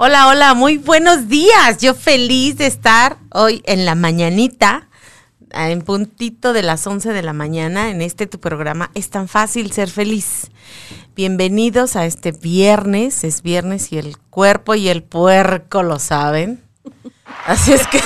Hola, 0.00 0.28
hola, 0.28 0.54
muy 0.54 0.76
buenos 0.76 1.26
días. 1.26 1.78
Yo 1.78 1.92
feliz 1.92 2.56
de 2.56 2.68
estar 2.68 3.18
hoy 3.32 3.64
en 3.66 3.84
la 3.84 3.96
mañanita, 3.96 4.88
en 5.50 5.82
puntito 5.82 6.52
de 6.52 6.62
las 6.62 6.86
11 6.86 7.12
de 7.12 7.20
la 7.20 7.32
mañana, 7.32 7.90
en 7.90 8.00
este 8.00 8.28
tu 8.28 8.38
programa. 8.38 8.92
Es 8.94 9.10
tan 9.10 9.26
fácil 9.26 9.72
ser 9.72 9.90
feliz. 9.90 10.52
Bienvenidos 11.16 11.96
a 11.96 12.06
este 12.06 12.30
viernes. 12.30 13.24
Es 13.24 13.42
viernes 13.42 13.90
y 13.90 13.98
el 13.98 14.18
cuerpo 14.18 14.76
y 14.76 14.88
el 14.88 15.02
puerco 15.02 15.82
lo 15.82 15.98
saben. 15.98 16.62
Así 17.44 17.72
es 17.72 17.84
que 17.88 17.98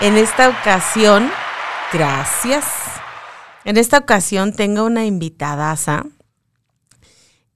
en 0.00 0.16
esta 0.16 0.48
ocasión, 0.48 1.30
gracias. 1.92 2.64
En 3.64 3.76
esta 3.76 3.98
ocasión 3.98 4.52
tengo 4.52 4.82
una 4.82 5.06
invitadaza 5.06 6.04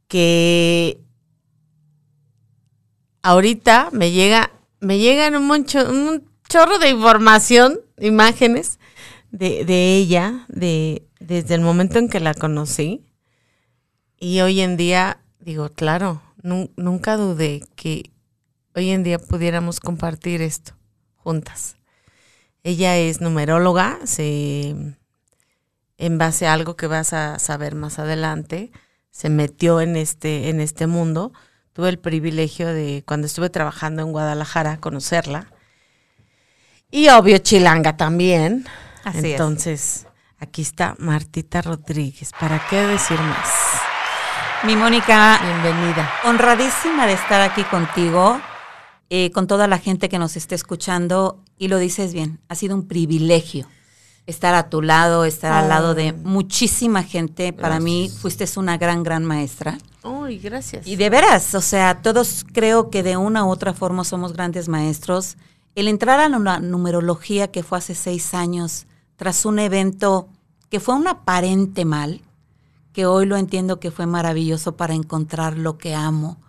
que 0.07 1.02
ahorita 3.23 3.89
me 3.93 4.11
llega, 4.11 4.53
me 4.81 4.99
llegan 4.99 5.37
un, 5.37 5.51
un 5.51 6.31
chorro 6.49 6.79
de 6.79 6.91
información, 6.91 7.81
imágenes 7.99 8.79
de, 9.31 9.97
ella, 9.97 10.45
de, 10.49 11.09
desde 11.21 11.55
el 11.55 11.63
momento 11.63 11.99
en 11.99 12.09
que 12.09 12.21
la 12.21 12.35
conocí. 12.35 13.07
Y 14.19 14.41
hoy 14.41 14.61
en 14.61 14.77
día, 14.77 15.21
digo, 15.41 15.71
claro, 15.71 16.23
nunca 16.43 17.17
dudé 17.17 17.65
que 17.75 18.13
hoy 18.75 18.91
en 18.91 19.03
día 19.03 19.19
pudiéramos 19.19 19.81
compartir 19.81 20.43
esto 20.43 20.75
juntas. 21.17 21.77
Ella 22.65 22.97
es 22.99 23.21
numeróloga, 23.21 23.99
se, 24.05 24.77
en 25.97 26.19
base 26.19 26.47
a 26.47 26.53
algo 26.53 26.77
que 26.77 26.87
vas 26.87 27.13
a 27.13 27.39
saber 27.39 27.75
más 27.75 27.99
adelante, 27.99 28.71
se 29.11 29.29
metió 29.29 29.81
en 29.81 29.97
este, 29.97 30.49
en 30.49 30.61
este 30.61 30.87
mundo 30.87 31.33
tuve 31.73 31.89
el 31.89 31.99
privilegio 31.99 32.69
de, 32.69 33.03
cuando 33.07 33.27
estuve 33.27 33.51
trabajando 33.51 34.03
en 34.03 34.13
Guadalajara, 34.13 34.79
conocerla. 34.79 35.47
Y 36.91 37.09
obvio, 37.09 37.39
Chilanga 37.39 37.97
también. 37.97 38.67
Así 39.05 39.33
Entonces, 39.33 40.07
aquí 40.39 40.63
está 40.63 40.95
Martita 40.99 41.63
Rodríguez. 41.63 42.33
¿Para 42.39 42.65
qué 42.69 42.87
decir 42.87 43.19
más? 43.19 43.49
Mi 44.65 44.77
Mónica, 44.77 45.41
bienvenida. 45.43 46.13
Honradísima 46.25 47.07
de 47.07 47.15
estar 47.15 47.41
aquí 47.41 47.65
contigo, 47.65 48.41
eh, 49.11 49.31
con 49.33 49.47
toda 49.47 49.67
la 49.67 49.79
gente 49.79 50.09
que 50.09 50.19
nos 50.19 50.37
esté 50.37 50.55
escuchando. 50.55 51.43
Y 51.59 51.69
lo 51.69 51.79
dices 51.79 52.13
bien, 52.13 52.41
ha 52.49 52.55
sido 52.55 52.75
un 52.75 52.87
privilegio 52.87 53.67
estar 54.27 54.55
a 54.55 54.71
tu 54.71 54.83
lado, 54.83 55.25
estar 55.25 55.53
al 55.53 55.69
lado 55.69 55.95
de 55.95 56.13
muchísima 56.13 57.03
gente. 57.03 57.53
Para 57.53 57.81
mí 57.81 58.11
fuiste 58.11 58.47
una 58.57 58.79
gran, 58.79 59.03
gran 59.03 59.25
maestra. 59.25 59.79
Uy, 60.05 60.39
gracias. 60.39 60.87
Y 60.87 60.97
de 60.97 61.11
veras, 61.11 61.55
o 61.55 61.61
sea, 61.61 62.03
todos 62.03 62.45
creo 62.53 62.91
que 62.91 63.03
de 63.03 63.17
una 63.17 63.45
u 63.45 63.51
otra 63.51 63.73
forma 63.73 64.05
somos 64.05 64.33
grandes 64.33 64.69
maestros. 64.69 65.37
El 65.75 65.89
entrar 65.89 66.21
a 66.21 66.29
la 66.29 66.61
numerología 66.61 67.51
que 67.51 67.63
fue 67.63 67.79
hace 67.79 67.95
seis 67.95 68.35
años, 68.35 68.87
tras 69.17 69.45
un 69.45 69.59
evento 69.59 70.29
que 70.69 70.81
fue 70.81 70.95
un 70.95 71.07
aparente 71.07 71.85
mal, 71.85 72.23
que 72.93 73.07
hoy 73.07 73.27
lo 73.27 73.37
entiendo 73.37 73.81
que 73.81 73.91
fue 73.91 74.07
maravilloso 74.07 74.77
para 74.77 74.95
encontrar 74.95 75.57
lo 75.57 75.79
que 75.79 75.95
amo, 75.95 76.41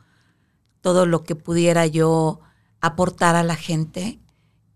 todo 0.81 1.05
lo 1.05 1.23
que 1.23 1.35
pudiera 1.35 1.85
yo 1.87 2.41
aportar 2.81 3.35
a 3.35 3.43
la 3.43 3.55
gente. 3.55 4.19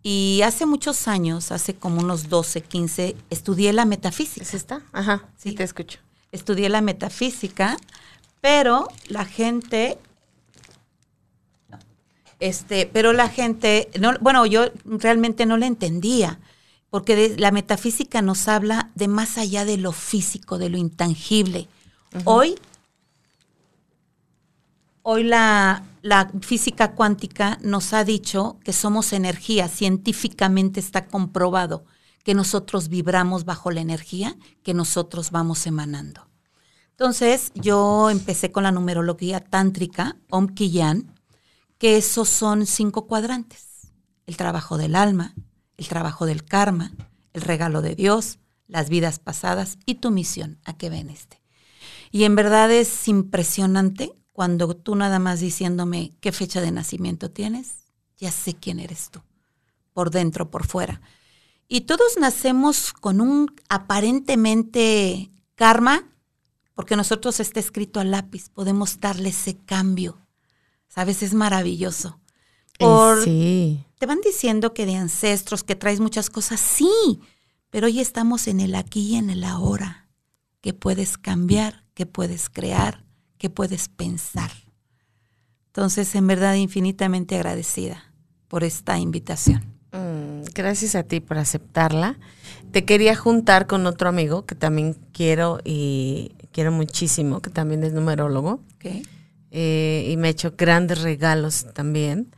Y 0.10 0.42
hace 0.44 0.66
muchos 0.66 1.10
años, 1.10 1.52
hace 1.52 1.76
como 1.76 2.00
unos 2.00 2.30
12, 2.30 2.62
15, 2.62 3.18
estudié 3.30 3.74
la 3.74 3.84
metafísica. 3.84 4.42
¿Es 4.42 4.54
esta? 4.54 4.82
Ajá, 4.94 5.26
sí, 5.36 5.52
te 5.52 5.64
escucho. 5.64 6.00
Estudié 6.32 6.70
la 6.70 6.80
metafísica, 6.80 7.76
pero 8.40 8.88
la 9.10 9.26
gente 9.26 9.98
este, 12.40 12.86
pero 12.86 13.12
la 13.12 13.28
gente, 13.28 13.90
no, 14.00 14.14
bueno, 14.22 14.46
yo 14.46 14.68
realmente 14.86 15.46
no 15.46 15.58
la 15.58 15.66
entendía, 15.66 16.40
porque 16.90 17.36
la 17.38 17.52
metafísica 17.52 18.22
nos 18.22 18.48
habla 18.48 18.92
de 18.96 19.10
más 19.10 19.38
allá 19.38 19.66
de 19.66 19.76
lo 19.76 19.92
físico, 19.92 20.58
de 20.58 20.70
lo 20.70 20.78
intangible. 20.78 21.68
Hoy, 22.24 22.56
hoy 25.10 25.24
la, 25.24 25.86
física 26.42 26.92
cuántica 26.92 27.58
nos 27.62 27.94
ha 27.94 28.04
dicho 28.04 28.60
que 28.66 28.74
somos 28.74 29.14
energía, 29.14 29.70
científicamente 29.70 30.82
está 30.82 31.08
comprobado 31.08 31.86
que 32.26 32.34
nosotros 32.34 32.90
vibramos 32.90 33.46
bajo 33.46 33.72
la 33.72 33.80
energía 33.80 34.36
que 34.64 34.74
nosotros 34.74 35.32
vamos 35.32 35.66
emanando. 35.66 36.28
Entonces, 36.90 37.54
yo 37.56 38.10
empecé 38.10 38.52
con 38.52 38.64
la 38.64 38.74
numerología 38.74 39.40
tántrica, 39.40 40.18
Om 40.30 40.48
Kiyan, 40.48 41.16
que 41.78 41.96
esos 41.96 42.28
son 42.28 42.66
cinco 42.66 43.08
cuadrantes. 43.08 43.94
El 44.26 44.36
trabajo 44.36 44.78
del 44.78 44.94
alma, 44.94 45.36
el 45.78 45.88
trabajo 45.88 46.26
del 46.26 46.44
karma, 46.44 46.92
el 47.32 47.44
regalo 47.44 47.82
de 47.82 47.96
Dios, 47.96 48.40
las 48.68 48.90
vidas 48.90 49.20
pasadas 49.20 49.78
y 49.86 49.96
tu 49.96 50.12
misión, 50.12 50.60
a 50.66 50.76
qué 50.76 50.90
ven 50.90 51.10
este. 51.10 51.42
Y 52.12 52.26
en 52.26 52.36
verdad 52.36 52.70
es 52.72 53.08
impresionante 53.08 54.17
cuando 54.38 54.76
tú 54.76 54.96
nada 54.96 55.18
más 55.18 55.40
diciéndome 55.40 56.14
qué 56.22 56.32
fecha 56.32 56.62
de 56.62 56.70
nacimiento 56.70 57.32
tienes, 57.32 57.88
ya 58.20 58.30
sé 58.30 58.54
quién 58.54 58.80
eres 58.80 59.10
tú, 59.10 59.24
por 59.94 60.12
dentro, 60.12 60.52
por 60.52 60.68
fuera. 60.68 61.02
Y 61.68 61.82
todos 61.82 62.18
nacemos 62.20 62.94
con 62.94 63.20
un 63.20 63.52
aparentemente 63.68 65.32
karma, 65.56 66.08
porque 66.76 66.96
nosotros 66.96 67.40
está 67.40 67.60
escrito 67.60 68.00
a 68.00 68.04
lápiz, 68.04 68.50
podemos 68.50 69.00
darle 69.00 69.30
ese 69.30 69.58
cambio. 69.58 70.20
¿Sabes? 70.88 71.24
Es 71.24 71.34
maravilloso. 71.34 72.20
Por, 72.78 73.24
sí. 73.24 73.84
Te 73.98 74.06
van 74.06 74.22
diciendo 74.22 74.72
que 74.76 74.86
de 74.86 74.98
ancestros, 74.98 75.64
que 75.64 75.76
traes 75.76 76.00
muchas 76.00 76.30
cosas, 76.30 76.60
sí, 76.60 77.22
pero 77.72 77.88
hoy 77.88 78.02
estamos 78.02 78.48
en 78.48 78.60
el 78.60 78.76
aquí 78.76 79.00
y 79.00 79.16
en 79.16 79.32
el 79.32 79.44
ahora, 79.44 80.12
que 80.62 80.76
puedes 80.76 81.18
cambiar, 81.18 81.86
que 81.96 82.06
puedes 82.06 82.50
crear, 82.50 83.07
que 83.38 83.50
puedes 83.50 83.90
pensar. 83.90 84.52
Entonces, 85.68 86.16
en 86.16 86.28
verdad, 86.28 86.56
infinitamente 86.56 87.36
agradecida 87.36 88.12
por 88.48 88.64
esta 88.64 88.98
invitación. 88.98 89.64
Mm, 89.92 90.44
gracias 90.54 90.96
a 90.96 91.04
ti 91.04 91.20
por 91.20 91.38
aceptarla. 91.38 92.18
Te 92.72 92.86
quería 92.86 93.16
juntar 93.16 93.68
con 93.68 93.86
otro 93.86 94.10
amigo 94.10 94.46
que 94.46 94.56
también 94.56 94.98
quiero 95.14 95.60
y 95.64 96.34
quiero 96.52 96.72
muchísimo, 96.72 97.42
que 97.42 97.50
también 97.50 97.84
es 97.84 97.94
numerólogo. 97.94 98.62
Eh, 99.52 100.10
y 100.10 100.18
me 100.18 100.28
ha 100.28 100.32
hecho 100.32 100.54
grandes 100.58 101.02
regalos 101.02 101.68
también, 101.74 102.34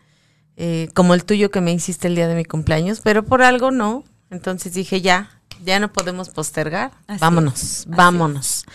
eh, 0.58 0.90
como 0.94 1.14
el 1.14 1.24
tuyo 1.26 1.52
que 1.52 1.62
me 1.62 1.72
hiciste 1.72 2.08
el 2.08 2.16
día 2.16 2.28
de 2.28 2.36
mi 2.36 2.46
cumpleaños, 2.46 3.02
pero 3.02 3.24
por 3.24 3.42
algo 3.42 3.72
no. 3.72 4.04
Entonces 4.30 4.74
dije, 4.74 5.02
ya, 5.02 5.42
ya 5.64 5.80
no 5.80 5.92
podemos 5.92 6.30
postergar. 6.30 6.92
vámonos, 7.20 7.86
vámonos. 7.88 8.66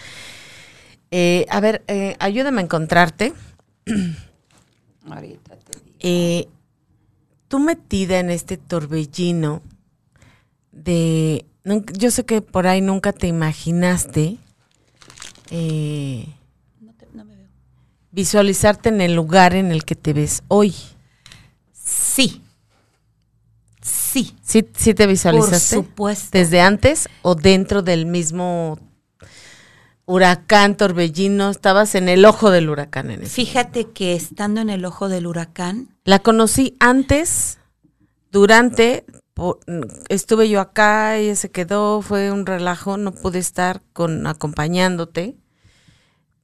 Eh, 1.16 1.46
a 1.48 1.60
ver, 1.60 1.84
eh, 1.86 2.16
ayúdame 2.18 2.60
a 2.60 2.64
encontrarte. 2.64 3.32
Ahorita 5.08 5.54
te 5.54 5.78
digo. 5.78 5.96
Eh, 6.00 6.48
tú 7.46 7.60
metida 7.60 8.18
en 8.18 8.30
este 8.30 8.56
torbellino 8.56 9.62
de... 10.72 11.46
Yo 11.92 12.10
sé 12.10 12.24
que 12.24 12.42
por 12.42 12.66
ahí 12.66 12.80
nunca 12.80 13.12
te 13.12 13.28
imaginaste 13.28 14.38
visualizarte 18.10 18.88
en 18.88 19.00
el 19.00 19.14
lugar 19.14 19.54
en 19.54 19.70
el 19.70 19.84
que 19.84 19.94
te 19.94 20.14
ves 20.14 20.42
hoy. 20.48 20.74
Sí. 21.72 22.42
Sí. 23.80 24.34
¿Sí, 24.42 24.66
sí 24.76 24.94
te 24.94 25.06
visualizaste? 25.06 25.76
Por 25.76 25.84
supuesto. 25.84 26.36
¿Desde 26.36 26.60
antes 26.60 27.08
o 27.22 27.36
dentro 27.36 27.82
del 27.82 28.04
mismo 28.04 28.80
huracán, 30.06 30.76
torbellino, 30.76 31.50
estabas 31.50 31.94
en 31.94 32.08
el 32.08 32.24
ojo 32.24 32.50
del 32.50 32.68
huracán. 32.68 33.10
En 33.10 33.26
Fíjate 33.26 33.90
que 33.90 34.14
estando 34.14 34.60
en 34.60 34.70
el 34.70 34.84
ojo 34.84 35.08
del 35.08 35.26
huracán. 35.26 35.88
La 36.04 36.18
conocí 36.18 36.76
antes, 36.80 37.58
durante, 38.30 39.06
estuve 40.08 40.48
yo 40.48 40.60
acá, 40.60 41.16
ella 41.16 41.36
se 41.36 41.50
quedó, 41.50 42.02
fue 42.02 42.30
un 42.30 42.46
relajo, 42.46 42.96
no 42.96 43.12
pude 43.12 43.38
estar 43.38 43.82
con 43.92 44.26
acompañándote, 44.26 45.36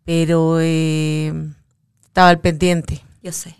pero 0.05 0.59
eh, 0.61 1.33
estaba 2.05 2.29
al 2.29 2.41
pendiente. 2.41 3.03
Yo 3.23 3.33
sé. 3.33 3.57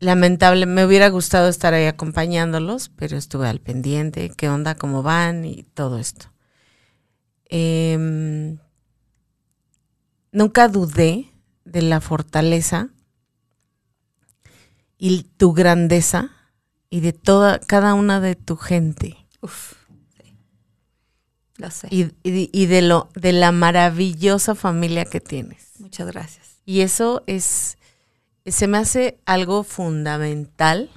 Lamentable, 0.00 0.66
me 0.66 0.84
hubiera 0.84 1.08
gustado 1.08 1.48
estar 1.48 1.72
ahí 1.72 1.86
acompañándolos, 1.86 2.90
pero 2.90 3.16
estuve 3.16 3.48
al 3.48 3.60
pendiente, 3.60 4.30
qué 4.36 4.48
onda, 4.48 4.74
cómo 4.74 5.02
van 5.02 5.44
y 5.44 5.62
todo 5.74 5.98
esto. 5.98 6.33
Em, 7.46 8.58
nunca 10.32 10.68
dudé 10.68 11.30
de 11.64 11.82
la 11.82 12.00
fortaleza 12.00 12.90
y 14.98 15.24
tu 15.36 15.52
grandeza 15.52 16.30
y 16.90 17.00
de 17.00 17.12
toda, 17.12 17.58
cada 17.58 17.94
una 17.94 18.20
de 18.20 18.36
tu 18.36 18.56
gente. 18.56 19.16
Uf, 19.40 19.74
Lo 21.56 21.70
sé. 21.70 21.88
Y, 21.90 22.10
y, 22.22 22.66
de 22.66 22.82
lo, 22.82 23.08
de 23.14 23.32
la 23.32 23.52
maravillosa 23.52 24.54
familia 24.54 25.04
que 25.04 25.20
tienes. 25.20 25.72
Muchas 25.78 26.06
gracias. 26.08 26.60
Y 26.64 26.80
eso 26.80 27.22
es, 27.26 27.78
se 28.44 28.66
me 28.66 28.78
hace 28.78 29.20
algo 29.24 29.62
fundamental 29.62 30.90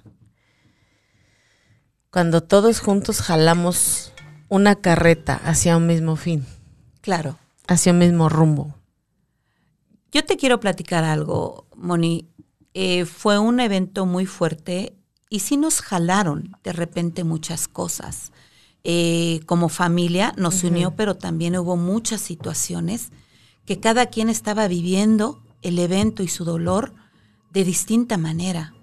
cuando 2.09 2.41
todos 2.41 2.79
juntos 2.79 3.21
jalamos 3.21 4.13
una 4.49 4.75
carreta 4.75 5.35
hacia 5.35 5.77
un 5.77 5.87
mismo 5.87 6.15
fin. 6.15 6.45
Claro. 7.01 7.37
Hacia 7.67 7.91
un 7.91 7.99
mismo 7.99 8.29
rumbo. 8.29 8.75
Yo 10.11 10.25
te 10.25 10.37
quiero 10.37 10.59
platicar 10.59 11.03
algo, 11.03 11.67
Moni. 11.75 12.29
Eh, 12.73 13.05
fue 13.05 13.39
un 13.39 13.59
evento 13.59 14.05
muy 14.05 14.25
fuerte 14.25 14.95
y 15.29 15.39
sí 15.39 15.57
nos 15.57 15.81
jalaron 15.81 16.55
de 16.63 16.73
repente 16.73 17.23
muchas 17.23 17.67
cosas. 17.67 18.31
Eh, 18.83 19.41
como 19.45 19.67
familia 19.67 20.33
nos 20.37 20.63
unió, 20.63 20.91
pero 20.95 21.15
también 21.15 21.57
hubo 21.57 21.75
muchas 21.75 22.21
situaciones 22.21 23.11
que 23.65 23.79
cada 23.79 24.05
quien 24.05 24.29
estaba 24.29 24.67
viviendo 24.67 25.43
el 25.61 25.77
evento 25.79 26.23
y 26.23 26.29
su 26.29 26.45
dolor 26.45 26.93
de 27.51 27.65
distinta 27.65 28.17
manera. 28.17 28.73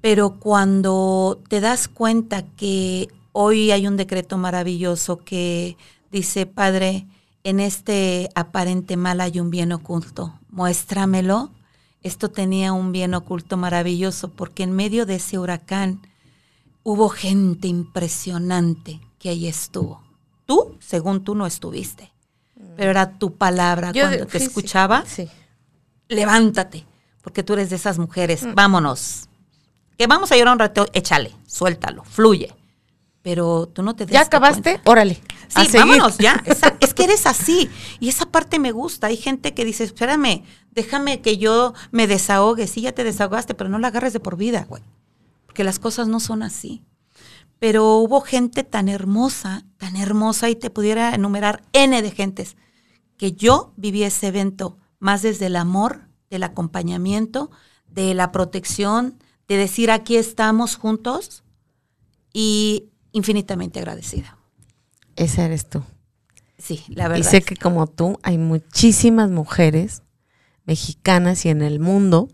Pero 0.00 0.40
cuando 0.40 1.40
te 1.48 1.60
das 1.60 1.86
cuenta 1.86 2.42
que 2.42 3.08
hoy 3.34 3.72
hay 3.72 3.86
un 3.86 3.98
decreto 3.98 4.38
maravilloso 4.38 5.18
que 5.18 5.76
dice, 6.10 6.46
Padre, 6.46 7.06
en 7.42 7.60
este 7.60 8.30
aparente 8.34 8.96
mal 8.96 9.20
hay 9.20 9.40
un 9.40 9.50
bien 9.50 9.72
oculto, 9.72 10.38
muéstramelo. 10.50 11.50
Esto 12.02 12.30
tenía 12.30 12.72
un 12.72 12.92
bien 12.92 13.12
oculto 13.12 13.56
maravilloso 13.56 14.30
porque 14.30 14.62
en 14.62 14.72
medio 14.72 15.04
de 15.04 15.16
ese 15.16 15.38
huracán 15.38 16.00
hubo 16.84 17.08
gente 17.08 17.66
impresionante 17.66 19.00
que 19.18 19.30
ahí 19.30 19.48
estuvo. 19.48 20.02
Tú, 20.46 20.76
según 20.78 21.24
tú, 21.24 21.34
no 21.34 21.46
estuviste, 21.46 22.12
pero 22.76 22.90
era 22.92 23.18
tu 23.18 23.34
palabra 23.34 23.92
cuando 23.92 24.26
te 24.26 24.38
escuchaba. 24.38 25.04
Levántate, 26.08 26.86
porque 27.22 27.42
tú 27.42 27.54
eres 27.54 27.70
de 27.70 27.76
esas 27.76 27.98
mujeres. 27.98 28.44
Mm. 28.44 28.54
Vámonos. 28.54 29.28
Que 29.98 30.06
vamos 30.06 30.30
a 30.30 30.36
llorar 30.36 30.52
un 30.52 30.58
rato, 30.60 30.86
échale, 30.92 31.32
suéltalo, 31.46 32.04
fluye. 32.04 32.54
Pero 33.24 33.68
tú 33.68 33.82
no 33.82 33.96
te 33.96 34.04
¿Ya 34.04 34.20
acabaste? 34.20 34.82
Órale. 34.84 35.18
Sí, 35.48 35.66
vámonos 35.72 36.18
ya. 36.18 36.44
es 36.80 36.92
que 36.92 37.04
eres 37.04 37.24
así. 37.24 37.70
Y 37.98 38.10
esa 38.10 38.26
parte 38.26 38.58
me 38.58 38.70
gusta. 38.70 39.06
Hay 39.06 39.16
gente 39.16 39.54
que 39.54 39.64
dice, 39.64 39.82
espérame, 39.82 40.44
déjame 40.72 41.22
que 41.22 41.38
yo 41.38 41.72
me 41.90 42.06
desahogue. 42.06 42.66
Sí, 42.66 42.82
ya 42.82 42.92
te 42.92 43.02
desahogaste, 43.02 43.54
pero 43.54 43.70
no 43.70 43.78
la 43.78 43.88
agarres 43.88 44.12
de 44.12 44.20
por 44.20 44.36
vida, 44.36 44.66
güey. 44.68 44.82
Porque 45.46 45.64
las 45.64 45.78
cosas 45.78 46.06
no 46.06 46.20
son 46.20 46.42
así. 46.42 46.82
Pero 47.58 47.96
hubo 47.96 48.20
gente 48.20 48.62
tan 48.62 48.90
hermosa, 48.90 49.64
tan 49.78 49.96
hermosa, 49.96 50.50
y 50.50 50.54
te 50.54 50.68
pudiera 50.68 51.14
enumerar 51.14 51.62
N 51.72 52.02
de 52.02 52.10
gentes, 52.10 52.58
que 53.16 53.32
yo 53.32 53.72
viví 53.78 54.02
ese 54.02 54.26
evento 54.26 54.76
más 54.98 55.22
desde 55.22 55.46
el 55.46 55.56
amor, 55.56 56.08
del 56.28 56.42
acompañamiento, 56.42 57.50
de 57.88 58.12
la 58.12 58.32
protección, 58.32 59.18
de 59.48 59.56
decir 59.56 59.90
aquí 59.90 60.16
estamos 60.16 60.76
juntos 60.76 61.42
y 62.34 62.90
infinitamente 63.14 63.78
agradecida. 63.78 64.36
Esa 65.16 65.46
eres 65.46 65.66
tú. 65.70 65.82
Sí, 66.58 66.84
la 66.88 67.08
verdad. 67.08 67.20
Y 67.20 67.24
sé 67.24 67.42
que 67.42 67.56
como 67.56 67.86
tú 67.86 68.18
hay 68.22 68.36
muchísimas 68.36 69.30
mujeres 69.30 70.02
mexicanas 70.64 71.44
y 71.46 71.48
en 71.48 71.62
el 71.62 71.80
mundo. 71.80 72.28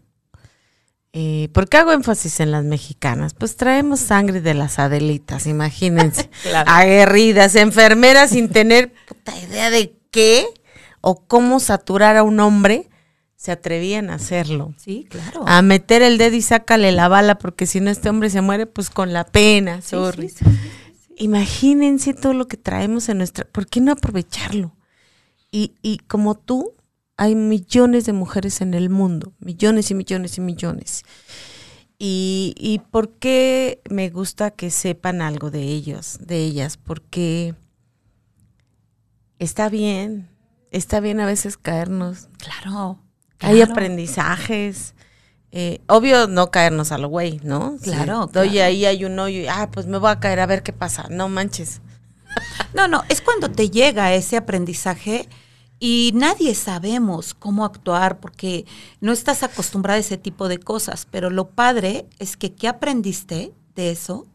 Eh, 1.12 1.48
¿Por 1.52 1.68
qué 1.68 1.78
hago 1.78 1.92
énfasis 1.92 2.40
en 2.40 2.52
las 2.52 2.64
mexicanas? 2.64 3.34
Pues 3.34 3.56
traemos 3.56 4.00
sangre 4.00 4.40
de 4.40 4.54
las 4.54 4.78
Adelitas, 4.78 5.46
imagínense. 5.46 6.30
Aguerridas, 6.66 7.56
enfermeras 7.56 8.30
sin 8.30 8.48
tener 8.48 8.92
puta 9.08 9.36
idea 9.38 9.70
de 9.70 9.96
qué 10.10 10.46
o 11.00 11.26
cómo 11.26 11.58
saturar 11.60 12.16
a 12.16 12.22
un 12.22 12.38
hombre 12.40 12.89
se 13.40 13.52
atrevían 13.52 14.10
a 14.10 14.16
hacerlo. 14.16 14.74
Sí, 14.76 15.06
claro. 15.08 15.44
A 15.46 15.62
meter 15.62 16.02
el 16.02 16.18
dedo 16.18 16.36
y 16.36 16.42
sácale 16.42 16.92
la 16.92 17.08
bala, 17.08 17.38
porque 17.38 17.64
si 17.64 17.80
no 17.80 17.88
este 17.88 18.10
hombre 18.10 18.28
se 18.28 18.42
muere, 18.42 18.66
pues 18.66 18.90
con 18.90 19.14
la 19.14 19.24
pena, 19.24 19.80
sorry. 19.80 20.30
Imagínense 21.16 22.12
todo 22.12 22.34
lo 22.34 22.48
que 22.48 22.58
traemos 22.58 23.08
en 23.08 23.16
nuestra... 23.16 23.46
¿Por 23.46 23.66
qué 23.66 23.80
no 23.80 23.92
aprovecharlo? 23.92 24.76
Y, 25.50 25.72
y 25.80 26.00
como 26.00 26.34
tú, 26.34 26.74
hay 27.16 27.34
millones 27.34 28.04
de 28.04 28.12
mujeres 28.12 28.60
en 28.60 28.74
el 28.74 28.90
mundo, 28.90 29.32
millones 29.38 29.90
y 29.90 29.94
millones 29.94 30.36
y 30.36 30.42
millones. 30.42 31.04
Y, 31.98 32.54
y 32.58 32.80
por 32.90 33.14
qué 33.14 33.80
me 33.88 34.10
gusta 34.10 34.50
que 34.50 34.70
sepan 34.70 35.22
algo 35.22 35.50
de 35.50 35.62
ellos, 35.62 36.18
de 36.20 36.44
ellas, 36.44 36.76
porque 36.76 37.54
está 39.38 39.70
bien, 39.70 40.28
está 40.72 41.00
bien 41.00 41.20
a 41.20 41.26
veces 41.26 41.56
caernos. 41.56 42.28
Claro 42.36 43.00
hay 43.40 43.62
aprendizajes. 43.62 44.94
Eh, 45.52 45.80
obvio 45.88 46.28
no 46.28 46.50
caernos 46.50 46.92
al 46.92 47.06
güey, 47.06 47.40
¿no? 47.42 47.76
Claro. 47.82 48.30
Oye, 48.36 48.62
ahí 48.62 48.84
hay 48.84 49.04
un 49.04 49.18
hoyo 49.18 49.40
y, 49.40 49.48
ah, 49.48 49.68
pues 49.72 49.86
me 49.86 49.98
voy 49.98 50.10
a 50.10 50.20
caer 50.20 50.40
a 50.40 50.46
ver 50.46 50.62
qué 50.62 50.72
pasa. 50.72 51.06
No 51.10 51.28
manches. 51.28 51.80
No, 52.74 52.86
no, 52.86 53.02
es 53.08 53.20
cuando 53.20 53.50
te 53.50 53.70
llega 53.70 54.14
ese 54.14 54.36
aprendizaje 54.36 55.28
y 55.80 56.12
nadie 56.14 56.54
sabemos 56.54 57.34
cómo 57.34 57.64
actuar 57.64 58.20
porque 58.20 58.66
no 59.00 59.12
estás 59.12 59.42
acostumbrada 59.42 59.96
a 59.96 60.00
ese 60.00 60.18
tipo 60.18 60.46
de 60.46 60.58
cosas, 60.58 61.08
pero 61.10 61.30
lo 61.30 61.48
padre 61.48 62.06
es 62.18 62.36
que 62.36 62.52
qué 62.52 62.68
aprendiste 62.68 63.52
de 63.74 63.90
eso 63.90 64.26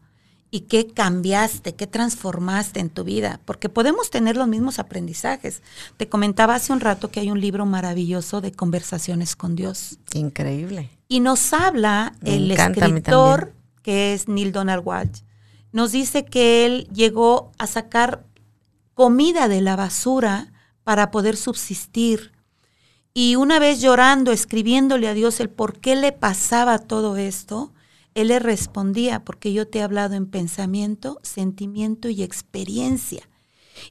y 0.56 0.60
qué 0.60 0.86
cambiaste, 0.86 1.74
qué 1.74 1.86
transformaste 1.86 2.80
en 2.80 2.88
tu 2.88 3.04
vida, 3.04 3.40
porque 3.44 3.68
podemos 3.68 4.08
tener 4.08 4.38
los 4.38 4.48
mismos 4.48 4.78
aprendizajes. 4.78 5.60
Te 5.98 6.08
comentaba 6.08 6.54
hace 6.54 6.72
un 6.72 6.80
rato 6.80 7.10
que 7.10 7.20
hay 7.20 7.30
un 7.30 7.42
libro 7.42 7.66
maravilloso 7.66 8.40
de 8.40 8.52
conversaciones 8.52 9.36
con 9.36 9.54
Dios. 9.54 9.98
Increíble. 10.14 10.88
Y 11.08 11.20
nos 11.20 11.52
habla 11.52 12.14
el 12.24 12.50
escritor, 12.50 13.52
que 13.82 14.14
es 14.14 14.28
Neil 14.28 14.50
Donald 14.50 14.82
Walsh, 14.82 15.20
nos 15.72 15.92
dice 15.92 16.24
que 16.24 16.64
él 16.64 16.88
llegó 16.90 17.52
a 17.58 17.66
sacar 17.66 18.24
comida 18.94 19.48
de 19.48 19.60
la 19.60 19.76
basura 19.76 20.54
para 20.84 21.10
poder 21.10 21.36
subsistir. 21.36 22.32
Y 23.12 23.36
una 23.36 23.58
vez 23.58 23.82
llorando, 23.82 24.32
escribiéndole 24.32 25.06
a 25.06 25.12
Dios 25.12 25.38
el 25.40 25.50
por 25.50 25.80
qué 25.80 25.96
le 25.96 26.12
pasaba 26.12 26.78
todo 26.78 27.18
esto, 27.18 27.74
él 28.16 28.28
le 28.28 28.38
respondía, 28.38 29.24
porque 29.24 29.52
yo 29.52 29.68
te 29.68 29.78
he 29.78 29.82
hablado 29.82 30.14
en 30.14 30.26
pensamiento, 30.26 31.20
sentimiento 31.22 32.08
y 32.08 32.22
experiencia. 32.22 33.28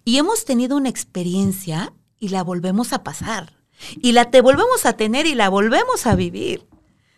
Y 0.04 0.18
hemos 0.18 0.46
tenido 0.46 0.76
una 0.78 0.90
experiencia 0.90 1.94
y 2.18 2.30
la 2.30 2.44
volvemos 2.44 2.92
a 2.92 3.04
pasar. 3.04 3.60
Y 4.02 4.14
la 4.14 4.32
te 4.32 4.42
volvemos 4.42 4.88
a 4.88 4.94
tener 4.94 5.28
y 5.28 5.36
la 5.36 5.48
volvemos 5.50 6.08
a 6.08 6.16
vivir. 6.16 6.68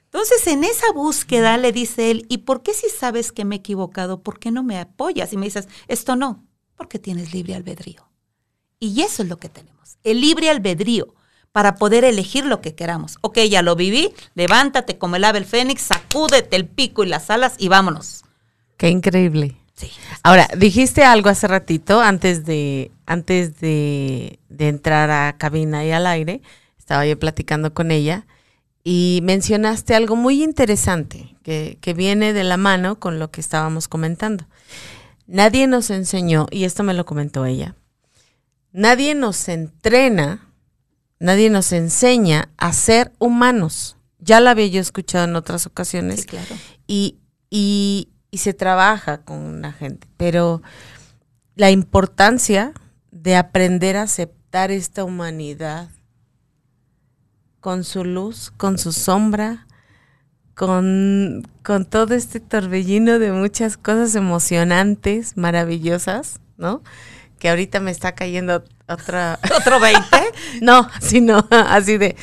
Entonces, 0.04 0.46
en 0.48 0.66
esa 0.66 0.92
búsqueda 0.92 1.58
le 1.58 1.72
dice 1.72 2.12
él, 2.12 2.26
¿y 2.28 2.40
por 2.40 2.62
qué 2.62 2.74
si 2.74 2.90
sabes 2.90 3.32
que 3.32 3.46
me 3.46 3.56
he 3.56 3.60
equivocado, 3.60 4.22
por 4.22 4.38
qué 4.38 4.52
no 4.52 4.64
me 4.64 4.78
apoyas? 4.78 5.32
Y 5.32 5.38
me 5.38 5.46
dices, 5.46 5.70
esto 5.88 6.18
no, 6.18 6.46
porque 6.76 7.00
tienes 7.00 7.34
libre 7.34 7.56
albedrío. 7.56 8.12
Y 8.82 9.02
eso 9.02 9.24
es 9.24 9.30
lo 9.30 9.38
que 9.38 9.48
tenemos, 9.48 9.98
el 10.04 10.20
libre 10.20 10.50
albedrío 10.50 11.16
para 11.58 11.74
poder 11.74 12.04
elegir 12.04 12.46
lo 12.46 12.62
que 12.62 12.76
queramos. 12.76 13.18
Ok, 13.22 13.40
ya 13.50 13.64
lo 13.64 13.76
viví, 13.76 14.14
levántate 14.36 15.00
como 15.00 15.16
el 15.16 15.24
ave 15.24 15.40
el 15.40 15.46
fénix, 15.46 15.82
sacúdete 15.82 16.56
el 16.56 16.68
pico 16.68 17.04
y 17.04 17.08
las 17.08 17.32
alas 17.32 17.56
y 17.58 17.68
vámonos. 17.68 18.26
Qué 18.78 18.90
increíble. 18.90 19.58
Sí. 19.74 19.90
Ahora, 20.22 20.48
dijiste 20.56 21.04
algo 21.04 21.30
hace 21.30 21.48
ratito, 21.48 22.00
antes 22.00 22.46
de, 22.46 22.92
antes 23.08 23.60
de, 23.60 24.38
de 24.50 24.68
entrar 24.68 25.10
a 25.10 25.36
cabina 25.40 25.84
y 25.84 25.90
al 25.90 26.06
aire, 26.06 26.44
estaba 26.78 27.08
yo 27.08 27.18
platicando 27.18 27.74
con 27.74 27.90
ella 27.90 28.28
y 28.84 29.22
mencionaste 29.24 29.96
algo 29.96 30.16
muy 30.16 30.44
interesante 30.44 31.38
que, 31.42 31.80
que 31.82 31.96
viene 31.96 32.34
de 32.34 32.44
la 32.44 32.58
mano 32.58 33.00
con 33.00 33.18
lo 33.18 33.32
que 33.32 33.42
estábamos 33.42 33.88
comentando. 33.88 34.46
Nadie 35.26 35.66
nos 35.66 35.90
enseñó, 35.90 36.46
y 36.52 36.66
esto 36.66 36.84
me 36.84 36.94
lo 36.94 37.08
comentó 37.08 37.48
ella, 37.48 37.74
nadie 38.72 39.16
nos 39.16 39.50
entrena 39.50 40.47
nadie 41.20 41.50
nos 41.50 41.72
enseña 41.72 42.50
a 42.58 42.74
ser 42.74 43.12
humanos. 43.20 43.98
Ya 44.20 44.40
la 44.40 44.52
había 44.52 44.68
yo 44.68 44.82
escuchado 44.82 45.26
en 45.26 45.36
otras 45.36 45.66
ocasiones. 45.66 46.26
claro. 46.26 46.56
Y, 46.88 47.18
y, 47.50 48.10
y 48.32 48.38
se 48.40 48.54
trabaja 48.54 49.20
con 49.20 49.62
la 49.62 49.72
gente. 49.72 50.08
Pero 50.18 50.62
la 51.56 51.72
importancia 51.72 52.74
de 53.12 53.36
aprender 53.36 53.98
a 53.98 54.04
aceptar 54.04 54.72
esta 54.72 55.04
humanidad 55.04 55.90
con 57.60 57.84
su 57.84 58.06
luz, 58.06 58.52
con 58.56 58.78
su 58.78 58.92
sombra, 58.92 59.68
con, 60.56 61.48
con, 61.64 61.86
todo 61.86 62.16
este 62.16 62.40
torbellino 62.40 63.20
de 63.20 63.32
muchas 63.32 63.78
cosas 63.78 64.16
emocionantes, 64.16 65.38
maravillosas, 65.38 66.40
¿no? 66.58 66.82
Que 67.40 67.50
ahorita 67.50 67.80
me 67.80 67.92
está 67.92 68.14
cayendo 68.14 68.64
otra. 68.88 69.40
¿Otro 69.58 69.80
20? 69.80 70.02
no, 70.62 70.90
sino 71.02 71.48
así 71.52 71.98
de, 71.98 72.16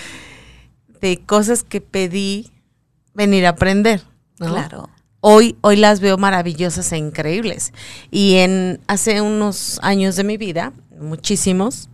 de 1.01 1.23
cosas 1.25 1.63
que 1.63 1.81
pedí 1.81 2.51
venir 3.15 3.47
a 3.47 3.51
aprender. 3.51 4.03
Claro. 4.37 4.91
Hoy, 5.21 5.57
hoy 5.63 5.77
las 5.77 6.01
veo 6.01 6.19
maravillosas 6.19 6.93
e 6.93 6.99
increíbles. 6.99 7.73
Y 8.11 8.37
en 8.37 8.81
hace 8.89 9.23
unos 9.23 9.79
años 9.83 10.17
de 10.17 10.25
mi 10.25 10.37
vida, 10.37 10.73
muchísimos, 11.01 11.89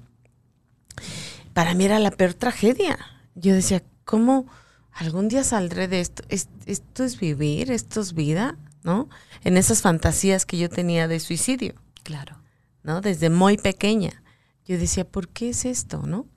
para 1.53 1.75
mí 1.75 1.85
era 1.85 1.99
la 2.01 2.11
peor 2.11 2.35
tragedia. 2.35 2.99
Yo 3.37 3.55
decía, 3.55 3.83
¿cómo 4.05 4.47
algún 4.93 5.29
día 5.29 5.45
saldré 5.45 5.89
de 5.89 6.01
esto. 6.01 6.23
esto 6.29 7.05
es 7.05 7.19
vivir, 7.19 7.71
esto 7.71 8.01
es 8.01 8.13
vida, 8.13 8.57
¿no? 8.83 9.09
En 9.45 9.57
esas 9.57 9.83
fantasías 9.83 10.45
que 10.45 10.59
yo 10.59 10.69
tenía 10.69 11.09
de 11.09 11.21
suicidio. 11.21 11.75
Claro. 12.03 12.37
¿No? 12.83 13.01
Desde 13.01 13.31
muy 13.31 13.57
pequeña. 13.57 14.23
Yo 14.71 14.79
decía, 14.79 15.05
¿por 15.05 15.27
qué 15.27 15.49
es 15.49 15.65
esto, 15.65 16.05
no? 16.07 16.29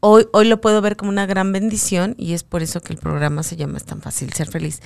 Hoy, 0.00 0.26
hoy 0.32 0.48
lo 0.48 0.62
puedo 0.62 0.80
ver 0.80 0.96
como 0.96 1.10
una 1.10 1.26
gran 1.26 1.52
bendición 1.52 2.14
y 2.16 2.32
es 2.32 2.42
por 2.42 2.62
eso 2.62 2.80
que 2.80 2.94
el 2.94 2.98
programa 2.98 3.42
se 3.42 3.56
llama 3.56 3.76
Es 3.76 3.84
tan 3.84 4.00
fácil 4.00 4.32
ser 4.32 4.50
feliz. 4.50 4.80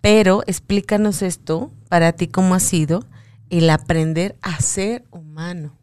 Pero 0.00 0.42
explícanos 0.48 1.22
esto, 1.22 1.70
para 1.88 2.10
ti, 2.10 2.26
cómo 2.26 2.56
ha 2.56 2.58
sido 2.58 3.06
el 3.50 3.70
aprender 3.70 4.36
a 4.42 4.60
ser 4.60 5.04
humano. 5.12 5.78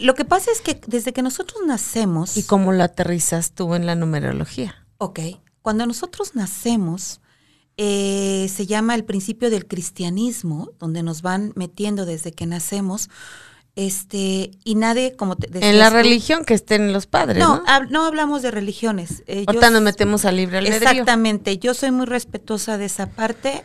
Lo 0.00 0.14
que 0.14 0.24
pasa 0.24 0.52
es 0.52 0.60
que 0.60 0.80
desde 0.86 1.12
que 1.12 1.22
nosotros 1.22 1.62
nacemos... 1.66 2.36
¿Y 2.36 2.44
cómo 2.44 2.70
lo 2.70 2.84
aterrizas 2.84 3.50
tú 3.50 3.74
en 3.74 3.86
la 3.86 3.96
numerología? 3.96 4.86
Ok, 4.98 5.18
cuando 5.62 5.84
nosotros 5.84 6.36
nacemos, 6.36 7.22
eh, 7.76 8.48
se 8.54 8.66
llama 8.66 8.94
el 8.94 9.04
principio 9.04 9.50
del 9.50 9.66
cristianismo, 9.66 10.70
donde 10.78 11.02
nos 11.02 11.22
van 11.22 11.52
metiendo 11.56 12.06
desde 12.06 12.30
que 12.30 12.46
nacemos, 12.46 13.10
este, 13.76 14.50
y 14.64 14.74
nadie, 14.74 15.16
como 15.16 15.36
te 15.36 15.48
En 15.66 15.78
la 15.78 15.90
religión 15.90 16.44
que 16.44 16.54
estén 16.54 16.92
los 16.92 17.06
padres, 17.06 17.38
¿no? 17.38 17.62
No, 17.90 18.04
hablamos 18.04 18.42
de 18.42 18.50
religiones. 18.50 19.22
Eh, 19.26 19.44
Ahorita 19.46 19.70
nos 19.70 19.82
metemos 19.82 20.24
al 20.24 20.36
libre 20.36 20.58
albedrío. 20.58 20.90
Exactamente, 20.90 21.58
yo 21.58 21.74
soy 21.74 21.90
muy 21.90 22.06
respetuosa 22.06 22.78
de 22.78 22.86
esa 22.86 23.06
parte 23.06 23.64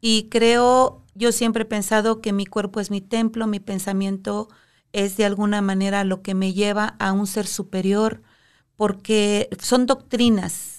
y 0.00 0.28
creo, 0.30 1.02
yo 1.14 1.32
siempre 1.32 1.62
he 1.62 1.66
pensado 1.66 2.20
que 2.20 2.32
mi 2.32 2.46
cuerpo 2.46 2.80
es 2.80 2.90
mi 2.90 3.00
templo, 3.00 3.46
mi 3.46 3.60
pensamiento 3.60 4.48
es 4.92 5.16
de 5.16 5.24
alguna 5.24 5.60
manera 5.60 6.04
lo 6.04 6.22
que 6.22 6.34
me 6.34 6.52
lleva 6.52 6.96
a 6.98 7.12
un 7.12 7.26
ser 7.26 7.46
superior, 7.46 8.22
porque 8.76 9.48
son 9.60 9.86
doctrinas 9.86 10.73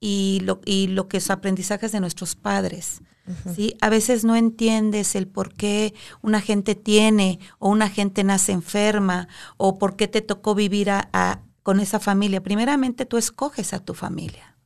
y 0.00 0.40
lo, 0.44 0.60
y 0.64 0.88
lo 0.88 1.08
que 1.08 1.18
es 1.18 1.30
aprendizajes 1.30 1.92
de 1.92 2.00
nuestros 2.00 2.34
padres. 2.34 3.02
¿sí? 3.54 3.76
A 3.80 3.88
veces 3.88 4.24
no 4.24 4.36
entiendes 4.36 5.14
el 5.14 5.26
por 5.26 5.52
qué 5.54 5.94
una 6.22 6.40
gente 6.40 6.74
tiene 6.74 7.40
o 7.58 7.68
una 7.68 7.88
gente 7.88 8.24
nace 8.24 8.52
enferma 8.52 9.28
o 9.56 9.78
por 9.78 9.96
qué 9.96 10.08
te 10.08 10.20
tocó 10.20 10.54
vivir 10.54 10.90
a, 10.90 11.42
con 11.62 11.80
esa 11.80 11.98
familia. 11.98 12.42
Primeramente 12.42 13.06
tú 13.06 13.16
escoges 13.16 13.72
a 13.72 13.80
tu 13.80 13.94
familia. 13.94 14.56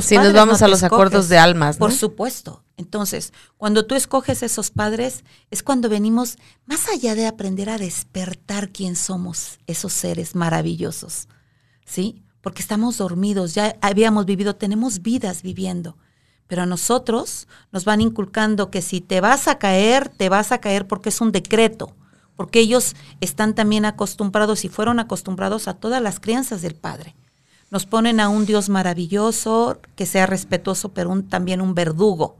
si 0.00 0.16
nos 0.16 0.32
vamos 0.32 0.62
a 0.62 0.68
los 0.68 0.82
acuerdos 0.82 1.28
de 1.28 1.38
almas. 1.38 1.76
Por 1.76 1.92
supuesto. 1.92 2.64
Entonces, 2.76 3.32
cuando 3.56 3.86
tú 3.86 3.94
escoges 3.94 4.42
esos 4.42 4.70
padres, 4.70 5.24
es 5.50 5.62
cuando 5.62 5.88
venimos 5.88 6.38
más 6.66 6.88
allá 6.88 7.14
de 7.14 7.26
aprender 7.26 7.70
a 7.70 7.78
despertar 7.78 8.70
quién 8.70 8.96
somos, 8.96 9.58
esos 9.68 9.92
seres 9.92 10.34
maravillosos, 10.34 11.28
¿sí? 11.84 12.23
Porque 12.44 12.60
estamos 12.60 12.98
dormidos, 12.98 13.54
ya 13.54 13.76
habíamos 13.80 14.26
vivido, 14.26 14.54
tenemos 14.54 15.00
vidas 15.00 15.42
viviendo. 15.42 15.96
Pero 16.46 16.62
a 16.62 16.66
nosotros 16.66 17.48
nos 17.72 17.86
van 17.86 18.02
inculcando 18.02 18.70
que 18.70 18.82
si 18.82 19.00
te 19.00 19.22
vas 19.22 19.48
a 19.48 19.58
caer, 19.58 20.10
te 20.10 20.28
vas 20.28 20.52
a 20.52 20.58
caer 20.58 20.86
porque 20.86 21.08
es 21.08 21.22
un 21.22 21.32
decreto, 21.32 21.96
porque 22.36 22.60
ellos 22.60 22.94
están 23.22 23.54
también 23.54 23.86
acostumbrados 23.86 24.66
y 24.66 24.68
fueron 24.68 25.00
acostumbrados 25.00 25.68
a 25.68 25.74
todas 25.74 26.02
las 26.02 26.20
crianzas 26.20 26.60
del 26.60 26.74
Padre. 26.74 27.16
Nos 27.70 27.86
ponen 27.86 28.20
a 28.20 28.28
un 28.28 28.44
Dios 28.44 28.68
maravilloso, 28.68 29.80
que 29.96 30.04
sea 30.04 30.26
respetuoso, 30.26 30.90
pero 30.90 31.18
también 31.22 31.62
un 31.62 31.74
verdugo 31.74 32.36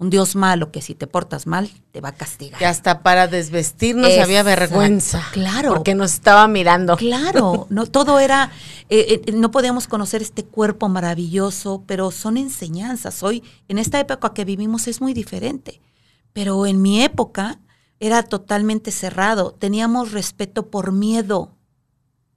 un 0.00 0.08
Dios 0.08 0.34
malo 0.34 0.72
que 0.72 0.80
si 0.80 0.94
te 0.94 1.06
portas 1.06 1.46
mal 1.46 1.70
te 1.92 2.00
va 2.00 2.08
a 2.08 2.14
castigar. 2.14 2.58
Que 2.58 2.64
hasta 2.64 3.02
para 3.02 3.28
desvestirnos 3.28 4.10
había 4.18 4.42
vergüenza. 4.42 5.22
Claro. 5.30 5.74
Porque 5.74 5.94
nos 5.94 6.14
estaba 6.14 6.48
mirando. 6.48 6.96
Claro, 6.96 7.66
no, 7.70 7.84
todo 7.84 8.18
era, 8.18 8.50
eh, 8.88 9.22
eh, 9.26 9.32
no 9.32 9.50
podíamos 9.50 9.86
conocer 9.86 10.22
este 10.22 10.42
cuerpo 10.42 10.88
maravilloso, 10.88 11.84
pero 11.86 12.10
son 12.12 12.38
enseñanzas. 12.38 13.22
Hoy, 13.22 13.44
en 13.68 13.76
esta 13.76 14.00
época 14.00 14.32
que 14.32 14.46
vivimos, 14.46 14.88
es 14.88 15.02
muy 15.02 15.12
diferente. 15.12 15.82
Pero 16.32 16.64
en 16.64 16.80
mi 16.80 17.02
época 17.02 17.60
era 18.00 18.22
totalmente 18.22 18.92
cerrado. 18.92 19.52
Teníamos 19.52 20.12
respeto 20.12 20.70
por 20.70 20.92
miedo. 20.92 21.50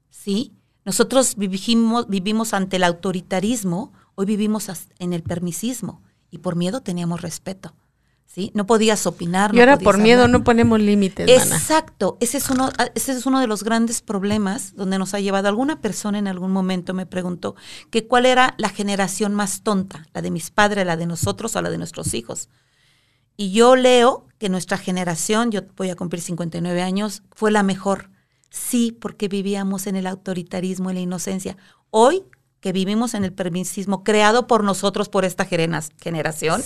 ¿Sí? 0.10 0.52
Nosotros 0.84 1.36
vivimos, 1.38 2.10
vivimos 2.10 2.54
ante 2.54 2.76
el 2.76 2.84
autoritarismo, 2.84 3.94
hoy 4.16 4.26
vivimos 4.26 4.70
en 5.00 5.14
el 5.14 5.24
permisismo 5.24 6.02
y 6.34 6.40
por 6.40 6.56
miedo 6.56 6.82
teníamos 6.82 7.22
respeto. 7.22 7.76
¿Sí? 8.26 8.50
No 8.56 8.66
podías 8.66 9.06
opinar. 9.06 9.54
Y 9.54 9.60
ahora 9.60 9.78
por 9.78 10.00
miedo 10.00 10.28
no 10.28 10.44
ponemos 10.44 10.80
límites. 10.80 11.30
Exacto, 11.30 12.18
ese 12.20 12.40
es, 12.40 12.50
uno, 12.50 12.72
ah, 12.80 12.88
ese 12.96 13.12
es 13.12 13.28
uno 13.28 13.40
de 13.40 13.46
los 13.46 13.64
grandes 13.64 14.02
problemas 14.02 14.76
donde 14.76 14.98
nos 14.98 15.14
ha 15.14 15.20
llevado. 15.20 15.48
Alguna 15.48 15.82
persona 15.82 16.18
en 16.18 16.28
algún 16.28 16.50
momento 16.50 16.96
me 16.96 17.06
preguntó 17.06 17.56
que 17.92 18.08
cuál 18.08 18.26
era 18.26 18.56
la 18.58 18.70
generación 18.70 19.36
más 19.36 19.62
tonta, 19.62 20.08
la 20.16 20.24
de 20.24 20.32
mis 20.32 20.50
padres, 20.50 20.84
la 20.84 20.98
de 20.98 21.06
nosotros 21.06 21.56
o 21.56 21.62
la 21.62 21.70
de 21.70 21.78
nuestros 21.78 22.16
hijos. 22.16 22.50
Y 23.38 23.52
yo 23.52 23.76
leo 23.76 24.26
que 24.40 24.50
nuestra 24.50 24.80
generación, 24.80 25.52
yo 25.52 25.62
voy 25.78 25.92
a 25.92 25.96
cumplir 25.96 26.24
59 26.24 26.82
años, 26.82 27.22
fue 27.36 27.52
la 27.52 27.62
mejor. 27.62 28.10
Sí, 28.50 28.98
porque 29.00 29.28
vivíamos 29.28 29.86
en 29.86 29.96
el 29.96 30.08
autoritarismo, 30.08 30.90
en 30.90 30.96
la 30.96 31.02
inocencia. 31.02 31.56
Hoy 31.92 32.24
que 32.64 32.72
vivimos 32.72 33.14
en 33.14 33.26
el 33.26 33.34
permisismo 33.34 34.06
creado 34.06 34.48
por 34.48 34.64
nosotros, 34.64 35.10
por 35.10 35.26
esta 35.26 35.44
generación, 35.44 36.64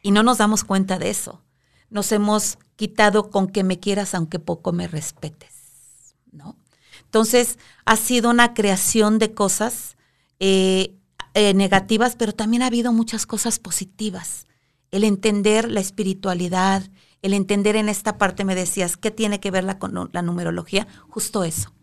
y 0.00 0.10
no 0.10 0.22
nos 0.22 0.38
damos 0.38 0.64
cuenta 0.64 0.98
de 0.98 1.10
eso. 1.10 1.42
Nos 1.90 2.12
hemos 2.12 2.56
quitado 2.76 3.28
con 3.28 3.46
que 3.46 3.62
me 3.62 3.78
quieras 3.78 4.14
aunque 4.14 4.38
poco 4.38 4.72
me 4.72 4.88
respetes, 4.88 6.14
¿no? 6.32 6.56
Entonces, 7.04 7.58
ha 7.84 7.96
sido 7.96 8.30
una 8.30 8.54
creación 8.54 9.18
de 9.18 9.34
cosas 9.34 9.98
eh, 10.40 10.94
eh, 11.34 11.52
negativas, 11.52 12.16
pero 12.16 12.32
también 12.32 12.62
ha 12.62 12.68
habido 12.68 12.94
muchas 12.94 13.26
cosas 13.26 13.58
positivas. 13.58 14.46
El 14.90 15.04
entender 15.04 15.70
la 15.70 15.80
espiritualidad, 15.80 16.88
el 17.20 17.34
entender 17.34 17.76
en 17.76 17.90
esta 17.90 18.16
parte, 18.16 18.46
me 18.46 18.54
decías, 18.54 18.96
¿qué 18.96 19.10
tiene 19.10 19.40
que 19.40 19.50
ver 19.50 19.64
la, 19.64 19.78
con 19.78 20.08
la 20.10 20.22
numerología? 20.22 20.88
Justo 21.10 21.44
eso, 21.44 21.74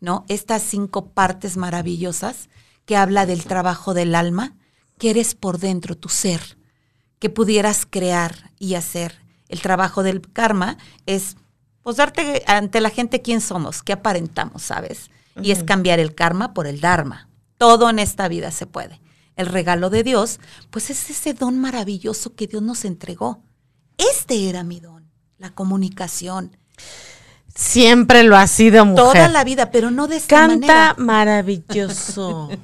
¿no? 0.00 0.26
Estas 0.28 0.60
cinco 0.60 1.14
partes 1.14 1.56
maravillosas 1.56 2.50
que 2.90 2.96
habla 2.96 3.24
del 3.24 3.44
trabajo 3.44 3.94
del 3.94 4.16
alma, 4.16 4.56
que 4.98 5.10
eres 5.10 5.36
por 5.36 5.60
dentro, 5.60 5.96
tu 5.96 6.08
ser, 6.08 6.58
que 7.20 7.30
pudieras 7.30 7.86
crear 7.88 8.50
y 8.58 8.74
hacer. 8.74 9.24
El 9.46 9.60
trabajo 9.60 10.02
del 10.02 10.20
karma 10.22 10.76
es 11.06 11.36
pues 11.82 11.98
darte 11.98 12.42
ante 12.48 12.80
la 12.80 12.90
gente 12.90 13.22
quién 13.22 13.40
somos, 13.40 13.84
qué 13.84 13.92
aparentamos, 13.92 14.62
¿sabes? 14.64 15.08
Y 15.40 15.52
es 15.52 15.62
cambiar 15.62 16.00
el 16.00 16.16
karma 16.16 16.52
por 16.52 16.66
el 16.66 16.80
dharma. 16.80 17.28
Todo 17.58 17.88
en 17.90 18.00
esta 18.00 18.26
vida 18.26 18.50
se 18.50 18.66
puede. 18.66 19.00
El 19.36 19.46
regalo 19.46 19.88
de 19.88 20.02
Dios, 20.02 20.40
pues 20.70 20.90
es 20.90 21.10
ese 21.10 21.32
don 21.32 21.60
maravilloso 21.60 22.34
que 22.34 22.48
Dios 22.48 22.60
nos 22.60 22.84
entregó. 22.84 23.44
Este 23.98 24.48
era 24.48 24.64
mi 24.64 24.80
don, 24.80 25.12
la 25.38 25.50
comunicación. 25.50 26.56
Siempre 27.54 28.24
lo 28.24 28.36
ha 28.36 28.48
sido 28.48 28.84
mujer. 28.84 29.12
Toda 29.12 29.28
la 29.28 29.44
vida, 29.44 29.70
pero 29.70 29.92
no 29.92 30.08
de 30.08 30.16
esta 30.16 30.48
manera. 30.48 30.66
Canta 30.66 30.94
maravilloso. 31.00 32.48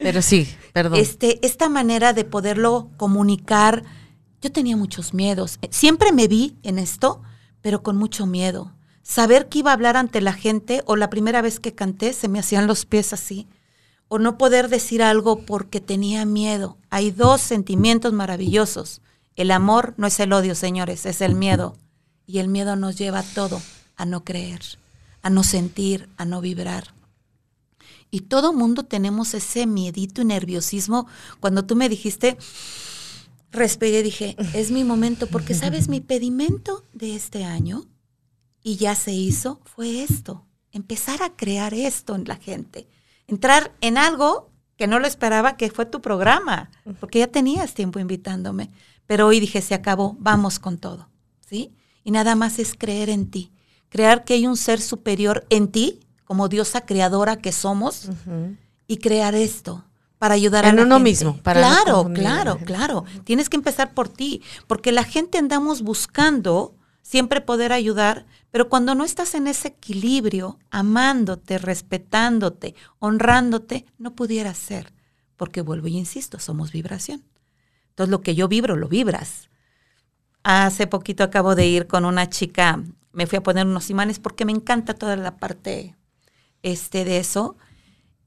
pero 0.00 0.22
sí, 0.22 0.48
perdón. 0.72 0.98
Este, 0.98 1.44
esta 1.46 1.68
manera 1.68 2.12
de 2.12 2.24
poderlo 2.24 2.90
comunicar, 2.96 3.84
yo 4.40 4.50
tenía 4.50 4.76
muchos 4.76 5.14
miedos. 5.14 5.58
Siempre 5.70 6.12
me 6.12 6.26
vi 6.26 6.56
en 6.62 6.78
esto, 6.78 7.22
pero 7.60 7.82
con 7.82 7.96
mucho 7.96 8.26
miedo. 8.26 8.72
Saber 9.02 9.48
que 9.48 9.58
iba 9.58 9.70
a 9.70 9.74
hablar 9.74 9.96
ante 9.96 10.20
la 10.20 10.32
gente 10.32 10.82
o 10.86 10.96
la 10.96 11.10
primera 11.10 11.42
vez 11.42 11.60
que 11.60 11.74
canté 11.74 12.12
se 12.12 12.28
me 12.28 12.38
hacían 12.38 12.66
los 12.66 12.86
pies 12.86 13.12
así. 13.12 13.48
O 14.08 14.18
no 14.18 14.38
poder 14.38 14.68
decir 14.68 15.02
algo 15.02 15.44
porque 15.44 15.80
tenía 15.80 16.24
miedo. 16.24 16.78
Hay 16.90 17.10
dos 17.10 17.40
sentimientos 17.40 18.12
maravillosos. 18.12 19.02
El 19.36 19.50
amor 19.50 19.94
no 19.96 20.06
es 20.06 20.18
el 20.20 20.32
odio, 20.32 20.54
señores, 20.54 21.06
es 21.06 21.20
el 21.20 21.34
miedo. 21.34 21.76
Y 22.26 22.38
el 22.38 22.48
miedo 22.48 22.76
nos 22.76 22.96
lleva 22.96 23.20
a 23.20 23.34
todo, 23.34 23.60
a 23.96 24.04
no 24.04 24.24
creer, 24.24 24.60
a 25.22 25.30
no 25.30 25.44
sentir, 25.44 26.08
a 26.16 26.24
no 26.24 26.40
vibrar. 26.40 26.94
Y 28.10 28.22
todo 28.22 28.52
mundo 28.52 28.84
tenemos 28.84 29.34
ese 29.34 29.66
miedito 29.66 30.22
y 30.22 30.24
nerviosismo. 30.24 31.06
Cuando 31.38 31.64
tú 31.64 31.76
me 31.76 31.88
dijiste, 31.88 32.36
respiré, 33.52 34.02
dije, 34.02 34.36
es 34.54 34.70
mi 34.70 34.84
momento, 34.84 35.26
porque 35.26 35.54
sabes, 35.54 35.88
mi 35.88 36.00
pedimento 36.00 36.84
de 36.92 37.14
este 37.14 37.44
año, 37.44 37.86
y 38.62 38.76
ya 38.76 38.94
se 38.94 39.12
hizo, 39.12 39.60
fue 39.64 40.02
esto, 40.02 40.46
empezar 40.72 41.22
a 41.22 41.34
crear 41.36 41.74
esto 41.74 42.14
en 42.14 42.24
la 42.24 42.36
gente, 42.36 42.88
entrar 43.26 43.72
en 43.80 43.96
algo 43.96 44.50
que 44.76 44.86
no 44.86 44.98
lo 44.98 45.06
esperaba, 45.06 45.56
que 45.56 45.70
fue 45.70 45.86
tu 45.86 46.00
programa, 46.00 46.70
porque 47.00 47.20
ya 47.20 47.26
tenías 47.26 47.74
tiempo 47.74 47.98
invitándome, 47.98 48.70
pero 49.06 49.26
hoy 49.26 49.40
dije, 49.40 49.60
se 49.62 49.74
acabó, 49.74 50.16
vamos 50.18 50.58
con 50.58 50.78
todo, 50.78 51.08
¿sí? 51.40 51.72
Y 52.04 52.12
nada 52.12 52.34
más 52.34 52.58
es 52.58 52.74
creer 52.74 53.10
en 53.10 53.30
ti, 53.30 53.52
creer 53.88 54.24
que 54.24 54.34
hay 54.34 54.46
un 54.46 54.56
ser 54.56 54.80
superior 54.80 55.46
en 55.50 55.68
ti, 55.68 56.00
como 56.30 56.48
diosa 56.48 56.82
creadora 56.82 57.38
que 57.38 57.50
somos, 57.50 58.08
y 58.86 58.98
crear 58.98 59.34
esto 59.34 59.84
para 60.16 60.34
ayudar 60.34 60.64
a 60.64 60.72
la 60.72 60.82
uno 60.82 61.00
mismo. 61.00 61.36
Para 61.42 61.58
claro, 61.58 62.08
claro, 62.14 62.58
claro. 62.64 63.04
Tienes 63.24 63.48
que 63.48 63.56
empezar 63.56 63.94
por 63.94 64.08
ti, 64.08 64.40
porque 64.68 64.92
la 64.92 65.02
gente 65.02 65.38
andamos 65.38 65.82
buscando 65.82 66.76
siempre 67.02 67.40
poder 67.40 67.72
ayudar, 67.72 68.26
pero 68.52 68.68
cuando 68.68 68.94
no 68.94 69.02
estás 69.02 69.34
en 69.34 69.48
ese 69.48 69.66
equilibrio, 69.66 70.60
amándote, 70.70 71.58
respetándote, 71.58 72.76
honrándote, 73.00 73.86
no 73.98 74.14
pudiera 74.14 74.54
ser, 74.54 74.92
porque 75.36 75.62
vuelvo 75.62 75.88
y 75.88 75.96
insisto, 75.96 76.38
somos 76.38 76.70
vibración. 76.70 77.24
Entonces 77.88 78.12
lo 78.12 78.20
que 78.20 78.36
yo 78.36 78.46
vibro, 78.46 78.76
lo 78.76 78.86
vibras. 78.86 79.50
Hace 80.44 80.86
poquito 80.86 81.24
acabo 81.24 81.56
de 81.56 81.66
ir 81.66 81.88
con 81.88 82.04
una 82.04 82.28
chica, 82.28 82.80
me 83.10 83.26
fui 83.26 83.38
a 83.38 83.42
poner 83.42 83.66
unos 83.66 83.90
imanes 83.90 84.20
porque 84.20 84.44
me 84.44 84.52
encanta 84.52 84.94
toda 84.94 85.16
la 85.16 85.36
parte 85.36 85.96
este, 86.62 87.04
de 87.04 87.18
eso. 87.18 87.56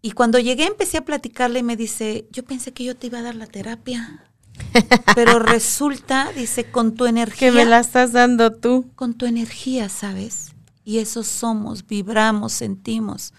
Y 0.01 0.11
cuando 0.11 0.39
llegué 0.39 0.65
empecé 0.65 0.97
a 0.97 1.05
platicarle 1.05 1.59
y 1.59 1.63
me 1.63 1.77
dice, 1.77 2.27
yo 2.31 2.43
pensé 2.43 2.73
que 2.73 2.83
yo 2.83 2.95
te 2.95 3.07
iba 3.07 3.19
a 3.19 3.23
dar 3.23 3.35
la 3.35 3.47
terapia. 3.47 4.25
Pero 5.15 5.39
resulta, 5.39 6.31
dice, 6.35 6.65
con 6.65 6.95
tu 6.95 7.05
energía. 7.05 7.49
Que 7.49 7.55
me 7.55 7.65
la 7.65 7.79
estás 7.79 8.11
dando 8.11 8.51
tú. 8.51 8.91
Con 8.95 9.13
tu 9.13 9.25
energía, 9.25 9.89
¿sabes? 9.89 10.53
Y 10.83 10.97
eso 10.99 11.23
somos, 11.23 11.87
vibramos, 11.87 12.53
sentimos. 12.53 13.33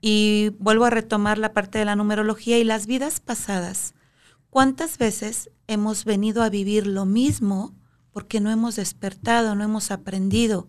Y 0.00 0.52
vuelvo 0.58 0.86
a 0.86 0.90
retomar 0.90 1.36
la 1.36 1.52
parte 1.52 1.78
de 1.78 1.84
la 1.84 1.96
numerología 1.96 2.58
y 2.58 2.64
las 2.64 2.86
vidas 2.86 3.20
pasadas. 3.20 3.94
¿Cuántas 4.48 4.98
veces 4.98 5.50
hemos 5.66 6.04
venido 6.04 6.42
a 6.42 6.48
vivir 6.48 6.86
lo 6.86 7.04
mismo 7.04 7.74
porque 8.12 8.40
no 8.40 8.50
hemos 8.50 8.76
despertado, 8.76 9.54
no 9.54 9.62
hemos 9.62 9.90
aprendido? 9.90 10.68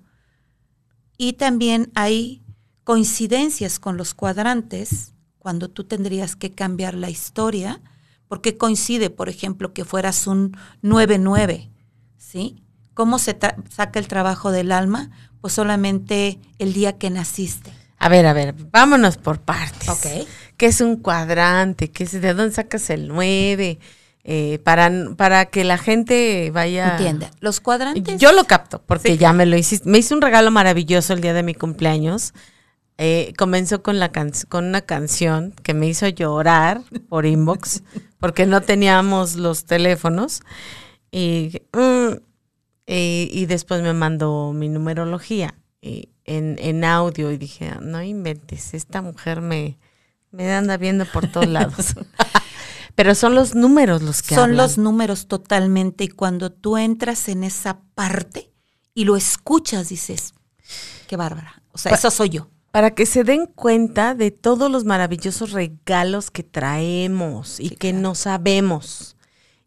Y 1.17 1.33
también 1.33 1.91
hay 1.95 2.43
coincidencias 2.91 3.79
con 3.79 3.95
los 3.95 4.13
cuadrantes 4.13 5.13
cuando 5.39 5.69
tú 5.69 5.85
tendrías 5.85 6.35
que 6.35 6.51
cambiar 6.51 6.93
la 6.93 7.09
historia, 7.09 7.79
porque 8.27 8.57
coincide, 8.57 9.09
por 9.09 9.29
ejemplo, 9.29 9.71
que 9.71 9.85
fueras 9.85 10.27
un 10.27 10.57
9-9, 10.83 11.69
¿sí? 12.17 12.61
¿Cómo 12.93 13.17
se 13.17 13.37
saca 13.69 13.97
el 13.97 14.09
trabajo 14.09 14.51
del 14.51 14.73
alma? 14.73 15.09
Pues 15.39 15.53
solamente 15.53 16.37
el 16.59 16.73
día 16.73 16.97
que 16.97 17.09
naciste. 17.09 17.71
A 17.97 18.09
ver, 18.09 18.25
a 18.25 18.33
ver, 18.33 18.55
vámonos 18.73 19.15
por 19.15 19.39
partes. 19.39 19.87
Ok. 19.87 20.27
¿Qué 20.57 20.65
es 20.65 20.81
un 20.81 20.97
cuadrante? 20.97 21.91
¿Qué 21.91 22.03
es, 22.03 22.11
¿De 22.11 22.33
dónde 22.33 22.53
sacas 22.53 22.89
el 22.89 23.07
9? 23.07 23.79
Eh, 24.25 24.59
para, 24.65 24.91
para 25.15 25.45
que 25.45 25.63
la 25.63 25.77
gente 25.77 26.51
vaya... 26.53 26.91
Entiende. 26.91 27.29
Los 27.39 27.61
cuadrantes... 27.61 28.19
Yo 28.19 28.33
lo 28.33 28.43
capto, 28.43 28.81
porque 28.85 29.17
ya 29.17 29.31
me 29.31 29.45
lo 29.45 29.55
hiciste. 29.55 29.89
Me 29.89 29.99
hizo 29.99 30.13
un 30.13 30.21
regalo 30.21 30.51
maravilloso 30.51 31.13
el 31.13 31.21
día 31.21 31.33
de 31.33 31.43
mi 31.43 31.53
cumpleaños. 31.53 32.33
Eh, 33.03 33.33
comenzó 33.35 33.81
con, 33.81 33.97
la 33.97 34.11
con 34.47 34.65
una 34.65 34.81
canción 34.81 35.55
que 35.63 35.73
me 35.73 35.87
hizo 35.87 36.07
llorar 36.07 36.83
por 37.09 37.25
inbox, 37.25 37.81
porque 38.19 38.45
no 38.45 38.61
teníamos 38.61 39.37
los 39.37 39.65
teléfonos. 39.65 40.41
Y, 41.09 41.63
mm, 41.73 42.17
y, 42.85 43.45
después 43.47 43.81
me 43.81 43.93
mandó 43.93 44.53
mi 44.53 44.69
numerología 44.69 45.55
en, 45.81 46.09
en, 46.25 46.83
audio 46.83 47.31
y 47.31 47.39
dije, 47.39 47.73
no 47.81 48.03
inventes, 48.03 48.75
esta 48.75 49.01
mujer 49.01 49.41
me, 49.41 49.79
me 50.29 50.53
anda 50.53 50.77
viendo 50.77 51.05
por 51.05 51.25
todos 51.25 51.47
lados. 51.49 51.95
Pero 52.93 53.15
son 53.15 53.33
los 53.33 53.55
números 53.55 54.03
los 54.03 54.21
que 54.21 54.35
Son 54.35 54.55
los 54.55 54.77
números 54.77 55.27
totalmente 55.27 56.03
y 56.03 56.09
cuando 56.09 56.51
tú 56.51 56.77
entras 56.77 57.29
en 57.29 57.45
esa 57.45 57.79
parte 57.95 58.51
y 58.93 59.05
lo 59.05 59.15
escuchas 59.15 59.89
dices, 59.89 60.35
qué 61.07 61.15
bárbara. 61.15 61.63
O 61.71 61.79
sea, 61.79 61.93
eso 61.93 62.11
soy 62.11 62.29
yo 62.29 62.51
para 62.71 62.91
que 62.91 63.05
se 63.05 63.23
den 63.23 63.45
cuenta 63.45 64.15
de 64.15 64.31
todos 64.31 64.71
los 64.71 64.85
maravillosos 64.85 65.51
regalos 65.51 66.31
que 66.31 66.43
traemos 66.43 67.59
y 67.59 67.71
que 67.71 67.93
no 67.93 68.15
sabemos 68.15 69.17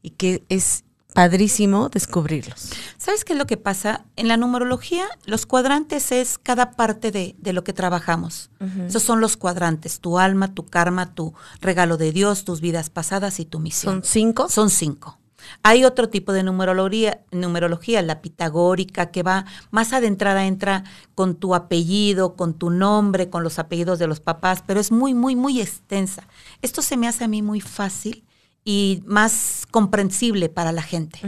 y 0.03 0.11
que 0.11 0.43
es 0.49 0.85
padrísimo 1.14 1.88
descubrirlos. 1.88 2.71
¿Sabes 2.99 3.25
qué 3.25 3.35
es 3.35 3.38
lo 3.38 3.47
que 3.47 3.57
pasa? 3.57 4.05
En 4.17 4.27
la 4.27 4.37
numerología, 4.37 5.07
los 5.27 5.47
cuadrantes 5.47 6.11
es 6.11 6.38
cada 6.38 6.73
parte 6.73 7.12
de, 7.12 7.53
lo 7.53 7.62
que 7.62 7.73
trabajamos. 7.73 8.51
Esos 8.87 9.03
son 9.03 9.21
los 9.21 9.37
cuadrantes, 9.37 10.01
tu 10.01 10.19
alma, 10.19 10.55
tu 10.55 10.67
karma, 10.67 11.14
tu 11.14 11.33
regalo 11.61 11.97
de 11.97 12.11
Dios, 12.11 12.45
tus 12.45 12.61
vidas 12.61 12.90
pasadas 12.90 13.38
y 13.38 13.45
tu 13.45 13.61
misión. 13.61 13.95
¿Son 13.95 14.05
cinco? 14.05 14.49
Son 14.49 14.71
cinco. 14.71 15.19
Hay 15.62 15.85
otro 15.85 16.09
tipo 16.09 16.33
de 16.33 16.42
numerología, 16.42 17.22
numerología, 17.30 18.02
la 18.02 18.20
pitagórica, 18.20 19.11
que 19.11 19.22
va 19.22 19.44
más 19.70 19.92
adentrada, 19.92 20.46
entra 20.46 20.85
con 21.14 21.37
tu 21.37 21.54
apellido, 21.54 22.37
con 22.37 22.54
tu 22.54 22.70
nombre, 22.70 23.30
con 23.30 23.42
los 23.42 23.59
apellidos 23.59 23.98
de 23.98 24.07
los 24.07 24.20
papás, 24.20 24.62
pero 24.66 24.80
es 24.80 24.92
muy, 24.92 25.14
muy, 25.14 25.37
muy 25.37 25.61
extensa. 25.61 26.26
Esto 26.62 26.83
se 26.83 26.96
me 26.96 27.09
hace 27.09 27.24
a 27.24 27.28
mí 27.28 27.42
muy 27.42 27.61
fácil 27.61 28.24
y 28.64 29.02
más 29.07 29.66
comprensible 29.70 30.48
para 30.48 30.72
la 30.72 30.83
gente. 30.83 31.20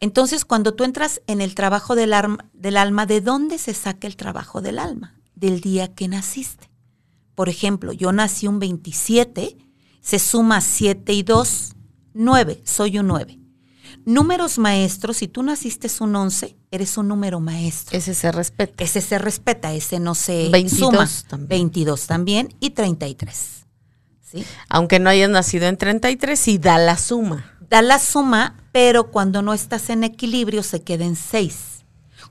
Entonces, 0.00 0.44
cuando 0.44 0.74
tú 0.74 0.84
entras 0.84 1.22
en 1.26 1.40
el 1.40 1.54
trabajo 1.54 1.94
del, 1.94 2.14
del 2.52 2.76
alma, 2.76 3.06
¿de 3.06 3.20
dónde 3.20 3.58
se 3.58 3.72
saca 3.72 4.06
el 4.06 4.16
trabajo 4.16 4.60
del 4.60 4.78
alma? 4.78 5.14
Del 5.34 5.60
día 5.60 5.94
que 5.94 6.08
naciste. 6.08 6.68
Por 7.34 7.48
ejemplo, 7.48 7.92
yo 7.92 8.12
nací 8.12 8.46
un 8.46 8.58
27, 8.58 9.56
se 10.00 10.18
suma 10.18 10.60
7 10.60 11.12
y 11.12 11.22
2, 11.22 11.76
9, 12.14 12.62
soy 12.64 12.98
un 12.98 13.06
9. 13.08 13.38
Números 14.04 14.58
maestros, 14.58 15.18
si 15.18 15.28
tú 15.28 15.42
naciste 15.42 15.88
un 16.00 16.16
11, 16.16 16.56
eres 16.70 16.96
un 16.96 17.08
número 17.08 17.38
maestro. 17.38 17.96
Ese 17.96 18.14
se 18.14 18.32
respeta. 18.32 18.82
Ese 18.82 19.00
se 19.00 19.18
respeta, 19.18 19.72
ese 19.72 20.00
no 20.00 20.14
se 20.14 20.48
22 20.48 20.78
suma. 20.78 21.08
También. 21.28 21.48
22 21.48 22.06
también 22.06 22.56
y 22.58 22.70
33. 22.70 23.66
¿sí? 24.20 24.44
Aunque 24.68 24.98
no 24.98 25.10
hayas 25.10 25.30
nacido 25.30 25.66
en 25.66 25.76
33, 25.76 26.38
sí 26.38 26.58
da 26.58 26.78
la 26.78 26.96
suma. 26.96 27.58
Da 27.68 27.80
la 27.80 27.98
suma, 27.98 28.56
pero 28.72 29.10
cuando 29.10 29.40
no 29.42 29.54
estás 29.54 29.88
en 29.90 30.02
equilibrio 30.04 30.62
se 30.62 30.82
queda 30.82 31.04
en 31.04 31.16
6. 31.16 31.84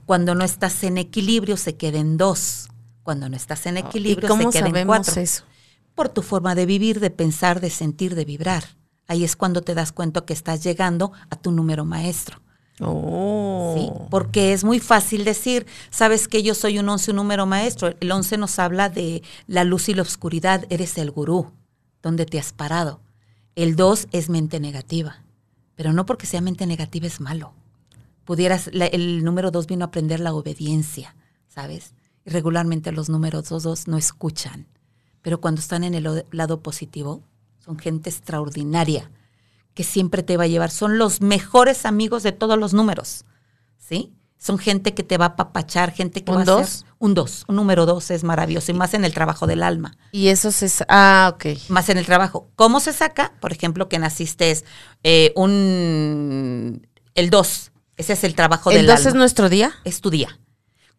Cuando 0.05 0.35
no 0.35 0.43
estás 0.43 0.83
en 0.83 0.97
equilibrio 0.97 1.55
se 1.55 1.77
queda 1.77 1.99
en 1.99 2.17
2. 2.17 2.67
Cuando 3.03 3.29
no 3.29 3.37
estás 3.37 3.65
en 3.65 3.77
equilibrio 3.77 4.27
¿Y 4.27 4.29
cómo 4.29 4.51
se 4.51 4.57
queda 4.57 4.67
en 4.67 4.73
sabemos 4.73 4.97
4. 5.05 5.21
eso? 5.21 5.43
Por 5.95 6.09
tu 6.09 6.21
forma 6.21 6.53
de 6.55 6.65
vivir, 6.65 6.99
de 6.99 7.11
pensar, 7.11 7.61
de 7.61 7.69
sentir, 7.69 8.15
de 8.15 8.25
vibrar. 8.25 8.80
Ahí 9.11 9.25
es 9.25 9.35
cuando 9.35 9.61
te 9.61 9.75
das 9.75 9.91
cuenta 9.91 10.21
que 10.23 10.31
estás 10.31 10.63
llegando 10.63 11.11
a 11.29 11.35
tu 11.35 11.51
número 11.51 11.83
maestro. 11.83 12.39
Oh. 12.79 13.75
¿sí? 13.77 13.89
Porque 14.09 14.53
es 14.53 14.63
muy 14.63 14.79
fácil 14.79 15.25
decir, 15.25 15.67
sabes 15.89 16.29
que 16.29 16.43
yo 16.43 16.55
soy 16.55 16.79
un 16.79 16.87
11, 16.87 17.11
un 17.11 17.17
número 17.17 17.45
maestro. 17.45 17.93
El 17.99 18.09
11 18.09 18.37
nos 18.37 18.57
habla 18.57 18.87
de 18.87 19.21
la 19.47 19.65
luz 19.65 19.89
y 19.89 19.93
la 19.95 20.03
oscuridad, 20.03 20.65
eres 20.69 20.97
el 20.97 21.11
gurú, 21.11 21.51
donde 22.01 22.25
te 22.25 22.39
has 22.39 22.53
parado. 22.53 23.01
El 23.55 23.75
2 23.75 24.07
es 24.13 24.29
mente 24.29 24.61
negativa, 24.61 25.25
pero 25.75 25.91
no 25.91 26.05
porque 26.05 26.25
sea 26.25 26.39
mente 26.39 26.65
negativa 26.65 27.05
es 27.05 27.19
malo. 27.19 27.51
Pudieras, 28.23 28.69
la- 28.71 28.85
el 28.85 29.25
número 29.25 29.51
2 29.51 29.67
vino 29.67 29.83
a 29.83 29.87
aprender 29.89 30.21
la 30.21 30.33
obediencia, 30.33 31.17
¿sabes? 31.49 31.95
Regularmente 32.23 32.93
los 32.93 33.09
números 33.09 33.49
2, 33.49 33.63
2 33.63 33.87
no 33.89 33.97
escuchan, 33.97 34.67
pero 35.21 35.41
cuando 35.41 35.59
están 35.59 35.83
en 35.83 35.95
el 35.95 36.23
lado 36.31 36.61
positivo, 36.61 37.23
son 37.63 37.77
gente 37.79 38.09
extraordinaria 38.09 39.09
que 39.73 39.83
siempre 39.83 40.23
te 40.23 40.35
va 40.37 40.43
a 40.43 40.47
llevar. 40.47 40.71
Son 40.71 40.97
los 40.97 41.21
mejores 41.21 41.85
amigos 41.85 42.23
de 42.23 42.31
todos 42.33 42.57
los 42.59 42.73
números, 42.73 43.25
¿sí? 43.77 44.13
Son 44.37 44.57
gente 44.57 44.93
que 44.95 45.03
te 45.03 45.17
va 45.17 45.25
a 45.25 45.35
papachar, 45.35 45.91
gente 45.91 46.23
que 46.23 46.31
¿Un 46.31 46.39
va 46.39 46.41
a 46.41 46.45
dos? 46.45 46.69
ser... 46.69 46.87
Un 46.97 47.13
dos. 47.13 47.45
Un 47.47 47.55
número 47.55 47.85
dos 47.85 48.09
es 48.11 48.23
maravilloso 48.23 48.71
y 48.71 48.73
más 48.73 48.93
en 48.95 49.05
el 49.05 49.13
trabajo 49.13 49.45
del 49.45 49.61
alma. 49.61 49.97
Y 50.11 50.29
eso 50.29 50.51
se... 50.51 50.69
Ah, 50.89 51.31
ok. 51.35 51.45
Más 51.69 51.89
en 51.89 51.97
el 51.99 52.05
trabajo. 52.05 52.49
¿Cómo 52.55 52.79
se 52.79 52.91
saca? 52.91 53.33
Por 53.39 53.51
ejemplo, 53.51 53.87
que 53.87 53.99
naciste 53.99 54.49
es 54.51 54.65
eh, 55.03 55.31
un... 55.35 56.87
El 57.13 57.29
dos. 57.29 57.71
Ese 57.97 58.13
es 58.13 58.23
el 58.23 58.33
trabajo 58.33 58.71
¿El 58.71 58.77
del 58.77 58.87
2 58.87 58.97
alma. 58.97 59.09
es 59.09 59.15
nuestro 59.15 59.49
día? 59.49 59.73
Es 59.83 60.01
tu 60.01 60.09
día. 60.09 60.39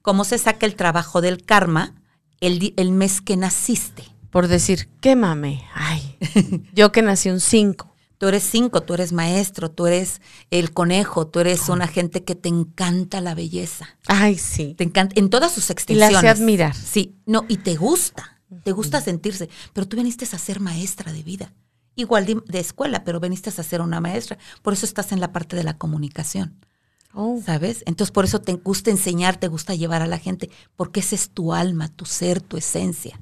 ¿Cómo 0.02 0.22
se 0.24 0.38
saca 0.38 0.66
el 0.66 0.76
trabajo 0.76 1.20
del 1.20 1.44
karma? 1.44 1.94
El, 2.40 2.74
el 2.76 2.92
mes 2.92 3.20
que 3.20 3.36
naciste. 3.36 4.04
Por 4.32 4.48
decir, 4.48 4.88
quémame. 5.00 5.62
Ay, 5.74 6.18
yo 6.74 6.90
que 6.90 7.02
nací 7.02 7.30
un 7.30 7.38
5. 7.38 7.90
Tú 8.18 8.28
eres 8.28 8.44
cinco, 8.44 8.82
tú 8.84 8.94
eres 8.94 9.12
maestro, 9.12 9.68
tú 9.72 9.86
eres 9.88 10.20
el 10.50 10.72
conejo, 10.72 11.26
tú 11.26 11.40
eres 11.40 11.68
una 11.68 11.88
gente 11.88 12.22
que 12.22 12.36
te 12.36 12.48
encanta 12.48 13.20
la 13.20 13.34
belleza. 13.34 13.88
Ay, 14.06 14.38
sí. 14.38 14.74
Te 14.78 14.84
encanta 14.84 15.14
en 15.18 15.28
todas 15.28 15.50
sus 15.50 15.64
Y 15.64 15.68
la 15.68 15.72
extensiones. 15.72 16.20
sé 16.20 16.28
admirar. 16.28 16.74
Sí, 16.76 17.16
no, 17.26 17.44
y 17.48 17.56
te 17.56 17.74
gusta, 17.74 18.40
te 18.62 18.70
gusta 18.70 19.00
sentirse, 19.00 19.48
pero 19.72 19.88
tú 19.88 19.96
viniste 19.96 20.24
a 20.24 20.38
ser 20.38 20.60
maestra 20.60 21.12
de 21.12 21.24
vida. 21.24 21.52
Igual 21.96 22.24
de, 22.26 22.40
de 22.46 22.60
escuela, 22.60 23.02
pero 23.02 23.18
viniste 23.18 23.50
a 23.50 23.62
ser 23.64 23.80
una 23.80 24.00
maestra. 24.00 24.38
Por 24.62 24.72
eso 24.72 24.86
estás 24.86 25.10
en 25.10 25.18
la 25.18 25.32
parte 25.32 25.56
de 25.56 25.64
la 25.64 25.76
comunicación, 25.76 26.64
Oh. 27.12 27.42
¿sabes? 27.44 27.82
Entonces 27.86 28.12
por 28.12 28.24
eso 28.24 28.40
te 28.40 28.52
gusta 28.54 28.90
enseñar, 28.90 29.36
te 29.36 29.48
gusta 29.48 29.74
llevar 29.74 30.00
a 30.00 30.06
la 30.06 30.18
gente, 30.18 30.48
porque 30.76 31.00
ese 31.00 31.16
es 31.16 31.28
tu 31.30 31.52
alma, 31.52 31.88
tu 31.88 32.04
ser, 32.06 32.40
tu 32.40 32.56
esencia. 32.56 33.20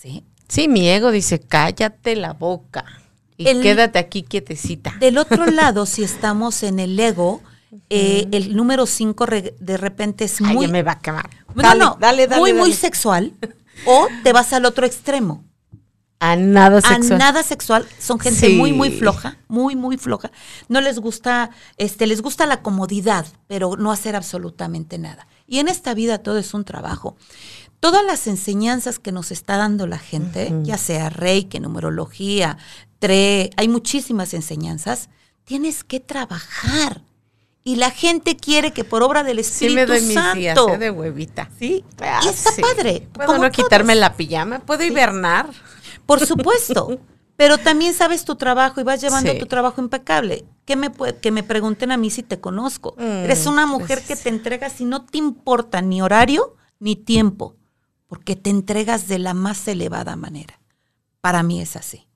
¿Sí? 0.00 0.24
Sí, 0.48 0.68
mi 0.68 0.88
ego 0.88 1.10
dice, 1.10 1.40
cállate 1.40 2.16
la 2.16 2.32
boca. 2.32 2.84
Y 3.36 3.48
El- 3.48 3.62
quédate 3.62 3.98
aquí 3.98 4.22
quietecita. 4.22 4.94
Del 4.98 5.18
otro 5.18 5.46
lado, 5.50 5.86
si 5.86 6.02
estamos 6.02 6.62
en 6.62 6.78
el 6.80 6.98
ego, 6.98 7.42
eh, 7.88 8.26
el 8.32 8.56
número 8.56 8.86
5 8.86 9.26
de 9.60 9.76
repente 9.76 10.24
es 10.24 10.40
Ay, 10.40 10.54
muy... 10.54 10.66
ya 10.66 10.72
me 10.72 10.82
va 10.82 10.92
a 10.92 10.98
quemar. 11.00 11.28
No, 11.54 11.62
Dale, 11.62 11.80
no, 11.80 11.96
dale, 12.00 12.26
dale, 12.26 12.40
muy, 12.40 12.52
muy 12.52 12.72
sexual. 12.72 13.32
O 13.86 14.08
te 14.24 14.34
vas 14.34 14.52
al 14.52 14.66
otro 14.66 14.84
extremo. 14.84 15.42
A 16.18 16.36
nada 16.36 16.82
sexual. 16.82 17.12
A 17.14 17.24
nada 17.24 17.42
sexual. 17.42 17.86
Son 17.98 18.18
gente 18.20 18.48
Sí. 18.48 18.56
muy, 18.56 18.72
muy 18.74 18.90
floja, 18.90 19.38
muy, 19.48 19.74
muy 19.74 19.96
floja. 19.96 20.30
No 20.68 20.82
les 20.82 20.98
gusta, 20.98 21.48
este, 21.78 22.06
les 22.06 22.20
gusta 22.20 22.44
la 22.44 22.60
comodidad, 22.60 23.24
pero 23.46 23.76
no 23.78 23.90
hacer 23.90 24.16
absolutamente 24.16 24.98
nada. 24.98 25.26
Y 25.46 25.60
en 25.60 25.68
esta 25.68 25.94
vida 25.94 26.18
todo 26.18 26.36
es 26.36 26.52
un 26.52 26.64
trabajo. 26.66 27.16
Todas 27.80 28.04
las 28.04 28.26
enseñanzas 28.26 28.98
que 28.98 29.12
nos 29.12 29.30
está 29.30 29.56
dando 29.56 29.86
la 29.86 29.98
gente, 29.98 30.52
ya 30.62 30.78
sea 30.78 31.08
reiki, 31.10 31.60
numerología, 31.60 32.58
tre, 32.98 33.50
hay 33.56 33.68
muchísimas 33.68 34.34
enseñanzas, 34.34 35.08
tienes 35.44 35.82
que 35.84 36.00
trabajar. 36.00 37.02
Y 37.62 37.76
la 37.76 37.90
gente 37.90 38.36
quiere 38.36 38.72
que 38.72 38.84
por 38.84 39.02
obra 39.02 39.22
del 39.22 39.38
Espíritu 39.38 39.70
Sí 39.72 39.74
me 39.74 39.86
doy 39.86 40.00
mis 40.00 40.14
Santo. 40.14 40.38
días 40.38 40.58
¿eh? 40.58 40.78
de 40.78 40.90
huevita. 40.90 41.50
Sí, 41.58 41.84
Ah, 42.00 42.20
y 42.24 42.28
está 42.28 42.52
sí. 42.52 42.62
padre. 42.62 43.06
¿Puedo 43.12 43.36
no 43.36 43.50
quitarme 43.50 43.94
la 43.94 44.14
pijama? 44.16 44.60
¿Puedo 44.60 44.82
hibernar? 44.82 45.50
Por 46.06 46.24
supuesto. 46.26 46.98
Pero 47.36 47.58
también 47.58 47.92
sabes 47.94 48.24
tu 48.24 48.36
trabajo 48.36 48.80
y 48.80 48.84
vas 48.84 49.00
llevando 49.00 49.32
Sí. 49.32 49.38
tu 49.38 49.46
trabajo 49.46 49.80
impecable. 49.80 50.44
Que 50.64 50.76
me, 50.76 50.90
que 51.22 51.30
me 51.30 51.42
pregunten 51.42 51.90
a 51.92 51.96
mí 51.98 52.10
si 52.10 52.22
te 52.22 52.40
conozco. 52.40 52.94
Mm, 52.98 53.02
Eres 53.24 53.46
una 53.46 53.66
mujer 53.66 54.02
pues 54.06 54.18
que 54.18 54.22
te 54.24 54.28
entregas 54.30 54.80
y 54.80 54.84
no 54.86 55.04
te 55.04 55.18
importa 55.18 55.80
ni 55.82 56.00
horario 56.02 56.56
ni 56.78 56.96
tiempo, 56.96 57.56
porque 58.10 58.34
te 58.34 58.50
entregas 58.50 59.06
de 59.06 59.20
la 59.20 59.34
más 59.34 59.68
elevada 59.68 60.16
manera. 60.16 60.58
Para 61.20 61.44
mí 61.44 61.62
es 61.62 61.76
así. 61.76 62.08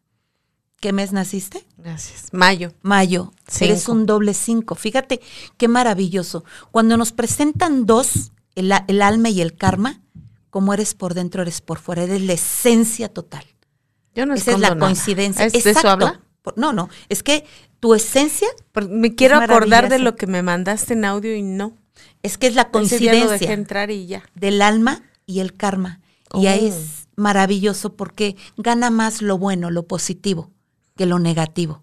¿Qué 0.80 0.92
mes 0.92 1.12
naciste? 1.12 1.64
Gracias. 1.78 2.30
Mayo. 2.32 2.72
Mayo. 2.82 3.32
Eres 3.60 3.82
Cinco. 3.82 3.92
un 3.92 4.06
doble 4.06 4.34
cinco. 4.34 4.74
Fíjate 4.74 5.20
qué 5.56 5.68
maravilloso. 5.68 6.44
Cuando 6.72 6.96
nos 6.96 7.12
presentan 7.12 7.86
dos, 7.86 8.32
el, 8.56 8.72
alma 8.72 9.28
y 9.28 9.40
el 9.40 9.54
karma, 9.56 10.02
como 10.50 10.74
eres 10.74 10.94
por 10.94 11.14
dentro, 11.14 11.42
eres 11.42 11.60
por 11.60 11.78
fuera, 11.78 12.02
eres 12.02 12.22
la 12.22 12.32
esencia 12.32 13.08
total. 13.08 13.44
Yo 14.16 14.26
no 14.26 14.34
Esa 14.34 14.50
es 14.50 14.58
la 14.58 14.70
nada. 14.70 14.80
coincidencia. 14.80 15.46
¿Es 15.46 15.62
de 15.62 15.70
eso 15.70 15.88
habla? 15.88 16.22
No, 16.56 16.72
no, 16.72 16.90
es 17.08 17.22
que 17.22 17.44
tu 17.78 17.94
esencia 17.94 18.48
Me 18.90 19.14
quiero 19.14 19.36
acordar 19.36 19.88
de 19.88 20.00
lo 20.00 20.16
que 20.16 20.26
me 20.26 20.42
mandaste 20.42 20.94
en 20.94 21.04
audio 21.04 21.36
y 21.36 21.42
no. 21.42 21.78
es 22.24 22.36
que 22.36 22.48
es 22.48 22.56
la 22.56 22.68
Ese 22.74 22.98
día 22.98 23.12
lo 23.14 23.20
dejé 23.30 23.46
coincidencia 23.46 23.52
entrar 23.52 23.90
y 23.92 24.06
ya. 24.06 24.24
del 24.34 24.60
alma 24.60 25.02
y 25.26 25.40
el 25.40 25.54
karma. 25.54 26.00
Y 26.32 26.46
ahí 26.46 26.64
Oh. 26.64 26.68
es 26.68 27.08
maravilloso 27.16 27.94
porque 27.94 28.36
gana 28.56 28.90
más 28.90 29.22
lo 29.22 29.38
bueno, 29.38 29.70
lo 29.70 29.86
positivo, 29.86 30.50
que 30.96 31.06
lo 31.06 31.18
negativo. 31.18 31.82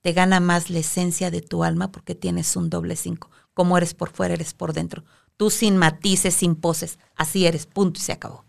Te 0.00 0.12
gana 0.12 0.40
más 0.40 0.70
la 0.70 0.78
esencia 0.80 1.30
de 1.30 1.42
tu 1.42 1.62
alma 1.62 1.92
porque 1.92 2.14
tienes 2.14 2.56
un 2.56 2.70
doble 2.70 2.96
cinco. 2.96 3.30
Como 3.54 3.76
eres 3.76 3.94
por 3.94 4.10
fuera, 4.10 4.34
eres 4.34 4.54
por 4.54 4.72
dentro. 4.72 5.04
Tú 5.36 5.50
sin 5.50 5.76
matices, 5.76 6.34
sin 6.34 6.54
poses. 6.56 6.98
Así 7.16 7.46
eres, 7.46 7.66
punto 7.66 7.98
y 8.00 8.02
se 8.02 8.12
acabó. 8.12 8.44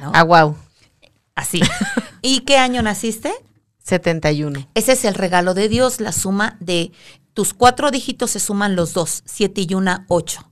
¿No? 0.00 0.12
Ah, 0.14 0.22
wow. 0.22 0.56
Así. 1.34 1.60
¿Y 2.22 2.40
qué 2.40 2.56
año 2.56 2.82
naciste? 2.82 3.32
71. 3.84 4.68
Ese 4.74 4.92
es 4.92 5.04
el 5.04 5.14
regalo 5.14 5.54
de 5.54 5.68
Dios, 5.68 6.00
la 6.00 6.12
suma 6.12 6.56
de 6.60 6.92
tus 7.34 7.54
cuatro 7.54 7.90
dígitos 7.90 8.30
se 8.32 8.40
suman 8.40 8.76
los 8.76 8.92
dos, 8.92 9.22
siete 9.24 9.64
y 9.68 9.74
una, 9.74 10.04
ocho. 10.08 10.49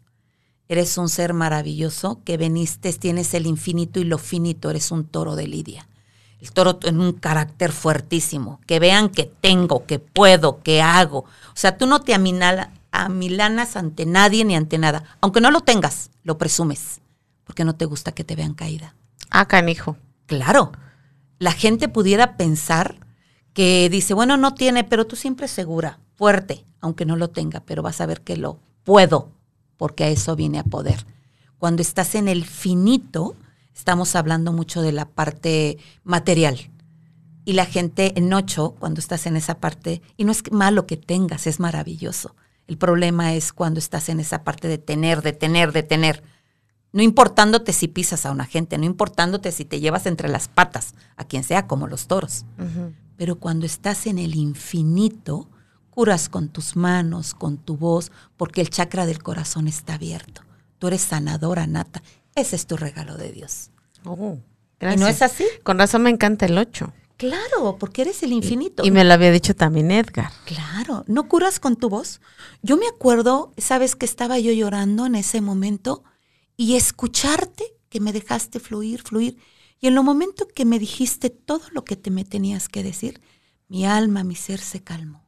Eres 0.69 0.99
un 0.99 1.09
ser 1.09 1.33
maravilloso 1.33 2.21
que 2.25 2.37
veniste, 2.37 2.93
tienes 2.93 3.33
el 3.35 3.47
infinito 3.47 4.01
y 4.01 4.05
lo 4.05 4.19
finito, 4.19 4.69
eres 4.71 4.91
un 4.91 5.05
toro 5.05 5.35
de 5.35 5.47
Lidia. 5.47 5.89
El 6.41 6.53
toro 6.53 6.79
en 6.83 7.01
un 7.01 7.15
carácter 7.15 7.73
fuertísimo, 7.73 8.61
que 8.67 8.79
vean 8.79 9.09
que 9.09 9.25
tengo, 9.25 9.87
que 9.87 9.99
puedo, 9.99 10.63
que 10.63 10.83
hago. 10.83 11.21
O 11.21 11.55
sea, 11.55 11.79
tú 11.79 11.87
no 11.87 12.01
te 12.01 12.15
aminala- 12.15 12.71
amilanas 12.93 13.77
ante 13.77 14.07
nadie 14.07 14.45
ni 14.45 14.55
ante 14.55 14.79
nada. 14.79 15.05
Aunque 15.21 15.41
no 15.41 15.51
lo 15.51 15.63
tengas, 15.63 16.11
lo 16.23 16.39
presumes, 16.39 17.01
porque 17.45 17.65
no 17.65 17.75
te 17.75 17.87
gusta 17.87 18.13
que 18.13 18.25
te 18.25 18.37
vean 18.37 18.55
caída. 18.55 18.95
Ah, 19.31 19.49
canijo. 19.49 19.97
Claro, 20.27 20.73
la 21.39 21.53
gente 21.53 21.89
pudiera 21.89 22.37
pensar 22.37 23.07
que 23.55 23.89
dice, 23.91 24.15
bueno, 24.15 24.37
no 24.37 24.55
tiene, 24.55 24.85
pero 24.85 25.07
tú 25.07 25.17
siempre 25.17 25.49
segura, 25.49 25.99
fuerte, 26.15 26.65
aunque 26.81 27.07
no 27.07 27.17
lo 27.17 27.31
tenga, 27.31 27.61
pero 27.61 27.83
vas 27.83 28.01
a 28.01 28.07
ver 28.07 28.21
que 28.21 28.37
lo 28.37 28.61
puedo, 28.85 29.33
porque 29.79 30.05
a 30.05 30.09
eso 30.09 30.37
viene 30.37 30.59
a 30.59 30.65
poder. 30.65 31.07
Cuando 31.57 31.81
estás 31.81 32.15
en 32.15 32.29
el 32.29 32.45
finito, 32.45 33.35
estamos 33.75 34.15
hablando 34.15 34.53
mucho 34.53 34.83
de 34.83 34.93
la 34.93 35.07
parte 35.07 35.79
material. 36.05 36.71
Y 37.45 37.55
la 37.55 37.65
gente 37.65 38.13
en 38.17 38.33
ocho, 38.35 38.75
cuando 38.79 39.01
estás 39.01 39.27
en 39.27 39.37
esa 39.37 39.59
parte, 39.59 40.03
y 40.19 40.25
no 40.25 40.33
es 40.33 40.43
malo 40.53 40.87
que 40.87 40.99
tengas, 40.99 41.47
es 41.47 41.59
maravilloso. 41.61 42.37
El 42.67 42.77
problema 42.77 43.35
es 43.35 43.55
cuando 43.55 43.79
estás 43.79 44.11
en 44.11 44.21
esa 44.21 44.45
parte 44.45 44.69
de 44.69 44.77
tener, 44.77 45.23
de 45.23 45.33
tener, 45.33 45.73
de 45.73 45.83
tener. 45.83 46.23
No 46.93 47.03
importándote 47.03 47.73
si 47.73 47.89
pisas 47.89 48.27
a 48.27 48.31
una 48.31 48.45
gente, 48.45 48.77
no 48.77 48.85
importándote 48.85 49.53
si 49.53 49.65
te 49.65 49.81
llevas 49.81 50.05
entre 50.05 50.29
las 50.29 50.49
patas 50.49 50.95
a 51.17 51.25
quien 51.25 51.43
sea, 51.43 51.67
como 51.67 51.87
los 51.87 52.07
toros. 52.07 52.45
Pero 53.17 53.39
cuando 53.39 53.65
estás 53.65 54.07
en 54.07 54.19
el 54.19 54.35
infinito, 54.35 55.49
curas 55.99 56.29
con 56.29 56.49
tus 56.49 56.77
manos, 56.77 57.35
con 57.35 57.57
tu 57.57 57.77
voz, 57.77 58.13
porque 58.37 58.61
el 58.61 58.71
chakra 58.71 59.05
del 59.05 59.21
corazón 59.21 59.67
está 59.67 59.95
abierto. 59.95 60.43
Tú 60.79 60.87
eres 60.87 61.01
sanadora 61.01 61.67
nata. 61.67 62.05
Ese 62.37 62.55
es 62.55 62.69
tu 62.69 62.77
regalo 62.77 63.17
de 63.17 63.33
Dios. 63.33 63.73
Oh, 64.05 64.37
¿Y 64.37 64.41
gracias. 64.79 65.01
no 65.01 65.09
es 65.09 65.23
así? 65.23 65.45
Con 65.65 65.77
razón 65.77 66.03
me 66.03 66.11
encanta 66.11 66.47
el 66.47 66.57
8. 66.57 66.93
Claro, 67.17 67.79
porque 67.81 68.03
eres 68.03 68.23
el 68.23 68.33
infinito. 68.33 68.85
Y 68.85 68.93
me 68.93 69.03
lo 69.03 69.13
había 69.13 69.33
dicho 69.33 69.57
también 69.57 69.91
Edgar. 69.91 70.31
Claro, 70.45 71.03
¿no 71.09 71.27
curas 71.27 71.59
con 71.59 71.75
tu 71.75 71.89
voz? 71.89 72.21
Yo 72.63 72.77
me 72.77 72.87
acuerdo, 72.87 73.53
sabes 73.57 73.97
que 73.97 74.07
estaba 74.07 74.39
yo 74.39 74.53
llorando 74.53 75.05
en 75.05 75.17
ese 75.17 75.41
momento 75.41 76.05
y 76.57 76.77
escucharte 76.77 77.75
que 77.89 77.99
me 77.99 78.13
dejaste 78.13 78.61
fluir, 78.61 79.03
fluir. 79.03 79.37
Y 79.81 79.89
en 79.89 79.95
el 79.95 80.05
momento 80.05 80.47
que 80.47 80.65
me 80.65 80.79
dijiste 80.79 81.29
todo 81.29 81.63
lo 81.73 81.83
que 81.85 81.97
te 81.97 82.13
me 82.13 82.25
tenías 82.25 82.69
que 82.69 82.85
decir, 82.85 83.21
mi 83.67 83.85
alma, 83.85 84.23
mi 84.23 84.37
ser 84.37 84.61
se 84.61 84.85
calmó. 84.85 85.28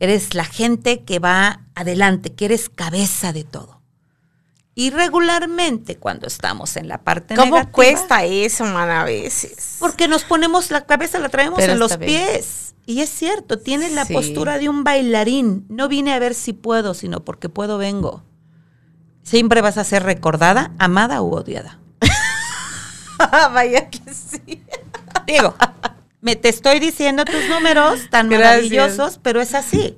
Eres 0.00 0.34
la 0.34 0.44
gente 0.44 1.02
que 1.04 1.18
va 1.18 1.60
adelante, 1.74 2.32
que 2.32 2.46
eres 2.46 2.68
cabeza 2.68 3.32
de 3.32 3.44
todo. 3.44 3.80
Y 4.74 4.90
regularmente 4.90 5.96
cuando 5.96 6.26
estamos 6.26 6.76
en 6.76 6.88
la 6.88 7.02
parte 7.02 7.34
¿Cómo 7.34 7.56
negativa, 7.56 7.72
cuesta 7.72 8.24
eso, 8.24 8.64
man, 8.64 8.90
a 8.90 9.04
veces? 9.04 9.76
porque 9.78 10.08
nos 10.08 10.24
ponemos 10.24 10.70
la 10.70 10.86
cabeza, 10.86 11.18
la 11.18 11.28
traemos 11.28 11.58
Pero 11.58 11.74
en 11.74 11.78
los 11.78 11.96
pies. 11.98 12.71
Y 12.86 13.00
es 13.00 13.10
cierto, 13.10 13.58
tienes 13.58 13.92
la 13.92 14.04
Sí. 14.04 14.12
postura 14.14 14.58
de 14.58 14.68
un 14.68 14.82
bailarín. 14.84 15.64
No 15.68 15.88
vine 15.88 16.12
a 16.14 16.18
ver 16.18 16.34
si 16.34 16.52
puedo, 16.52 16.94
sino 16.94 17.24
porque 17.24 17.48
puedo 17.48 17.78
vengo. 17.78 18.24
Siempre 19.22 19.60
vas 19.60 19.78
a 19.78 19.84
ser 19.84 20.02
recordada, 20.02 20.72
amada 20.78 21.22
u 21.22 21.32
odiada. 21.32 21.78
Vaya 23.52 23.88
que 23.88 24.00
sí. 24.12 24.62
Digo, 25.26 25.54
me 26.20 26.34
te 26.36 26.48
estoy 26.48 26.80
diciendo 26.80 27.24
tus 27.24 27.48
números 27.48 28.08
tan 28.10 28.28
Gracias. 28.28 28.48
maravillosos, 28.70 29.18
pero 29.22 29.40
es 29.40 29.54
así. 29.54 29.96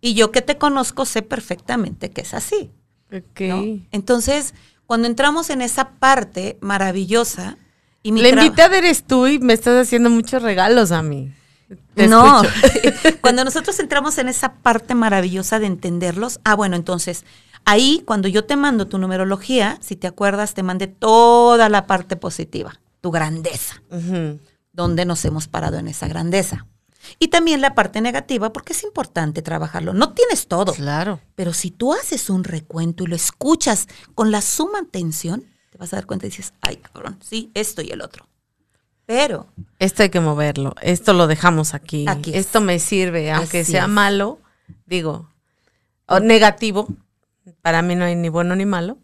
Y 0.00 0.14
yo 0.14 0.30
que 0.30 0.40
te 0.42 0.56
conozco 0.56 1.04
sé 1.04 1.22
perfectamente 1.22 2.10
que 2.10 2.20
es 2.22 2.32
así. 2.32 2.70
Ok. 3.12 3.40
¿no? 3.40 3.64
Entonces, 3.90 4.54
cuando 4.86 5.08
entramos 5.08 5.50
en 5.50 5.62
esa 5.62 5.90
parte 5.98 6.58
maravillosa 6.60 7.58
y 8.02 8.12
mi 8.12 8.22
La 8.22 8.28
invitada 8.30 8.78
eres 8.78 9.02
tú 9.04 9.26
y 9.26 9.38
me 9.40 9.52
estás 9.52 9.86
haciendo 9.86 10.08
muchos 10.10 10.42
regalos 10.42 10.92
a 10.92 11.02
mí. 11.02 11.32
Te 11.94 12.08
no, 12.08 12.42
cuando 13.20 13.44
nosotros 13.44 13.78
entramos 13.78 14.18
en 14.18 14.28
esa 14.28 14.54
parte 14.54 14.94
maravillosa 14.94 15.58
de 15.58 15.66
entenderlos, 15.66 16.40
ah, 16.44 16.54
bueno, 16.54 16.76
entonces 16.76 17.24
ahí 17.64 18.02
cuando 18.06 18.28
yo 18.28 18.44
te 18.44 18.56
mando 18.56 18.86
tu 18.88 18.98
numerología, 18.98 19.78
si 19.80 19.96
te 19.96 20.06
acuerdas, 20.06 20.54
te 20.54 20.62
mandé 20.62 20.86
toda 20.88 21.68
la 21.68 21.86
parte 21.86 22.16
positiva, 22.16 22.80
tu 23.00 23.10
grandeza, 23.10 23.82
donde 24.72 25.04
nos 25.04 25.24
hemos 25.24 25.48
parado 25.48 25.78
en 25.78 25.88
esa 25.88 26.08
grandeza. 26.08 26.66
Y 27.18 27.28
también 27.28 27.60
la 27.60 27.74
parte 27.74 28.00
negativa, 28.00 28.52
porque 28.52 28.72
es 28.74 28.82
importante 28.84 29.40
trabajarlo. 29.40 29.94
No 29.94 30.12
tienes 30.12 30.48
todo, 30.48 30.74
Claro. 30.74 31.18
pero 31.34 31.52
si 31.54 31.70
tú 31.70 31.94
haces 31.94 32.28
un 32.28 32.44
recuento 32.44 33.04
y 33.04 33.06
lo 33.06 33.16
escuchas 33.16 33.88
con 34.14 34.30
la 34.30 34.42
suma 34.42 34.80
atención, 34.80 35.44
te 35.70 35.78
vas 35.78 35.92
a 35.92 35.96
dar 35.96 36.06
cuenta 36.06 36.26
y 36.26 36.30
dices, 36.30 36.52
ay, 36.60 36.76
cabrón, 36.76 37.18
sí, 37.26 37.50
esto 37.54 37.80
y 37.80 37.90
el 37.90 38.02
otro. 38.02 38.26
Pero 39.12 39.48
Esto 39.80 40.04
hay 40.04 40.08
que 40.10 40.20
moverlo. 40.20 40.74
Esto 40.82 41.12
lo 41.14 41.26
dejamos 41.26 41.74
aquí. 41.74 42.04
Aquí. 42.08 42.30
Esto 42.32 42.60
me 42.60 42.78
sirve, 42.78 43.32
aunque 43.32 43.60
Así 43.62 43.72
sea 43.72 43.82
es. 43.84 43.88
malo, 43.88 44.38
digo, 44.86 45.28
o 46.06 46.20
negativo. 46.20 46.86
Para 47.60 47.82
mí 47.82 47.96
no 47.96 48.04
hay 48.04 48.14
ni 48.14 48.28
bueno 48.28 48.54
ni 48.54 48.66
malo. 48.66 48.98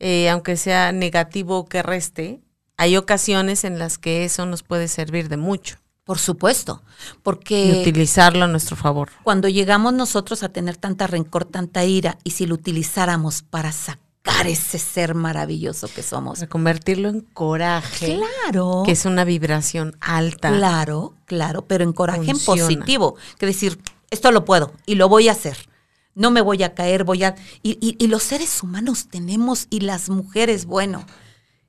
eh, 0.00 0.28
aunque 0.28 0.56
sea 0.56 0.90
negativo 0.90 1.66
que 1.66 1.82
reste, 1.84 2.40
hay 2.76 2.96
ocasiones 2.96 3.62
en 3.62 3.78
las 3.78 3.96
que 3.96 4.24
eso 4.24 4.44
nos 4.44 4.64
puede 4.64 4.88
servir 4.88 5.28
de 5.28 5.36
mucho. 5.36 5.76
Por 6.02 6.18
supuesto, 6.18 6.82
Y 7.14 7.18
porque 7.22 7.78
utilizarlo 7.80 8.44
a 8.44 8.48
nuestro 8.48 8.74
favor. 8.76 9.10
cuando 9.22 9.48
llegamos 9.48 9.94
nosotros 9.94 10.42
a 10.42 10.48
tener 10.48 10.76
tanta 10.76 11.06
rencor, 11.06 11.44
tanta 11.44 11.84
ira, 11.84 12.18
y 12.24 12.30
si 12.32 12.44
lo 12.46 12.56
utilizáramos 12.56 13.42
para 13.42 13.70
sacar 13.70 14.03
ese 14.46 14.78
ser 14.78 15.14
maravilloso 15.14 15.88
que 15.88 16.02
somos. 16.02 16.40
Reconvertirlo 16.40 17.08
en 17.08 17.20
coraje, 17.20 18.18
Claro. 18.42 18.82
que 18.84 18.92
es 18.92 19.04
una 19.04 19.24
vibración 19.24 19.96
alta. 20.00 20.50
Claro, 20.50 21.14
claro, 21.26 21.62
pero 21.66 21.84
en 21.84 21.92
coraje 21.92 22.30
en 22.30 22.38
positivo. 22.38 23.16
Que 23.38 23.46
decir, 23.46 23.78
esto 24.10 24.30
lo 24.32 24.44
puedo 24.44 24.72
y 24.86 24.94
lo 24.96 25.08
voy 25.08 25.28
a 25.28 25.32
hacer. 25.32 25.56
No 26.14 26.30
me 26.30 26.40
voy 26.42 26.62
a 26.62 26.74
caer, 26.74 27.04
voy 27.04 27.24
a... 27.24 27.34
Y, 27.62 27.72
y- 27.80 27.96
y 28.02 28.06
los 28.08 28.22
seres 28.22 28.62
humanos 28.62 29.08
tenemos, 29.10 29.66
y 29.70 29.80
las 29.80 30.08
mujeres, 30.10 30.64
bueno, 30.66 31.04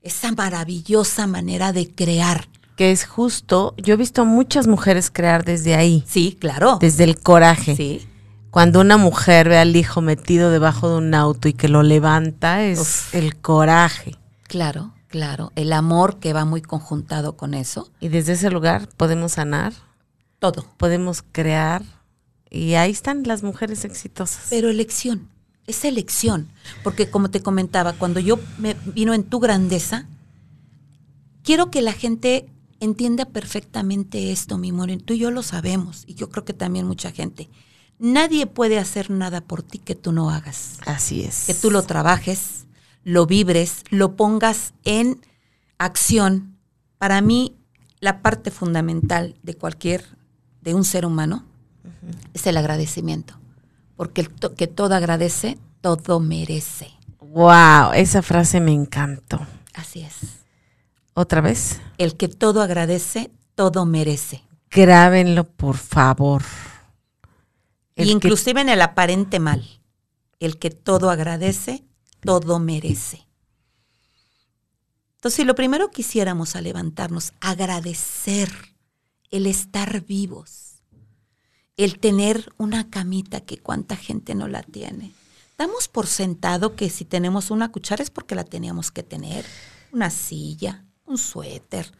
esa 0.01 0.31
maravillosa 0.33 1.25
manera 1.27 1.71
de 1.73 1.89
crear. 1.89 2.47
Que 2.77 2.91
es 2.91 3.05
justo, 3.05 3.73
yo 3.77 3.93
he 3.93 3.97
visto 3.97 4.21
a 4.21 4.25
muchas 4.25 4.67
mujeres 4.67 5.09
crear 5.09 5.45
desde 5.45 5.75
ahí, 5.75 6.03
Sí, 6.07 6.37
claro. 6.39 6.77
desde 6.79 7.05
el 7.05 7.19
coraje. 7.19 7.75
Sí, 7.75 8.05
Cuando 8.55 8.79
una 8.79 8.95
mujer 8.95 9.49
ve 9.49 9.57
al 9.57 9.75
hijo 9.75 9.99
metido 9.99 10.49
debajo 10.49 10.89
de 10.89 10.95
un 10.95 11.13
auto 11.13 11.49
y 11.49 11.53
que 11.53 11.67
lo 11.67 11.83
levanta, 11.83 12.63
es 12.63 12.79
Uf. 12.79 13.13
el 13.13 13.35
coraje. 13.35 14.15
claro, 14.43 14.93
claro. 15.09 15.51
El 15.57 15.73
amor 15.73 16.19
que 16.19 16.31
va 16.31 16.45
muy 16.45 16.61
conjuntado 16.61 17.35
con 17.35 17.53
eso. 17.53 17.91
Y 17.99 18.07
desde 18.07 18.31
ese 18.31 18.49
lugar 18.49 18.87
podemos 18.95 19.33
sanar, 19.33 19.73
Todo. 20.39 20.65
podemos 20.77 21.21
crear. 21.33 21.83
Y 22.49 22.75
ahí 22.75 22.91
están 22.91 23.23
las 23.23 23.43
mujeres 23.43 23.83
exitosas. 23.83 24.45
Pero 24.49 24.69
elección, 24.69 25.27
es 25.67 25.83
elección. 25.83 26.47
Porque 26.81 27.09
como 27.09 27.29
te 27.29 27.41
comentaba, 27.41 27.91
cuando 27.91 28.21
yo 28.21 28.39
me 28.57 28.77
vino 28.85 29.13
en 29.13 29.25
tu 29.25 29.41
grandeza, 29.41 30.05
quiero 31.43 31.71
que 31.71 31.81
la 31.81 31.91
gente 31.91 32.47
entienda 32.79 33.25
perfectamente 33.25 34.31
esto, 34.31 34.57
mi 34.57 34.69
amor. 34.69 34.91
Tú 35.03 35.13
y 35.13 35.17
yo 35.17 35.29
lo 35.29 35.43
sabemos, 35.43 36.05
y 36.07 36.13
yo 36.13 36.29
creo 36.29 36.45
que 36.45 36.53
también 36.53 36.87
mucha 36.87 37.11
gente. 37.11 37.49
Nadie 37.99 38.45
puede 38.47 38.77
hacer 38.79 39.09
nada 39.09 39.41
por 39.41 39.63
ti 39.63 39.79
que 39.79 39.95
tú 39.95 40.11
no 40.11 40.29
hagas. 40.29 40.79
Así 40.85 41.23
es. 41.23 41.45
Que 41.45 41.53
tú 41.53 41.71
lo 41.71 41.83
trabajes, 41.83 42.65
lo 43.03 43.25
vibres, 43.25 43.83
lo 43.89 44.15
pongas 44.15 44.73
en 44.83 45.21
acción. 45.77 46.57
Para 46.97 47.21
mí, 47.21 47.55
la 47.99 48.21
parte 48.21 48.51
fundamental 48.51 49.35
de 49.43 49.55
cualquier, 49.55 50.05
de 50.61 50.73
un 50.73 50.83
ser 50.83 51.05
humano, 51.05 51.45
es 52.33 52.45
el 52.47 52.57
agradecimiento. 52.57 53.35
Porque 53.95 54.21
el 54.21 54.29
to- 54.29 54.55
que 54.55 54.67
todo 54.67 54.93
agradece, 54.95 55.57
todo 55.81 56.19
merece. 56.19 56.91
Wow, 57.19 57.93
esa 57.95 58.21
frase 58.21 58.59
me 58.59 58.71
encantó. 58.73 59.39
Así 59.73 60.01
es. 60.01 60.15
Otra 61.13 61.39
vez, 61.41 61.79
El 61.97 62.17
que 62.17 62.27
todo 62.27 62.61
agradece, 62.61 63.31
todo 63.55 63.85
merece. 63.85 64.41
grábenlo 64.69 65.45
por 65.45 65.77
favor. 65.77 66.43
El 67.95 68.05
y 68.05 68.07
que- 68.09 68.13
inclusive 68.13 68.61
en 68.61 68.69
el 68.69 68.81
aparente 68.81 69.39
mal. 69.39 69.81
El 70.39 70.57
que 70.59 70.69
todo 70.69 71.09
agradece, 71.09 71.83
todo 72.21 72.59
merece. 72.59 73.25
Entonces, 75.15 75.37
si 75.37 75.43
lo 75.43 75.55
primero 75.55 75.89
que 75.91 76.01
hiciéramos 76.01 76.55
a 76.55 76.61
levantarnos, 76.61 77.33
agradecer 77.39 78.51
el 79.31 79.47
estar 79.47 80.05
vivos, 80.05 80.81
el 81.77 81.99
tener 81.99 82.53
una 82.57 82.89
camita 82.89 83.41
que 83.41 83.57
cuánta 83.57 83.95
gente 83.95 84.35
no 84.35 84.47
la 84.47 84.61
tiene. 84.61 85.13
Damos 85.57 85.87
por 85.87 86.07
sentado 86.07 86.75
que 86.75 86.89
si 86.89 87.05
tenemos 87.05 87.49
una 87.49 87.71
cuchara 87.71 88.03
es 88.03 88.09
porque 88.09 88.35
la 88.35 88.43
teníamos 88.43 88.91
que 88.91 89.03
tener, 89.03 89.45
una 89.91 90.09
silla, 90.09 90.85
un 91.05 91.17
suéter, 91.17 91.91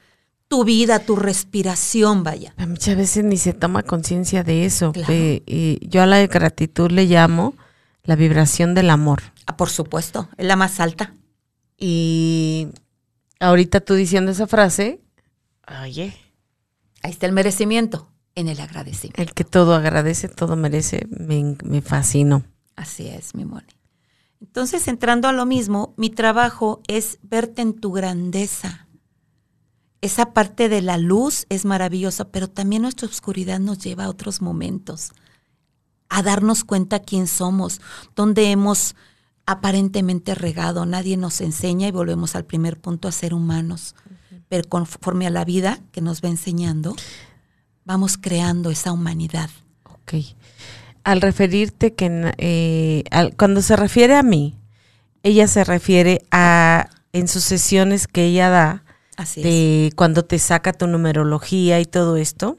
tu 0.47 0.63
vida, 0.63 0.99
tu 0.99 1.15
respiración, 1.15 2.23
vaya. 2.23 2.53
Muchas 2.67 2.95
veces 2.97 3.23
ni 3.23 3.38
se 3.38 3.53
toma 3.53 3.84
conciencia 3.84 4.43
de 4.43 4.65
eso. 4.65 4.91
Claro. 4.91 5.12
Eh, 5.12 5.43
y 5.45 5.88
yo 5.88 6.01
a 6.01 6.05
la 6.05 6.25
gratitud 6.27 6.91
le 6.91 7.05
llamo 7.05 7.55
la 8.03 8.15
vibración 8.15 8.75
del 8.75 8.89
amor. 8.89 9.21
Ah, 9.47 9.58
por 9.58 9.69
supuesto, 9.69 10.29
es 10.38 10.45
la 10.45 10.55
más 10.55 10.79
alta. 10.79 11.13
Y 11.77 12.67
ahorita 13.39 13.79
tú 13.81 13.95
diciendo 13.95 14.31
esa 14.31 14.47
frase, 14.47 15.01
oye, 15.81 16.15
Ahí 17.05 17.12
está 17.12 17.27
el 17.27 17.34
merecimiento 17.34 18.10
en 18.34 18.47
el 18.47 18.60
agradecimiento. 18.60 19.21
el 19.21 19.34
que 19.36 19.43
todo 19.43 19.75
agradece, 19.75 20.27
todo 20.27 20.55
merece, 20.55 21.05
me, 21.12 21.55
me 21.63 21.84
fascinó. 21.84 22.43
Así 22.75 23.08
es, 23.08 23.36
mi 23.36 23.45
Moni. 23.45 23.67
Entonces, 24.41 24.88
entrando 24.88 25.27
a 25.27 25.31
lo 25.31 25.45
mismo, 25.45 25.93
mi 25.97 26.10
trabajo 26.10 26.81
es 26.88 27.19
verte 27.21 27.62
en 27.62 27.73
tu 27.79 27.91
grandeza. 27.91 28.84
Esa 30.05 30.33
parte 30.33 30.69
de 30.69 30.83
la 30.83 30.99
luz 30.99 31.47
es 31.49 31.65
maravillosa, 31.65 32.25
pero 32.25 32.47
también 32.47 32.83
nuestra 32.83 33.07
oscuridad 33.07 33.59
nos 33.59 33.79
lleva 33.79 34.03
a 34.03 34.09
otros 34.09 34.39
momentos, 34.39 35.13
a 36.09 36.21
darnos 36.21 36.63
cuenta 36.63 36.99
quién 36.99 37.25
somos, 37.25 37.81
dónde 38.15 38.51
hemos 38.51 38.95
aparentemente 39.47 40.35
regado, 40.35 40.85
nadie 40.85 41.17
nos 41.17 41.41
enseña 41.41 41.87
y 41.87 41.91
volvemos 41.91 42.35
al 42.35 42.45
primer 42.45 42.79
punto 42.79 43.07
a 43.07 43.11
ser 43.11 43.33
humanos. 43.33 43.95
Pero 44.47 44.69
conforme 44.69 45.25
a 45.25 45.31
la 45.31 45.43
vida 45.43 45.79
que 45.91 46.01
nos 46.01 46.21
va 46.21 46.29
enseñando, 46.29 46.95
vamos 47.83 48.17
creando 48.19 48.69
esa 48.69 48.91
humanidad. 48.91 49.49
Ok. 49.85 50.13
Al 51.03 51.21
referirte 51.21 51.95
que 51.95 52.31
eh, 52.37 53.03
al- 53.09 53.35
cuando 53.35 53.63
se 53.63 53.75
refiere 53.75 54.15
a 54.15 54.21
mí, 54.21 54.55
ella 55.23 55.47
se 55.47 55.63
refiere 55.63 56.21
a 56.29 56.89
en 57.11 57.27
sus 57.27 57.43
sesiones 57.43 58.07
que 58.07 58.25
ella 58.25 58.49
da, 58.49 58.83
Así 59.17 59.41
es. 59.41 59.45
de 59.45 59.93
cuando 59.95 60.25
te 60.25 60.39
saca 60.39 60.73
tu 60.73 60.88
numerología 60.88 61.80
y 61.80 61.86
todo 61.86 62.17
esto. 62.17 62.58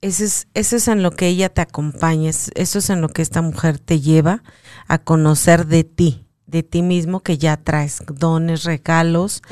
Eso 0.00 0.24
es, 0.24 0.48
eso 0.54 0.76
es 0.76 0.88
en 0.88 1.02
lo 1.04 1.12
que 1.12 1.28
ella 1.28 1.48
te 1.48 1.60
acompaña, 1.60 2.28
es- 2.30 2.50
eso 2.56 2.80
es 2.80 2.90
en 2.90 3.00
lo 3.00 3.08
que 3.08 3.22
esta 3.22 3.40
mujer 3.40 3.78
te 3.78 4.00
lleva 4.00 4.42
a 4.88 4.98
conocer 4.98 5.66
de 5.66 5.84
ti, 5.84 6.26
de 6.46 6.64
ti 6.64 6.82
mismo 6.82 7.20
que 7.20 7.38
ya 7.38 7.56
traes 7.56 8.02
dones, 8.12 8.64
regalos, 8.64 9.42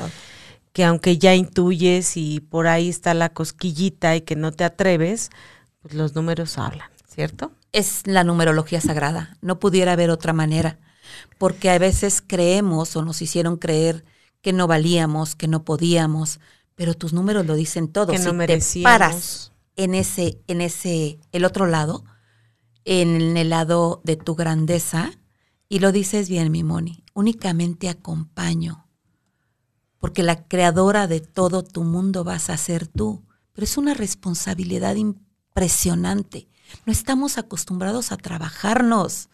que 0.73 0.83
aunque 0.83 1.17
ya 1.17 1.35
intuyes 1.35 2.17
y 2.17 2.41
por 2.41 2.67
ahí 2.67 2.89
está 2.89 3.13
la 3.13 3.29
cosquillita 3.29 4.15
y 4.17 4.21
que 4.21 4.35
no 4.35 4.51
te 4.51 4.65
atreves, 4.65 5.29
pues 5.81 5.93
los 5.93 6.15
números 6.15 6.57
hablan, 6.57 6.89
¿cierto? 7.07 7.53
es 7.73 8.01
la 8.05 8.25
numerología 8.25 8.81
sagrada. 8.81 9.37
No 9.41 9.57
pudiera 9.57 9.93
haber 9.93 10.09
otra 10.09 10.33
manera. 10.33 10.77
Porque 11.37 11.69
a 11.69 11.79
veces 11.79 12.21
creemos 12.25 12.97
o 12.97 13.01
nos 13.05 13.21
hicieron 13.21 13.55
creer 13.55 14.03
que 14.41 14.53
no 14.53 14.67
valíamos, 14.67 15.35
que 15.35 15.47
no 15.47 15.63
podíamos, 15.63 16.39
pero 16.75 16.93
tus 16.93 17.13
números 17.13 17.45
lo 17.45 17.55
dicen 17.55 17.87
todo. 17.87 18.11
Que 18.11 18.17
si 18.17 18.31
no 18.31 18.45
te 18.45 18.59
paras 18.83 19.51
en 19.75 19.95
ese, 19.95 20.41
en 20.47 20.61
ese, 20.61 21.19
el 21.31 21.45
otro 21.45 21.67
lado, 21.67 22.03
en 22.85 23.37
el 23.37 23.49
lado 23.49 24.01
de 24.03 24.15
tu 24.15 24.35
grandeza, 24.35 25.11
y 25.69 25.79
lo 25.79 25.91
dices 25.91 26.27
bien, 26.27 26.51
mi 26.51 26.63
Moni, 26.63 27.03
únicamente 27.13 27.89
acompaño. 27.89 28.87
Porque 29.99 30.23
la 30.23 30.47
creadora 30.47 31.07
de 31.07 31.21
todo 31.21 31.63
tu 31.63 31.83
mundo 31.83 32.23
vas 32.23 32.49
a 32.49 32.57
ser 32.57 32.87
tú. 32.87 33.23
Pero 33.53 33.65
es 33.65 33.77
una 33.77 33.93
responsabilidad 33.93 34.95
impresionante. 34.95 36.49
No 36.85 36.91
estamos 36.91 37.37
acostumbrados 37.37 38.11
a 38.11 38.17
trabajarnos. 38.17 39.29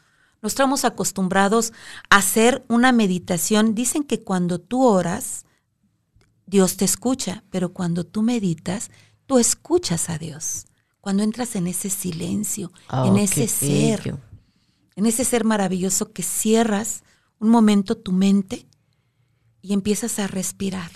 No 0.47 0.49
estamos 0.49 0.85
acostumbrados 0.85 1.73
a 2.09 2.19
hacer 2.19 2.63
una 2.69 2.93
meditación. 2.93 3.75
Dicen 3.75 4.05
que 4.05 4.23
cuando 4.23 4.59
tú 4.61 4.81
oras, 4.85 5.43
Dios 6.45 6.77
te 6.77 6.85
escucha, 6.85 7.43
pero 7.49 7.73
cuando 7.73 8.05
tú 8.05 8.21
meditas, 8.21 8.89
tú 9.25 9.39
escuchas 9.39 10.09
a 10.09 10.17
Dios. 10.17 10.67
Cuando 11.01 11.23
entras 11.23 11.57
en 11.57 11.67
ese 11.67 11.89
silencio, 11.89 12.71
en 12.89 12.97
Oh, 13.11 13.17
ese 13.17 13.49
ser, 13.49 14.01
bello. 14.03 14.19
en 14.95 15.05
ese 15.05 15.25
ser 15.25 15.43
maravilloso 15.43 16.13
que 16.13 16.23
cierras 16.23 17.03
un 17.39 17.49
momento 17.49 17.97
tu 17.97 18.13
mente 18.13 18.65
y 19.61 19.73
empiezas 19.73 20.17
a 20.17 20.27
respirar, 20.27 20.91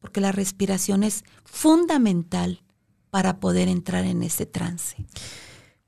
porque 0.00 0.22
la 0.22 0.32
respiración 0.32 1.02
es 1.02 1.22
fundamental 1.44 2.62
para 3.10 3.40
poder 3.40 3.68
entrar 3.68 4.06
en 4.06 4.22
ese 4.22 4.46
trance. 4.46 4.96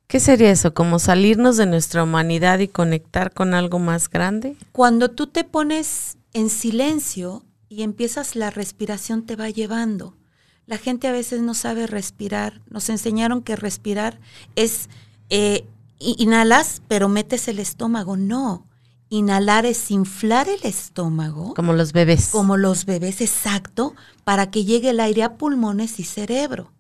¿Qué 0.08 0.20
sería 0.20 0.50
eso? 0.50 0.72
¿Como 0.72 0.98
salirnos 0.98 1.58
de 1.58 1.66
nuestra 1.66 2.02
humanidad 2.02 2.60
y 2.60 2.68
conectar 2.68 3.34
con 3.34 3.52
algo 3.52 3.78
más 3.78 4.08
grande? 4.08 4.56
Cuando 4.72 5.10
tú 5.10 5.26
te 5.26 5.44
pones 5.44 6.16
en 6.32 6.48
silencio 6.48 7.44
y 7.68 7.82
empiezas 7.82 8.34
la 8.34 8.48
respiración 8.48 9.26
te 9.26 9.36
va 9.36 9.50
llevando. 9.50 10.16
La 10.64 10.78
gente 10.78 11.08
a 11.08 11.12
veces 11.12 11.42
no 11.42 11.52
sabe 11.52 11.86
respirar. 11.86 12.62
Nos 12.70 12.88
enseñaron 12.88 13.42
que 13.42 13.54
respirar 13.54 14.18
es 14.56 14.88
eh, 15.28 15.66
inhalas, 15.98 16.80
pero 16.88 17.10
metes 17.10 17.46
el 17.46 17.58
estómago. 17.58 18.16
No. 18.16 18.66
Inhalar 19.10 19.66
es 19.66 19.90
inflar 19.90 20.48
el 20.48 20.60
estómago, 20.62 21.52
Como 21.52 21.74
los 21.74 21.92
bebés. 21.92 22.28
como 22.28 22.56
los 22.56 22.86
bebés, 22.86 23.20
exacto, 23.20 23.94
para 24.24 24.50
que 24.50 24.64
llegue 24.64 24.90
el 24.90 25.00
aire 25.00 25.22
a 25.22 25.34
pulmones 25.36 26.00
y 26.00 26.04
cerebro. 26.04 26.72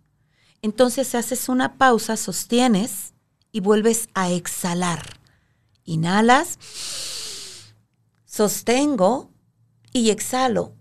Entonces 0.62 1.14
haces 1.14 1.50
una 1.50 1.74
pausa, 1.74 2.16
sostienes 2.16 3.12
y 3.52 3.60
vuelves 3.60 4.08
a 4.14 4.30
exhalar. 4.30 5.20
Inhalas, 5.84 6.58
sostengo 8.24 9.30
y 9.92 10.10
exhalo. 10.10 10.74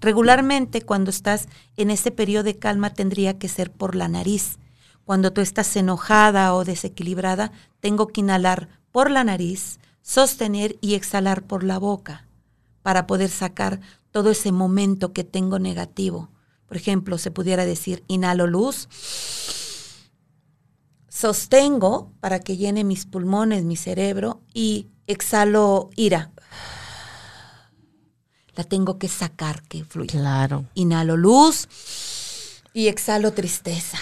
Regularmente 0.00 0.82
cuando 0.82 1.10
estás 1.10 1.48
en 1.76 1.90
ese 1.90 2.10
periodo 2.10 2.44
de 2.44 2.58
calma 2.58 2.94
tendría 2.94 3.38
que 3.38 3.48
ser 3.48 3.72
por 3.72 3.96
la 3.96 4.08
nariz. 4.08 4.58
Cuando 5.04 5.32
tú 5.32 5.40
estás 5.40 5.74
enojada 5.76 6.54
o 6.54 6.64
desequilibrada, 6.64 7.52
tengo 7.80 8.08
que 8.08 8.20
inhalar 8.20 8.68
por 8.92 9.10
la 9.10 9.24
nariz, 9.24 9.78
sostener 10.02 10.78
y 10.80 10.94
exhalar 10.94 11.42
por 11.42 11.64
la 11.64 11.78
boca 11.78 12.26
para 12.82 13.06
poder 13.06 13.30
sacar 13.30 13.80
todo 14.12 14.30
ese 14.30 14.52
momento 14.52 15.12
que 15.12 15.24
tengo 15.24 15.58
negativo. 15.58 16.30
Por 16.66 16.76
ejemplo, 16.76 17.18
se 17.18 17.30
pudiera 17.30 17.64
decir, 17.64 18.04
inhalo 18.06 18.46
luz, 18.46 18.88
sostengo 21.16 22.12
para 22.20 22.40
que 22.40 22.58
llene 22.58 22.84
mis 22.84 23.06
pulmones, 23.06 23.64
mi 23.64 23.76
cerebro 23.76 24.42
y 24.52 24.88
exhalo 25.06 25.88
ira. 25.96 26.30
La 28.54 28.64
tengo 28.64 28.98
que 28.98 29.08
sacar, 29.08 29.62
que 29.62 29.82
fluya. 29.84 30.10
Claro. 30.10 30.66
Inhalo 30.74 31.16
luz 31.16 31.68
y 32.74 32.88
exhalo 32.88 33.32
tristeza. 33.32 33.98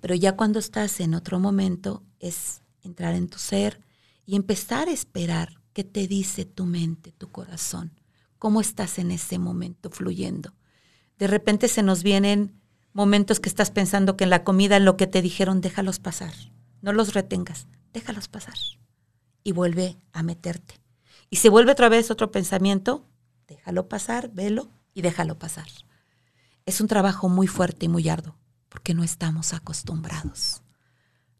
Pero 0.00 0.16
ya 0.16 0.36
cuando 0.36 0.58
estás 0.58 0.98
en 0.98 1.14
otro 1.14 1.38
momento 1.38 2.02
es 2.18 2.62
entrar 2.82 3.14
en 3.14 3.28
tu 3.28 3.38
ser 3.38 3.80
y 4.24 4.34
empezar 4.34 4.88
a 4.88 4.92
esperar 4.92 5.60
qué 5.72 5.84
te 5.84 6.08
dice 6.08 6.44
tu 6.44 6.64
mente, 6.64 7.12
tu 7.12 7.30
corazón. 7.30 7.92
¿Cómo 8.40 8.60
estás 8.60 8.98
en 8.98 9.12
ese 9.12 9.38
momento 9.38 9.90
fluyendo? 9.90 10.54
De 11.18 11.28
repente 11.28 11.68
se 11.68 11.84
nos 11.84 12.02
vienen 12.02 12.60
momentos 12.96 13.40
que 13.40 13.50
estás 13.50 13.70
pensando 13.70 14.16
que 14.16 14.24
en 14.24 14.30
la 14.30 14.42
comida, 14.42 14.80
lo 14.80 14.96
que 14.96 15.06
te 15.06 15.20
dijeron, 15.20 15.60
déjalos 15.60 15.98
pasar. 15.98 16.32
No 16.80 16.94
los 16.94 17.12
retengas, 17.12 17.68
déjalos 17.92 18.26
pasar. 18.26 18.54
Y 19.44 19.52
vuelve 19.52 19.98
a 20.14 20.22
meterte. 20.22 20.80
Y 21.28 21.36
se 21.36 21.50
vuelve 21.50 21.72
otra 21.72 21.90
vez 21.90 22.10
otro 22.10 22.30
pensamiento, 22.30 23.06
déjalo 23.48 23.86
pasar, 23.90 24.30
velo 24.32 24.70
y 24.94 25.02
déjalo 25.02 25.38
pasar. 25.38 25.66
Es 26.64 26.80
un 26.80 26.88
trabajo 26.88 27.28
muy 27.28 27.46
fuerte 27.46 27.84
y 27.84 27.88
muy 27.90 28.08
arduo, 28.08 28.38
porque 28.70 28.94
no 28.94 29.04
estamos 29.04 29.52
acostumbrados, 29.52 30.62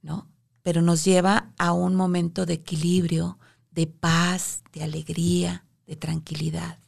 ¿no? 0.03 0.29
Pero 0.63 0.83
nos 0.83 1.05
lleva 1.05 1.55
a 1.57 1.73
un 1.73 1.95
momento 1.95 2.45
de 2.45 2.53
equilibrio, 2.53 3.39
de 3.71 3.87
paz, 3.87 4.63
de 4.75 4.83
alegría, 4.83 5.65
de 5.87 5.97
tranquilidad. 5.97 6.79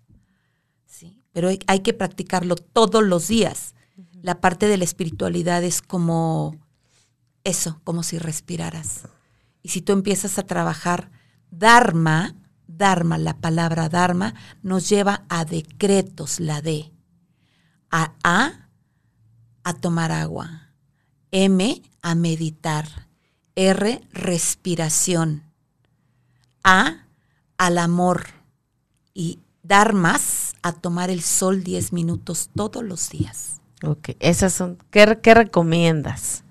¿sí? 0.84 1.22
Pero 1.32 1.48
hay, 1.48 1.58
hay 1.66 1.80
que 1.80 1.94
practicarlo 1.94 2.54
todos 2.56 3.02
los 3.02 3.28
días. 3.28 3.74
La 4.22 4.40
parte 4.40 4.66
de 4.66 4.76
la 4.76 4.84
espiritualidad 4.84 5.62
es 5.62 5.82
como 5.82 6.56
eso, 7.44 7.80
como 7.84 8.02
si 8.02 8.18
respiraras. 8.18 9.08
Y 9.62 9.70
si 9.70 9.80
tú 9.80 9.92
empiezas 9.92 10.38
a 10.38 10.46
trabajar 10.46 11.10
Dharma, 11.50 12.34
Dharma, 12.66 13.18
la 13.18 13.38
palabra 13.38 13.88
Dharma, 13.88 14.34
nos 14.62 14.88
lleva 14.88 15.24
a 15.28 15.44
decretos, 15.44 16.40
la 16.40 16.60
D. 16.60 16.92
A 17.90 18.14
A, 18.22 18.68
a 19.64 19.74
tomar 19.74 20.12
agua. 20.12 20.72
M, 21.30 21.82
a 22.02 22.14
meditar. 22.14 23.08
R, 23.54 24.00
respiración. 24.12 25.44
A, 26.62 27.06
al 27.56 27.78
amor. 27.78 28.26
Y 29.14 29.40
Dharmas, 29.62 30.54
a 30.62 30.72
tomar 30.72 31.10
el 31.10 31.22
sol 31.22 31.62
10 31.62 31.92
minutos 31.92 32.50
todos 32.54 32.82
los 32.82 33.10
días. 33.10 33.57
Ok, 33.82 34.10
esas 34.20 34.52
son, 34.52 34.78
¿qué, 34.90 35.18
qué 35.22 35.34
recomiendas? 35.34 36.44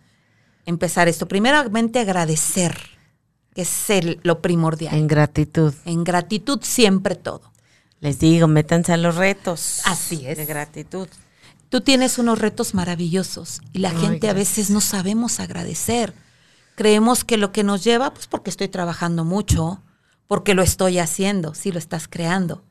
Empezar 0.65 1.07
esto. 1.07 1.27
Primeramente 1.27 1.99
agradecer, 1.99 2.77
que 3.53 3.61
es 3.63 3.89
el- 3.89 4.19
lo 4.23 4.41
primordial. 4.41 4.93
En 4.95 5.07
gratitud. 5.07 5.73
En 5.85 6.03
gratitud 6.03 6.59
siempre 6.61 7.15
todo. 7.15 7.51
Les 7.99 8.19
digo, 8.19 8.47
métanse 8.47 8.93
a 8.93 8.97
los 8.97 9.15
retos. 9.15 9.81
Así 9.85 10.25
es. 10.27 10.37
De 10.37 10.45
gratitud. 10.45 11.07
Tú 11.69 11.81
tienes 11.81 12.17
unos 12.17 12.39
retos 12.39 12.73
maravillosos 12.73 13.61
y 13.73 13.79
la 13.79 13.91
gente 13.91 14.29
a 14.29 14.33
veces 14.33 14.69
no 14.69 14.79
sabemos 14.79 15.39
agradecer. 15.39 16.13
Creemos 16.75 17.25
que 17.25 17.37
lo 17.37 17.51
que 17.51 17.63
nos 17.63 17.83
lleva, 17.83 18.13
pues 18.13 18.27
porque 18.27 18.49
estoy 18.49 18.67
trabajando 18.69 19.25
mucho, 19.25 19.81
porque 20.27 20.53
lo 20.53 20.61
estoy 20.61 20.99
haciendo, 20.99 21.53
sí 21.55 21.71
lo 21.71 21.79
estás 21.79 22.07
creando. 22.07 22.63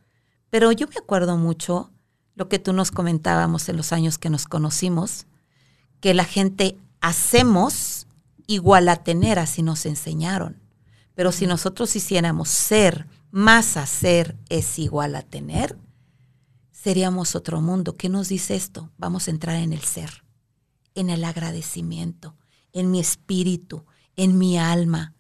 Pero 0.49 0.71
yo 0.73 0.87
me 0.87 0.95
acuerdo 0.97 1.37
mucho 1.37 1.91
lo 2.37 2.49
que 2.49 2.59
tú 2.59 2.73
nos 2.73 2.93
comentábamos 2.93 3.69
en 3.69 3.77
los 3.77 3.93
años 3.93 4.19
que 4.19 4.31
nos 4.31 4.45
conocimos, 4.45 5.27
que 6.01 6.15
la 6.15 6.25
gente 6.25 6.79
hacemos 7.01 8.07
igual 8.47 8.89
a 8.89 8.97
tener, 8.97 9.39
así 9.39 9.63
nos 9.63 9.87
enseñaron. 9.87 10.63
Pero 11.15 11.33
si 11.33 11.47
nosotros 11.47 11.97
hiciéramos 11.97 12.51
ser 12.51 13.09
más 13.31 13.77
hacer 13.79 14.37
es 14.51 14.79
igual 14.79 15.17
a 15.17 15.23
tener, 15.23 15.79
seríamos 16.71 17.35
otro 17.35 17.63
mundo. 17.63 17.97
¿Qué 17.97 18.11
nos 18.11 18.29
dice 18.29 18.55
esto? 18.55 18.93
Vamos 18.99 19.27
a 19.27 19.31
entrar 19.31 19.57
en 19.57 19.73
el 19.73 19.83
ser, 19.83 20.23
en 20.95 21.09
el 21.09 21.25
agradecimiento, 21.25 22.37
en 22.73 22.91
mi 22.91 23.01
espíritu, 23.01 23.87
en 24.15 24.37
mi 24.37 24.59
alma. 24.59 25.15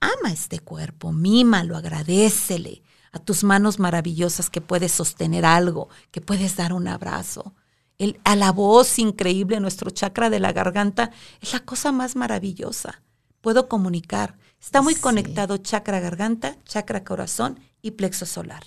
Ama 0.00 0.32
este 0.32 0.60
cuerpo, 0.60 1.12
mímalo, 1.12 1.76
agradecele 1.76 2.82
a 3.14 3.20
tus 3.20 3.44
manos 3.44 3.78
maravillosas 3.78 4.50
que 4.50 4.60
puedes 4.60 4.90
sostener 4.90 5.44
algo, 5.46 5.88
que 6.10 6.20
puedes 6.20 6.56
dar 6.56 6.72
un 6.72 6.88
abrazo. 6.88 7.54
El, 7.96 8.18
a 8.24 8.34
la 8.34 8.50
voz 8.50 8.98
increíble, 8.98 9.60
nuestro 9.60 9.90
chakra 9.90 10.30
de 10.30 10.40
la 10.40 10.52
garganta 10.52 11.12
es 11.40 11.52
la 11.52 11.60
cosa 11.60 11.92
más 11.92 12.16
maravillosa. 12.16 13.02
Puedo 13.40 13.68
comunicar. 13.68 14.36
Está 14.60 14.82
muy 14.82 14.94
Sí. 14.94 15.00
conectado 15.00 15.58
chakra 15.58 16.00
garganta, 16.00 16.56
chakra 16.64 17.04
corazón 17.04 17.60
y 17.82 17.92
plexo 17.92 18.26
solar. 18.26 18.64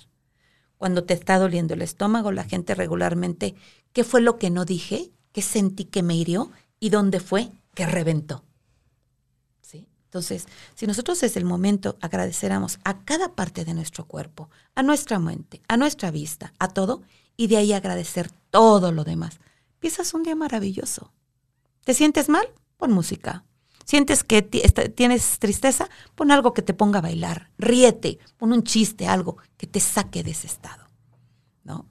Cuando 0.78 1.04
te 1.04 1.12
está 1.12 1.38
doliendo 1.38 1.74
el 1.74 1.82
estómago, 1.82 2.32
la 2.32 2.44
gente 2.44 2.74
regularmente, 2.74 3.54
¿qué 3.92 4.02
fue 4.02 4.22
lo 4.22 4.38
que 4.38 4.48
no 4.48 4.64
dije? 4.64 5.10
¿Qué 5.32 5.42
sentí 5.42 5.84
que 5.84 6.02
me 6.02 6.14
hirió? 6.14 6.50
¿Y 6.80 6.88
dónde 6.88 7.20
fue 7.20 7.50
que 7.74 7.84
reventó? 7.84 8.44
Entonces, 10.08 10.46
si 10.74 10.86
nosotros 10.86 11.20
desde 11.20 11.38
el 11.38 11.44
momento 11.44 11.98
agradeciéramos 12.00 12.78
a 12.82 13.04
cada 13.04 13.34
parte 13.34 13.66
de 13.66 13.74
nuestro 13.74 14.06
cuerpo, 14.06 14.48
a 14.74 14.82
nuestra 14.82 15.18
mente, 15.18 15.60
a 15.68 15.76
nuestra 15.76 16.10
vista, 16.10 16.54
a 16.58 16.68
todo, 16.68 17.02
y 17.36 17.46
de 17.48 17.58
ahí 17.58 17.74
agradecer 17.74 18.30
todo 18.50 18.90
lo 18.90 19.04
demás, 19.04 19.38
empiezas 19.74 20.14
un 20.14 20.22
día 20.22 20.34
maravilloso. 20.34 21.12
¿Te 21.84 21.92
sientes 21.92 22.30
mal? 22.30 22.46
Pon 22.78 22.92
música. 22.92 23.44
¿Sientes 23.84 24.24
que 24.24 24.48
esta- 24.62 24.88
tienes 24.88 25.38
tristeza? 25.38 25.88
Pon 26.14 26.30
algo 26.30 26.54
que 26.54 26.62
te 26.62 26.72
ponga 26.74 27.00
a 27.00 27.02
bailar. 27.02 27.50
Ríete, 27.58 28.18
pon 28.38 28.52
un 28.52 28.62
chiste, 28.62 29.06
algo 29.06 29.36
que 29.58 29.66
te 29.66 29.78
saque 29.80 30.22
de 30.22 30.30
ese 30.30 30.46
estado. 30.46 30.86
¿No? 31.64 31.86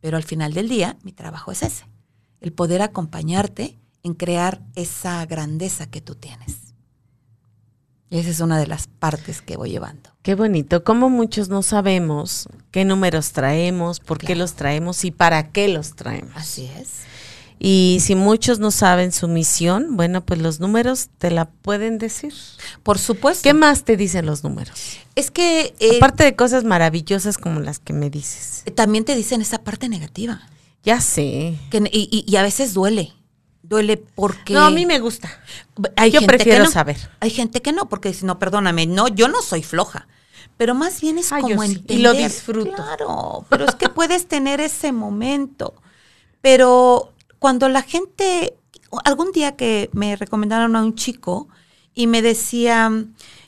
Pero 0.00 0.16
al 0.16 0.22
final 0.24 0.54
del 0.54 0.68
día, 0.68 0.96
mi 1.02 1.12
trabajo 1.12 1.50
es 1.50 1.64
ese. 1.64 1.86
El 2.40 2.52
poder 2.52 2.82
acompañarte 2.82 3.80
en 4.04 4.14
crear 4.14 4.62
esa 4.76 5.26
grandeza 5.26 5.90
que 5.90 6.00
tú 6.00 6.14
tienes. 6.14 6.67
Y 8.10 8.18
esa 8.18 8.30
es 8.30 8.40
una 8.40 8.58
de 8.58 8.66
las 8.66 8.86
partes 8.86 9.42
que 9.42 9.56
voy 9.56 9.70
llevando. 9.70 10.10
Qué 10.22 10.34
bonito. 10.34 10.82
Como 10.82 11.10
muchos 11.10 11.48
no 11.50 11.62
sabemos 11.62 12.48
qué 12.70 12.84
números 12.84 13.32
traemos, 13.32 14.00
por 14.00 14.18
qué 14.18 14.34
los 14.34 14.54
traemos 14.54 15.04
y 15.04 15.10
para 15.10 15.50
qué 15.50 15.68
los 15.68 15.94
traemos. 15.94 16.32
Así 16.34 16.70
es. 16.78 16.88
Y 17.60 17.98
si 18.00 18.14
muchos 18.14 18.60
no 18.60 18.70
saben 18.70 19.10
su 19.12 19.26
misión, 19.28 19.96
bueno, 19.96 20.24
pues 20.24 20.40
los 20.40 20.60
números 20.60 21.08
te 21.18 21.30
la 21.30 21.46
pueden 21.50 21.98
decir. 21.98 22.32
Por 22.84 22.98
supuesto. 22.98 23.42
¿Qué 23.42 23.52
más 23.52 23.82
te 23.84 23.96
dicen 23.96 24.26
los 24.26 24.44
números? 24.44 24.78
Es 25.16 25.30
que 25.32 25.74
eh, 25.80 25.96
Aparte 25.96 26.22
de 26.24 26.36
cosas 26.36 26.62
maravillosas 26.64 27.36
como 27.36 27.58
las 27.60 27.78
que 27.80 27.92
me 27.92 28.10
dices. 28.10 28.62
también 28.76 29.04
te 29.04 29.16
dicen 29.16 29.40
esa 29.42 29.58
parte 29.64 29.88
negativa. 29.88 30.40
Ya 30.84 31.00
sé. 31.00 31.58
Que, 31.70 31.78
y, 31.92 32.08
y- 32.10 32.24
y 32.32 32.36
a 32.36 32.42
veces 32.42 32.72
duele. 32.74 33.12
Duele 33.62 33.96
porque... 33.96 34.54
No, 34.54 34.66
a 34.66 34.70
mí 34.70 34.86
me 34.86 34.98
gusta. 34.98 35.28
Hay 35.96 36.10
Yo 36.10 36.20
gente 36.20 36.36
prefiero 36.36 36.58
que 36.60 36.64
no. 36.64 36.70
saber. 36.70 36.96
Hay 37.20 37.30
gente 37.30 37.60
que 37.60 37.72
no, 37.72 37.88
porque 37.88 38.08
dice, 38.08 38.24
no, 38.24 38.38
perdóname, 38.38 38.86
no, 38.86 39.08
yo 39.08 39.28
no 39.28 39.42
soy 39.42 39.62
floja. 39.62 40.08
Pero 40.56 40.74
más 40.74 41.00
bien 41.00 41.18
es 41.18 41.30
como 41.30 41.62
sí, 41.62 41.72
entender. 41.72 41.98
y 41.98 42.02
lo 42.02 42.12
disfruto. 42.12 42.72
Claro, 42.72 43.46
pero 43.48 43.64
es 43.64 43.74
que 43.74 43.88
puedes 43.88 44.26
tener 44.26 44.60
ese 44.60 44.92
momento. 44.92 45.74
Pero 46.40 47.12
cuando 47.38 47.68
la 47.68 47.82
gente, 47.82 48.56
algún 49.04 49.32
día 49.32 49.56
que 49.56 49.90
me 49.92 50.16
recomendaron 50.16 50.74
a 50.74 50.82
un 50.82 50.94
chico 50.94 51.48
y 51.94 52.06
me 52.06 52.22
decía, 52.22 52.90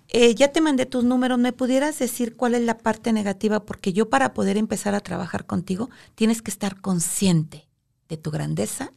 eh, 0.09 0.35
ya 0.35 0.49
te 0.49 0.61
mandé 0.61 0.87
tus 0.87 1.05
números, 1.05 1.39
¿me 1.39 1.53
pudieras 1.53 1.99
decir 1.99 2.37
cuál 2.37 2.55
es 2.55 2.63
la 2.63 2.79
parte 2.79 3.13
negativa? 3.13 3.61
Porque 3.61 3.93
yo 3.93 4.09
para 4.09 4.35
poder 4.35 4.57
empezar 4.57 4.95
a 4.95 5.01
trabajar 5.01 5.47
contigo 5.47 5.89
tienes 6.15 6.43
que 6.43 6.51
estar 6.51 6.81
consciente 6.81 7.69
de 8.09 8.17
tu 8.17 8.31
grandeza 8.31 8.93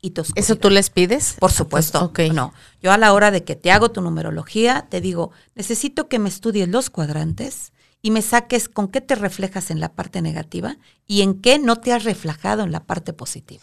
y 0.00 0.12
¿Eso 0.36 0.56
tú 0.56 0.70
les 0.70 0.90
pides? 0.90 1.34
Por 1.38 1.50
supuesto. 1.50 2.12
No. 2.32 2.54
Yo 2.82 2.92
a 2.92 2.98
la 2.98 3.12
hora 3.12 3.30
de 3.30 3.42
que 3.44 3.56
te 3.56 3.72
hago 3.72 3.90
tu 3.90 4.00
numerología, 4.00 4.86
te 4.88 5.00
digo, 5.00 5.32
necesito 5.54 6.08
que 6.08 6.18
me 6.18 6.28
estudies 6.28 6.68
los 6.68 6.88
cuadrantes 6.90 7.72
y 8.00 8.12
me 8.12 8.22
saques 8.22 8.68
con 8.68 8.88
qué 8.88 9.00
te 9.00 9.16
reflejas 9.16 9.70
en 9.70 9.80
la 9.80 9.88
parte 9.92 10.22
negativa 10.22 10.76
y 11.06 11.22
en 11.22 11.40
qué 11.40 11.58
no 11.58 11.76
te 11.76 11.92
has 11.92 12.04
reflejado 12.04 12.62
en 12.62 12.70
la 12.70 12.84
parte 12.84 13.12
positiva. 13.12 13.62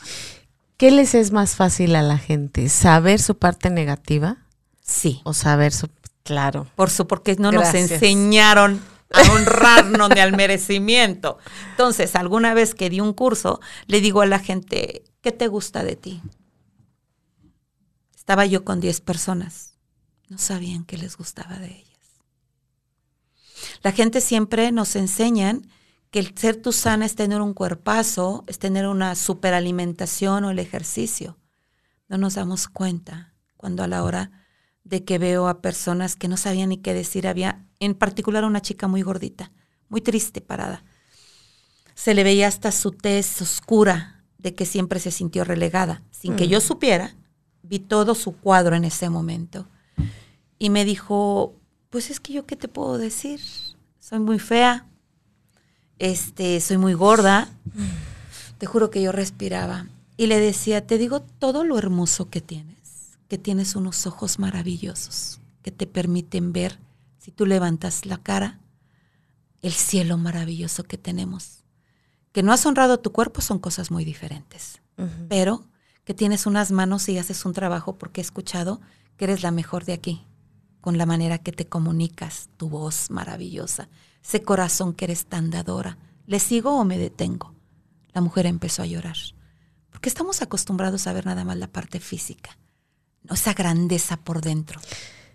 ¿Qué 0.78 0.92
les 0.92 1.16
es 1.16 1.32
más 1.32 1.56
fácil 1.56 1.96
a 1.96 2.02
la 2.02 2.18
gente? 2.18 2.68
¿Saber 2.68 3.22
su 3.22 3.38
parte 3.38 3.70
negativa 3.70 4.38
Sí. 4.82 5.22
o 5.24 5.34
saber 5.34 5.72
su... 5.72 5.90
Claro. 6.24 6.68
Por 6.76 6.90
su, 6.90 7.08
porque 7.08 7.36
no 7.38 7.52
Gracias. 7.52 7.84
nos 7.84 7.92
enseñaron 7.94 8.82
a 9.14 9.22
honrarnos 9.32 10.10
ni 10.10 10.20
al 10.20 10.36
merecimiento. 10.36 11.38
Entonces, 11.72 12.16
alguna 12.16 12.54
vez 12.54 12.76
que 12.76 12.90
di 12.90 13.00
un 13.00 13.14
curso, 13.14 13.62
le 13.88 14.02
digo 14.02 14.22
a 14.22 14.26
la 14.26 14.40
gente, 14.40 15.04
¿qué 15.26 15.32
te 15.32 15.48
gusta 15.48 15.84
de 15.84 15.96
ti? 15.96 16.22
Estaba 18.16 18.46
yo 18.46 18.64
con 18.64 18.80
10 18.80 19.02
personas. 19.02 19.74
No 20.30 20.38
sabían 20.38 20.86
qué 20.86 21.00
les 21.00 21.18
gustaba 21.18 21.58
de 21.58 21.80
ellas. 21.80 22.22
La 23.82 23.92
gente 23.92 24.22
siempre 24.22 24.72
nos 24.72 24.96
enseñan 24.96 25.68
que 26.12 26.20
el 26.20 26.38
ser 26.38 26.62
tu 26.62 26.72
sana 26.72 27.08
es 27.08 27.16
tener 27.16 27.42
un 27.42 27.56
cuerpazo, 27.56 28.44
es 28.46 28.60
tener 28.60 28.86
una 28.86 29.16
superalimentación 29.16 30.44
o 30.44 30.52
el 30.52 30.60
ejercicio. 30.60 31.40
No 32.08 32.20
nos 32.20 32.36
damos 32.36 32.68
cuenta 32.68 33.34
cuando 33.58 33.82
a 33.82 33.88
la 33.88 34.04
hora 34.04 34.46
de 34.84 35.06
que 35.06 35.18
veo 35.18 35.48
a 35.48 35.60
personas 35.64 36.16
que 36.16 36.28
no 36.28 36.38
sabían 36.38 36.70
ni 36.70 36.78
qué 36.78 36.94
decir, 36.94 37.28
había 37.28 37.66
en 37.80 37.96
particular 37.96 38.46
una 38.46 38.62
chica 38.62 38.88
muy 38.88 39.02
gordita, 39.02 39.52
muy 39.90 40.02
triste 40.02 40.40
parada. 40.40 40.84
Se 41.96 42.14
le 42.14 42.24
veía 42.24 42.48
hasta 42.48 42.72
su 42.72 42.92
tez 42.92 43.42
oscura 43.42 44.15
de 44.46 44.54
que 44.54 44.68
siempre 44.68 45.00
se 45.00 45.10
sintió 45.10 45.44
relegada. 45.44 46.04
Sin 46.12 46.36
que 46.36 46.48
yo 46.48 46.60
mm. 46.60 46.62
supiera, 46.62 47.16
vi 47.64 47.80
todo 47.80 48.14
su 48.14 48.38
cuadro 48.38 48.76
en 48.76 48.84
ese 48.86 49.10
momento. 49.10 49.68
Y 50.60 50.70
me 50.70 50.86
dijo, 50.86 51.56
pues 51.90 52.12
es 52.12 52.20
que 52.20 52.32
yo 52.32 52.46
qué 52.46 52.56
te 52.56 52.68
puedo 52.68 53.00
decir, 53.00 53.42
soy 54.00 54.20
muy 54.20 54.38
fea, 54.38 54.86
este, 55.98 56.62
soy 56.62 56.78
muy 56.78 56.94
gorda. 56.94 57.50
Te 58.60 58.68
juro 58.68 58.92
que 58.92 59.02
yo 59.02 59.12
respiraba 59.12 59.88
y 60.16 60.28
le 60.28 60.40
decía, 60.40 60.86
te 60.86 61.00
digo 61.00 61.22
todo 61.22 61.64
lo 61.64 61.80
hermoso 61.80 62.30
que 62.30 62.40
tienes, 62.40 63.18
que 63.28 63.40
tienes 63.40 63.76
unos 63.76 64.06
ojos 64.06 64.38
maravillosos 64.38 65.40
que 65.64 65.72
te 65.72 65.88
permiten 65.88 66.54
ver, 66.54 66.78
si 67.18 67.32
tú 67.32 67.48
levantas 67.48 68.06
la 68.06 68.20
cara, 68.20 68.60
el 69.64 69.74
cielo 69.74 70.20
maravilloso 70.20 70.84
que 70.84 71.00
tenemos. 71.00 71.65
Que 72.36 72.44
no 72.44 72.52
has 72.52 72.66
honrado 72.66 73.00
tu 73.00 73.14
cuerpo 73.14 73.40
son 73.40 73.60
cosas 73.60 73.92
muy 73.92 74.04
diferentes, 74.04 74.82
pero 75.30 75.64
que 76.04 76.14
tienes 76.14 76.46
unas 76.46 76.70
manos 76.70 77.08
y 77.08 77.18
haces 77.18 77.46
un 77.46 77.54
trabajo 77.54 77.98
porque 77.98 78.20
he 78.20 78.24
escuchado 78.26 78.82
que 79.16 79.24
eres 79.24 79.42
la 79.42 79.52
mejor 79.52 79.86
de 79.86 79.94
aquí, 79.94 80.28
con 80.82 80.98
la 80.98 81.06
manera 81.06 81.38
que 81.38 81.54
te 81.54 81.66
comunicas, 81.66 82.50
tu 82.58 82.68
voz 82.68 83.10
maravillosa, 83.10 83.88
ese 84.22 84.42
corazón 84.44 84.92
que 84.92 85.06
eres 85.06 85.28
tan 85.28 85.50
dadora. 85.50 85.98
¿Le 86.28 86.40
sigo 86.40 86.78
o 86.78 86.84
me 86.84 86.98
detengo? 86.98 87.56
La 88.12 88.20
mujer 88.20 88.48
empezó 88.48 88.82
a 88.82 88.86
llorar, 88.86 89.16
porque 89.90 90.10
estamos 90.10 90.42
acostumbrados 90.42 91.08
a 91.08 91.14
ver 91.14 91.26
nada 91.26 91.46
más 91.46 91.56
la 91.56 91.68
parte 91.68 92.02
física, 92.02 92.58
esa 93.32 93.54
grandeza 93.54 94.18
por 94.18 94.42
dentro. 94.42 94.82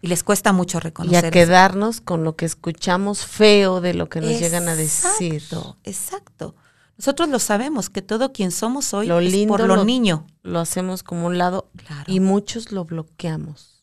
Y 0.03 0.09
les 0.09 0.23
cuesta 0.23 0.53
mucho 0.53 0.81
reconocer. 0.81 1.25
Y 1.25 1.27
a 1.29 1.31
quedarnos 1.31 2.03
con 2.03 2.25
lo 2.25 2.37
que 2.37 2.45
escuchamos 2.45 3.25
feo 3.25 3.81
de 3.81 3.95
lo 3.95 4.11
que 4.11 4.21
nos 4.21 4.39
llegan 4.39 4.69
a 4.69 4.77
decir. 4.77 5.43
Exacto. 5.83 6.57
Nosotros 7.01 7.31
lo 7.31 7.39
sabemos, 7.39 7.89
que 7.89 8.03
todo 8.03 8.31
quien 8.31 8.51
somos 8.51 8.93
hoy 8.93 9.11
es 9.11 9.47
por 9.47 9.67
lo, 9.67 9.85
niño. 9.87 10.27
Lo 10.43 10.59
hacemos 10.59 11.03
como 11.03 11.29
un 11.29 11.39
lado 11.39 11.71
y 12.07 12.21
muchos 12.21 12.73
lo 12.73 12.85
bloqueamos. 12.85 13.83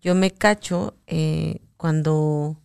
Yo 0.00 0.14
me 0.14 0.30
cacho 0.30 0.96
eh, 1.06 1.60
cuando 1.76 2.56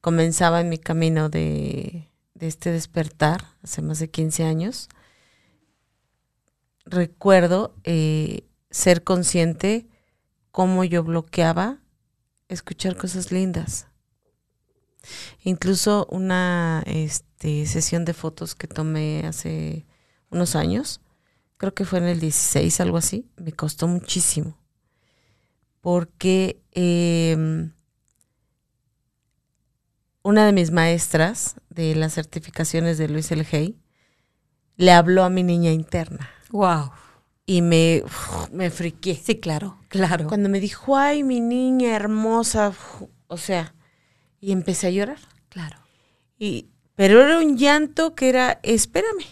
comenzaba 0.00 0.60
en 0.60 0.68
mi 0.68 0.78
camino 0.78 1.28
de, 1.28 2.08
este 2.38 2.70
despertar, 2.70 3.46
hace 3.64 3.82
más 3.82 3.98
de 3.98 4.10
15 4.10 4.44
años, 4.44 4.88
recuerdo 6.84 7.74
eh, 7.82 8.44
ser 8.70 9.02
consciente 9.02 9.88
cómo 10.52 10.84
yo 10.84 11.02
bloqueaba 11.02 11.78
escuchar 12.46 12.96
cosas 12.96 13.32
lindas. 13.32 13.88
Incluso 15.42 16.06
una 16.12 16.84
este, 16.86 17.27
sesión 17.38 18.04
de 18.04 18.14
fotos 18.14 18.54
que 18.54 18.66
tomé 18.66 19.26
hace 19.26 19.86
unos 20.30 20.56
años, 20.56 21.00
creo 21.56 21.74
que 21.74 21.84
fue 21.84 21.98
en 21.98 22.06
el 22.06 22.20
16, 22.20 22.80
algo 22.80 22.96
así, 22.96 23.26
me 23.36 23.52
costó 23.52 23.86
muchísimo. 23.88 24.56
Porque 25.80 26.60
em, 26.72 27.72
una 30.22 30.44
de 30.44 30.52
mis 30.52 30.70
maestras 30.70 31.56
de 31.70 31.94
las 31.94 32.14
certificaciones 32.14 32.98
de 32.98 33.08
Luis 33.08 33.30
L. 33.30 33.46
Hay 33.52 33.78
le 34.76 34.92
habló 34.92 35.24
a 35.24 35.30
mi 35.30 35.42
niña 35.42 35.72
interna. 35.72 36.30
Wow. 36.50 36.92
Y 37.44 37.62
me, 37.62 38.04
me 38.52 38.70
friqué. 38.70 39.14
Sí, 39.14 39.40
claro, 39.40 39.78
claro. 39.88 40.28
Cuando 40.28 40.48
me 40.48 40.60
dijo, 40.60 40.96
ay, 40.96 41.24
mi 41.24 41.40
niña 41.40 41.96
hermosa, 41.96 42.72
o 43.26 43.36
sea, 43.36 43.74
y 44.40 44.52
empecé 44.52 44.86
a 44.86 44.90
llorar. 44.90 45.18
Claro. 45.48 45.78
Y, 46.38 46.68
pero 46.98 47.22
era 47.22 47.38
un 47.38 47.56
llanto 47.56 48.16
que 48.16 48.28
era, 48.28 48.58
espérame. 48.64 49.24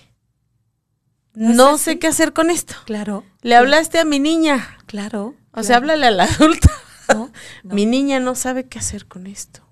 No, 1.35 1.79
sé 1.79 1.99
qué 1.99 2.07
hacer 2.07 2.33
con 2.33 2.49
esto. 2.49 2.77
Claro. 2.85 3.25
Le 3.43 3.57
hablaste 3.57 3.99
a 3.99 4.05
mi 4.05 4.21
niña. 4.21 4.79
Claro. 4.87 5.35
O 5.51 5.65
sea, 5.65 5.79
háblale 5.79 6.07
al 6.07 6.21
adulto. 6.21 6.69
Mi 7.65 7.85
niña 7.85 8.21
no 8.21 8.37
sabe 8.37 8.69
qué 8.69 8.79
hacer 8.79 9.07
con 9.07 9.27
esto. 9.27 9.67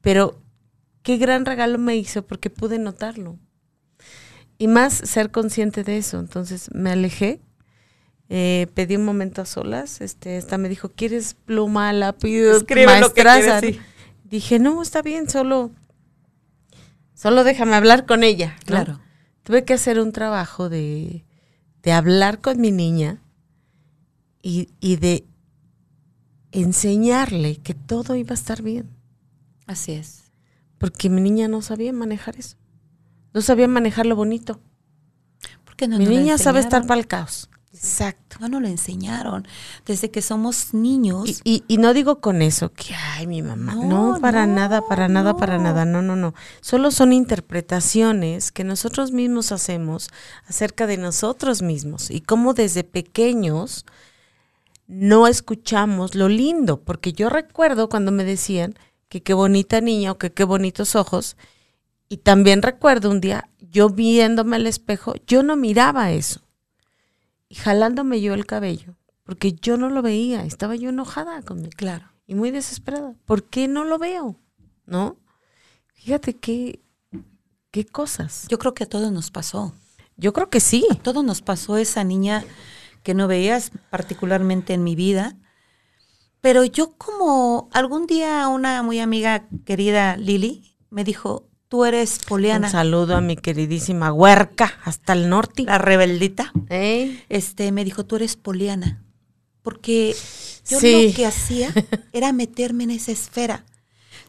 Pero 0.00 0.40
qué 1.02 1.18
gran 1.18 1.44
regalo 1.44 1.76
me 1.76 1.96
hizo 1.96 2.26
porque 2.26 2.48
pude 2.48 2.78
notarlo. 2.78 3.38
Y 4.56 4.66
más 4.68 4.94
ser 4.94 5.30
consciente 5.30 5.84
de 5.84 5.98
eso. 5.98 6.18
Entonces 6.20 6.70
me 6.72 6.92
alejé, 6.92 7.42
eh, 8.30 8.68
pedí 8.72 8.96
un 8.96 9.04
momento 9.04 9.42
a 9.42 9.44
solas. 9.44 10.00
Este, 10.00 10.38
esta 10.38 10.56
me 10.56 10.70
dijo, 10.70 10.88
¿quieres 10.88 11.34
pluma, 11.34 11.92
lápiz, 11.92 12.40
Escribe 12.40 13.00
lo 13.00 13.12
que 13.12 13.78
Dije, 14.24 14.58
no, 14.58 14.80
está 14.80 15.02
bien, 15.02 15.28
solo, 15.28 15.72
solo 17.18 17.42
déjame 17.42 17.74
hablar 17.74 18.06
con 18.06 18.22
ella. 18.22 18.56
Claro. 18.64 19.00
Tuve 19.42 19.64
que 19.64 19.74
hacer 19.74 19.98
un 19.98 20.12
trabajo 20.12 20.68
de, 20.68 21.24
de 21.82 21.92
hablar 21.92 22.40
con 22.40 22.60
mi 22.60 22.70
niña 22.70 23.22
y, 24.40 24.68
y 24.80 24.96
de 24.96 25.26
enseñarle 26.52 27.56
que 27.56 27.74
todo 27.74 28.14
iba 28.14 28.30
a 28.30 28.34
estar 28.34 28.62
bien. 28.62 28.88
Así 29.66 29.92
es. 29.92 30.30
Porque 30.78 31.10
mi 31.10 31.20
niña 31.20 31.48
no 31.48 31.60
sabía 31.60 31.92
manejar 31.92 32.36
eso. 32.36 32.56
No 33.34 33.40
sabía 33.40 33.66
manejar 33.68 34.06
lo 34.06 34.16
bonito. 34.16 34.60
porque 35.64 35.88
no 35.88 35.98
mi 35.98 36.06
niña 36.06 36.38
sabe 36.38 36.60
estar 36.60 36.86
para 36.86 37.00
el 37.00 37.06
caos. 37.06 37.50
Exacto. 37.78 38.38
No 38.40 38.48
nos 38.48 38.62
lo 38.62 38.68
enseñaron. 38.68 39.46
Desde 39.86 40.10
que 40.10 40.20
somos 40.20 40.74
niños. 40.74 41.40
Y, 41.44 41.62
y, 41.68 41.78
no 41.78 41.94
digo 41.94 42.20
con 42.20 42.42
eso 42.42 42.72
que, 42.72 42.92
ay, 42.94 43.28
mi 43.28 43.40
mamá. 43.40 43.76
No, 43.76 44.18
para 44.20 44.46
nada, 44.46 44.82
para 44.82 45.06
nada, 45.06 45.36
para 45.36 45.58
nada. 45.58 45.84
No, 45.84 46.02
no, 46.02 46.16
no. 46.16 46.34
Solo 46.60 46.90
son 46.90 47.12
interpretaciones 47.12 48.50
que 48.50 48.64
nosotros 48.64 49.12
mismos 49.12 49.52
hacemos 49.52 50.08
acerca 50.48 50.88
de 50.88 50.96
nosotros 50.96 51.62
mismos 51.62 52.10
y 52.10 52.20
cómo 52.20 52.52
desde 52.52 52.82
pequeños 52.82 53.86
no 54.88 55.28
escuchamos 55.28 56.16
lo 56.16 56.28
lindo. 56.28 56.80
Porque 56.82 57.12
yo 57.12 57.30
recuerdo 57.30 57.88
cuando 57.88 58.10
me 58.10 58.24
decían, 58.24 58.74
que 59.08 59.22
qué 59.22 59.34
bonita 59.34 59.80
niña 59.80 60.12
o 60.12 60.18
que 60.18 60.32
qué 60.32 60.44
bonitos 60.44 60.96
ojos. 60.96 61.36
Y 62.08 62.18
también 62.18 62.62
recuerdo 62.62 63.10
un 63.10 63.20
día, 63.20 63.50
yo 63.60 63.88
viéndome 63.90 64.56
al 64.56 64.66
espejo, 64.66 65.14
yo 65.26 65.42
no 65.42 65.56
miraba 65.56 66.10
eso. 66.10 66.47
Y 67.48 67.54
jalándome 67.56 68.20
yo 68.20 68.34
el 68.34 68.46
cabello, 68.46 68.96
porque 69.24 69.52
yo 69.52 69.76
no 69.76 69.88
lo 69.88 70.02
veía, 70.02 70.44
estaba 70.44 70.76
yo 70.76 70.90
enojada 70.90 71.42
conmigo. 71.42 71.70
Claro. 71.76 72.12
Y 72.26 72.34
muy 72.34 72.50
desesperada. 72.50 73.14
¿Por 73.24 73.44
qué 73.44 73.68
no 73.68 73.84
lo 73.84 73.98
veo? 73.98 74.38
¿No? 74.84 75.16
Fíjate 75.94 76.34
qué, 76.34 76.82
qué 77.70 77.84
cosas. 77.86 78.46
Yo 78.48 78.58
creo 78.58 78.74
que 78.74 78.84
a 78.84 78.88
todos 78.88 79.10
nos 79.12 79.30
pasó. 79.30 79.74
Yo 80.16 80.32
creo 80.32 80.50
que 80.50 80.60
sí. 80.60 80.86
A 80.90 80.94
todos 80.94 81.24
nos 81.24 81.40
pasó 81.40 81.78
esa 81.78 82.04
niña 82.04 82.44
que 83.02 83.14
no 83.14 83.28
veías, 83.28 83.70
particularmente 83.90 84.74
en 84.74 84.84
mi 84.84 84.94
vida, 84.94 85.36
pero 86.40 86.64
yo 86.64 86.92
como 86.96 87.68
algún 87.72 88.06
día 88.06 88.48
una 88.48 88.82
muy 88.82 89.00
amiga 89.00 89.48
querida 89.64 90.16
Lili 90.16 90.76
me 90.90 91.04
dijo, 91.04 91.48
tú 91.68 91.84
eres 91.84 92.18
poliana. 92.26 92.66
Un 92.66 92.72
saludo 92.72 93.16
a 93.16 93.20
mi 93.20 93.36
queridísima 93.36 94.12
huerca 94.12 94.78
hasta 94.84 95.12
el 95.12 95.28
norte. 95.28 95.64
La 95.64 95.78
rebeldita. 95.78 96.52
Este 97.28 97.72
me 97.72 97.84
dijo, 97.84 98.04
tú 98.04 98.16
eres 98.16 98.36
poliana. 98.36 99.04
Porque 99.62 100.16
yo 100.68 100.80
lo 100.80 101.14
que 101.14 101.26
hacía 101.26 101.72
era 102.12 102.32
meterme 102.32 102.84
en 102.84 102.90
esa 102.90 103.12
esfera. 103.12 103.64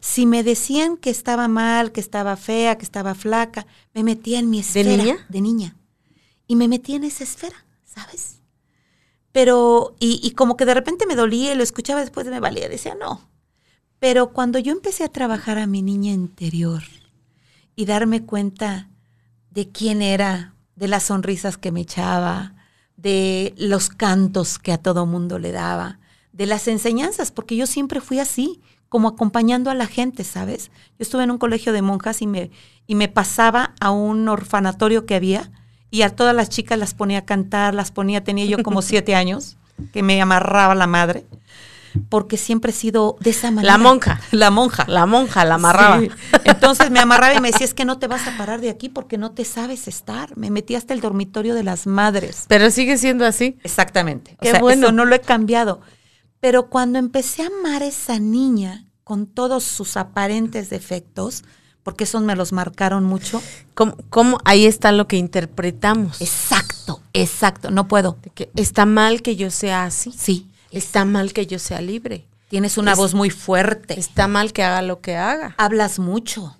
Si 0.00 0.26
me 0.26 0.42
decían 0.42 0.96
que 0.96 1.10
estaba 1.10 1.48
mal, 1.48 1.92
que 1.92 2.00
estaba 2.00 2.36
fea, 2.36 2.78
que 2.78 2.84
estaba 2.84 3.14
flaca, 3.14 3.66
me 3.94 4.02
metía 4.02 4.38
en 4.38 4.48
mi 4.48 4.60
esfera. 4.60 4.90
¿De 4.90 4.96
niña? 4.96 5.26
De 5.28 5.40
niña. 5.40 5.76
Y 6.46 6.56
me 6.56 6.68
metía 6.68 6.96
en 6.96 7.04
esa 7.04 7.24
esfera, 7.24 7.64
¿sabes? 7.84 8.40
Pero, 9.32 9.94
y, 10.00 10.30
como 10.32 10.56
que 10.56 10.64
de 10.64 10.74
repente 10.74 11.06
me 11.06 11.14
dolía 11.14 11.52
y 11.52 11.56
lo 11.56 11.62
escuchaba 11.62 12.00
después 12.00 12.26
de 12.26 12.32
me 12.32 12.40
valía, 12.40 12.68
decía 12.68 12.96
no. 12.98 13.28
Pero 13.98 14.32
cuando 14.32 14.58
yo 14.58 14.72
empecé 14.72 15.04
a 15.04 15.08
trabajar 15.08 15.58
a 15.58 15.66
mi 15.66 15.82
niña 15.82 16.12
interior 16.12 16.82
y 17.76 17.84
darme 17.84 18.22
cuenta 18.24 18.88
de 19.50 19.68
quién 19.68 20.02
era, 20.02 20.54
de 20.76 20.88
las 20.88 21.04
sonrisas 21.04 21.56
que 21.56 21.72
me 21.72 21.80
echaba, 21.80 22.54
de 22.96 23.54
los 23.56 23.88
cantos 23.88 24.58
que 24.58 24.72
a 24.72 24.78
todo 24.78 25.06
mundo 25.06 25.38
le 25.38 25.52
daba, 25.52 25.98
de 26.32 26.46
las 26.46 26.68
enseñanzas, 26.68 27.32
porque 27.32 27.56
yo 27.56 27.66
siempre 27.66 28.00
fui 28.00 28.18
así, 28.18 28.60
como 28.88 29.08
acompañando 29.08 29.70
a 29.70 29.74
la 29.74 29.86
gente, 29.86 30.24
¿sabes? 30.24 30.70
Yo 30.98 31.02
estuve 31.04 31.22
en 31.22 31.30
un 31.30 31.38
colegio 31.38 31.72
de 31.72 31.80
monjas 31.80 32.22
y 32.22 32.26
me, 32.26 32.50
y 32.86 32.96
me 32.96 33.08
pasaba 33.08 33.74
a 33.80 33.90
un 33.90 34.28
orfanatorio 34.28 35.06
que 35.06 35.14
había 35.14 35.50
y 35.90 36.02
a 36.02 36.10
todas 36.10 36.34
las 36.34 36.48
chicas 36.48 36.78
las 36.78 36.94
ponía 36.94 37.18
a 37.18 37.24
cantar, 37.24 37.74
las 37.74 37.92
ponía, 37.92 38.24
tenía 38.24 38.44
yo 38.46 38.62
como 38.62 38.82
siete 38.82 39.14
años, 39.14 39.56
que 39.92 40.02
me 40.02 40.20
amarraba 40.20 40.74
la 40.74 40.86
madre, 40.86 41.26
porque 42.08 42.36
siempre 42.36 42.70
he 42.70 42.74
sido 42.74 43.16
de 43.20 43.30
esa 43.30 43.50
manera. 43.50 43.72
La 43.72 43.78
monja. 43.78 44.20
La 44.30 44.50
monja. 44.50 44.84
La 44.88 45.06
monja, 45.06 45.44
la 45.44 45.54
amarraba. 45.56 46.00
Sí. 46.00 46.10
Entonces 46.44 46.90
me 46.90 47.00
amarraba 47.00 47.34
y 47.34 47.40
me 47.40 47.50
decía, 47.50 47.64
es 47.66 47.74
que 47.74 47.84
no 47.84 47.98
te 47.98 48.06
vas 48.06 48.26
a 48.26 48.36
parar 48.36 48.60
de 48.60 48.70
aquí 48.70 48.88
porque 48.88 49.18
no 49.18 49.32
te 49.32 49.44
sabes 49.44 49.88
estar. 49.88 50.36
Me 50.36 50.50
metí 50.50 50.74
hasta 50.74 50.94
el 50.94 51.00
dormitorio 51.00 51.54
de 51.54 51.64
las 51.64 51.86
madres. 51.86 52.44
Pero 52.48 52.70
sigue 52.70 52.98
siendo 52.98 53.26
así. 53.26 53.58
Exactamente. 53.62 54.36
Qué 54.40 54.48
o 54.48 54.52
sea, 54.52 54.60
bueno. 54.60 54.86
eso 54.86 54.92
no 54.92 55.04
lo 55.04 55.14
he 55.14 55.20
cambiado. 55.20 55.80
Pero 56.40 56.68
cuando 56.68 56.98
empecé 56.98 57.42
a 57.42 57.46
amar 57.46 57.82
a 57.82 57.86
esa 57.86 58.18
niña 58.18 58.86
con 59.04 59.26
todos 59.26 59.64
sus 59.64 59.96
aparentes 59.96 60.70
defectos, 60.70 61.44
porque 61.82 62.04
esos 62.04 62.22
me 62.22 62.36
los 62.36 62.52
marcaron 62.52 63.04
mucho. 63.04 63.42
¿Cómo, 63.74 63.96
cómo? 64.10 64.38
Ahí 64.44 64.66
está 64.66 64.92
lo 64.92 65.08
que 65.08 65.16
interpretamos. 65.16 66.20
Exacto, 66.20 67.02
exacto. 67.12 67.70
No 67.70 67.88
puedo. 67.88 68.18
De 68.22 68.30
que 68.30 68.50
está 68.56 68.86
mal 68.86 69.22
que 69.22 69.36
yo 69.36 69.50
sea 69.50 69.84
así. 69.84 70.12
Sí. 70.16 70.49
Está 70.70 71.04
mal 71.04 71.32
que 71.32 71.46
yo 71.46 71.58
sea 71.58 71.80
libre. 71.80 72.26
Tienes 72.48 72.78
una 72.78 72.92
Es- 72.92 72.98
voz 72.98 73.14
muy 73.14 73.30
fuerte. 73.30 73.98
Está 73.98 74.26
mal 74.28 74.52
que 74.52 74.62
haga 74.62 74.82
lo 74.82 75.00
que 75.00 75.16
haga. 75.16 75.54
hablas 75.58 75.98
mucho, 75.98 76.56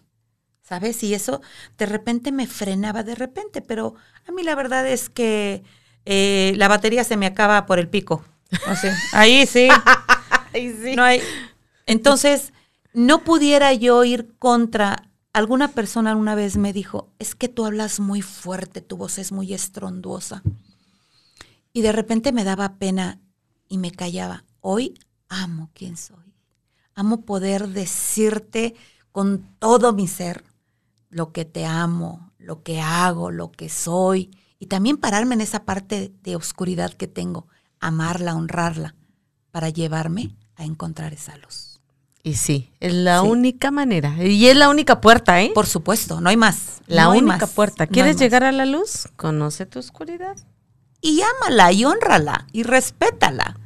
¿sabes? 0.62 1.02
Y 1.02 1.14
eso 1.14 1.40
de 1.78 1.86
repente 1.86 2.32
me 2.32 2.46
frenaba 2.46 3.02
de 3.02 3.14
repente, 3.14 3.60
pero 3.62 3.94
a 4.28 4.32
mí 4.32 4.42
la 4.42 4.54
verdad 4.54 4.86
es 4.86 5.08
que 5.10 5.62
eh, 6.06 6.54
la 6.56 6.68
batería 6.68 7.04
se 7.04 7.16
me 7.16 7.26
acaba 7.26 7.66
por 7.66 7.78
el 7.78 7.88
pico. 7.88 8.24
O 8.70 8.74
sea, 8.76 8.96
ahí 9.12 9.46
sí. 9.46 9.68
No 10.96 11.04
hay. 11.04 11.22
Entonces, 11.86 12.52
no 12.92 13.22
pudiera 13.22 13.72
yo 13.72 14.02
ir 14.04 14.34
contra. 14.38 15.04
Alguna 15.32 15.68
persona 15.68 16.10
alguna 16.10 16.34
vez 16.34 16.56
me 16.56 16.72
dijo, 16.72 17.08
es 17.20 17.36
que 17.36 17.48
tú 17.48 17.64
hablas 17.64 18.00
muy 18.00 18.20
fuerte, 18.20 18.80
tu 18.80 18.96
voz 18.96 19.18
es 19.18 19.30
muy 19.30 19.54
estronduosa. 19.54 20.42
Y 21.72 21.82
de 21.82 21.92
repente 21.92 22.32
me 22.32 22.42
daba 22.42 22.74
pena 22.78 23.20
y 23.70 23.78
me 23.78 23.90
callaba. 23.92 24.44
Hoy 24.60 24.92
amo 25.30 25.70
quién 25.72 25.96
soy. 25.96 26.34
Amo 26.94 27.22
poder 27.22 27.68
decirte 27.68 28.74
con 29.12 29.46
todo 29.58 29.94
mi 29.94 30.06
ser 30.06 30.44
lo 31.08 31.32
que 31.32 31.46
te 31.46 31.64
amo, 31.64 32.30
lo 32.38 32.62
que 32.62 32.80
hago, 32.82 33.30
lo 33.30 33.50
que 33.50 33.70
soy. 33.70 34.30
Y 34.58 34.66
también 34.66 34.98
pararme 34.98 35.34
en 35.36 35.40
esa 35.40 35.64
parte 35.64 36.12
de 36.22 36.36
oscuridad 36.36 36.92
que 36.92 37.06
tengo, 37.08 37.46
amarla, 37.80 38.34
honrarla, 38.34 38.94
para 39.50 39.70
llevarme 39.70 40.36
a 40.56 40.64
encontrar 40.64 41.14
esa 41.14 41.36
luz. 41.38 41.80
Y 42.22 42.34
sí, 42.34 42.70
es 42.80 42.92
la 42.92 43.22
Sí. 43.22 43.28
única 43.28 43.70
manera. 43.70 44.22
Y 44.22 44.46
es 44.48 44.56
la 44.56 44.68
única 44.68 45.00
puerta, 45.00 45.40
¿eh? 45.42 45.52
Por 45.54 45.66
supuesto, 45.66 46.20
no 46.20 46.28
hay 46.28 46.36
más. 46.36 46.82
la 46.86 47.04
no 47.04 47.12
única 47.12 47.38
más, 47.38 47.50
puerta. 47.50 47.86
no 47.86 47.92
¿Quieres 47.92 48.16
más. 48.16 48.20
llegar 48.20 48.44
a 48.44 48.52
la 48.52 48.66
luz? 48.66 49.08
Conoce 49.16 49.64
tu 49.64 49.78
oscuridad. 49.78 50.36
Y 51.00 51.20
ámala 51.22 51.72
y 51.72 51.84
honrala 51.84 52.46
y 52.52 52.62
respétala. 52.62 53.58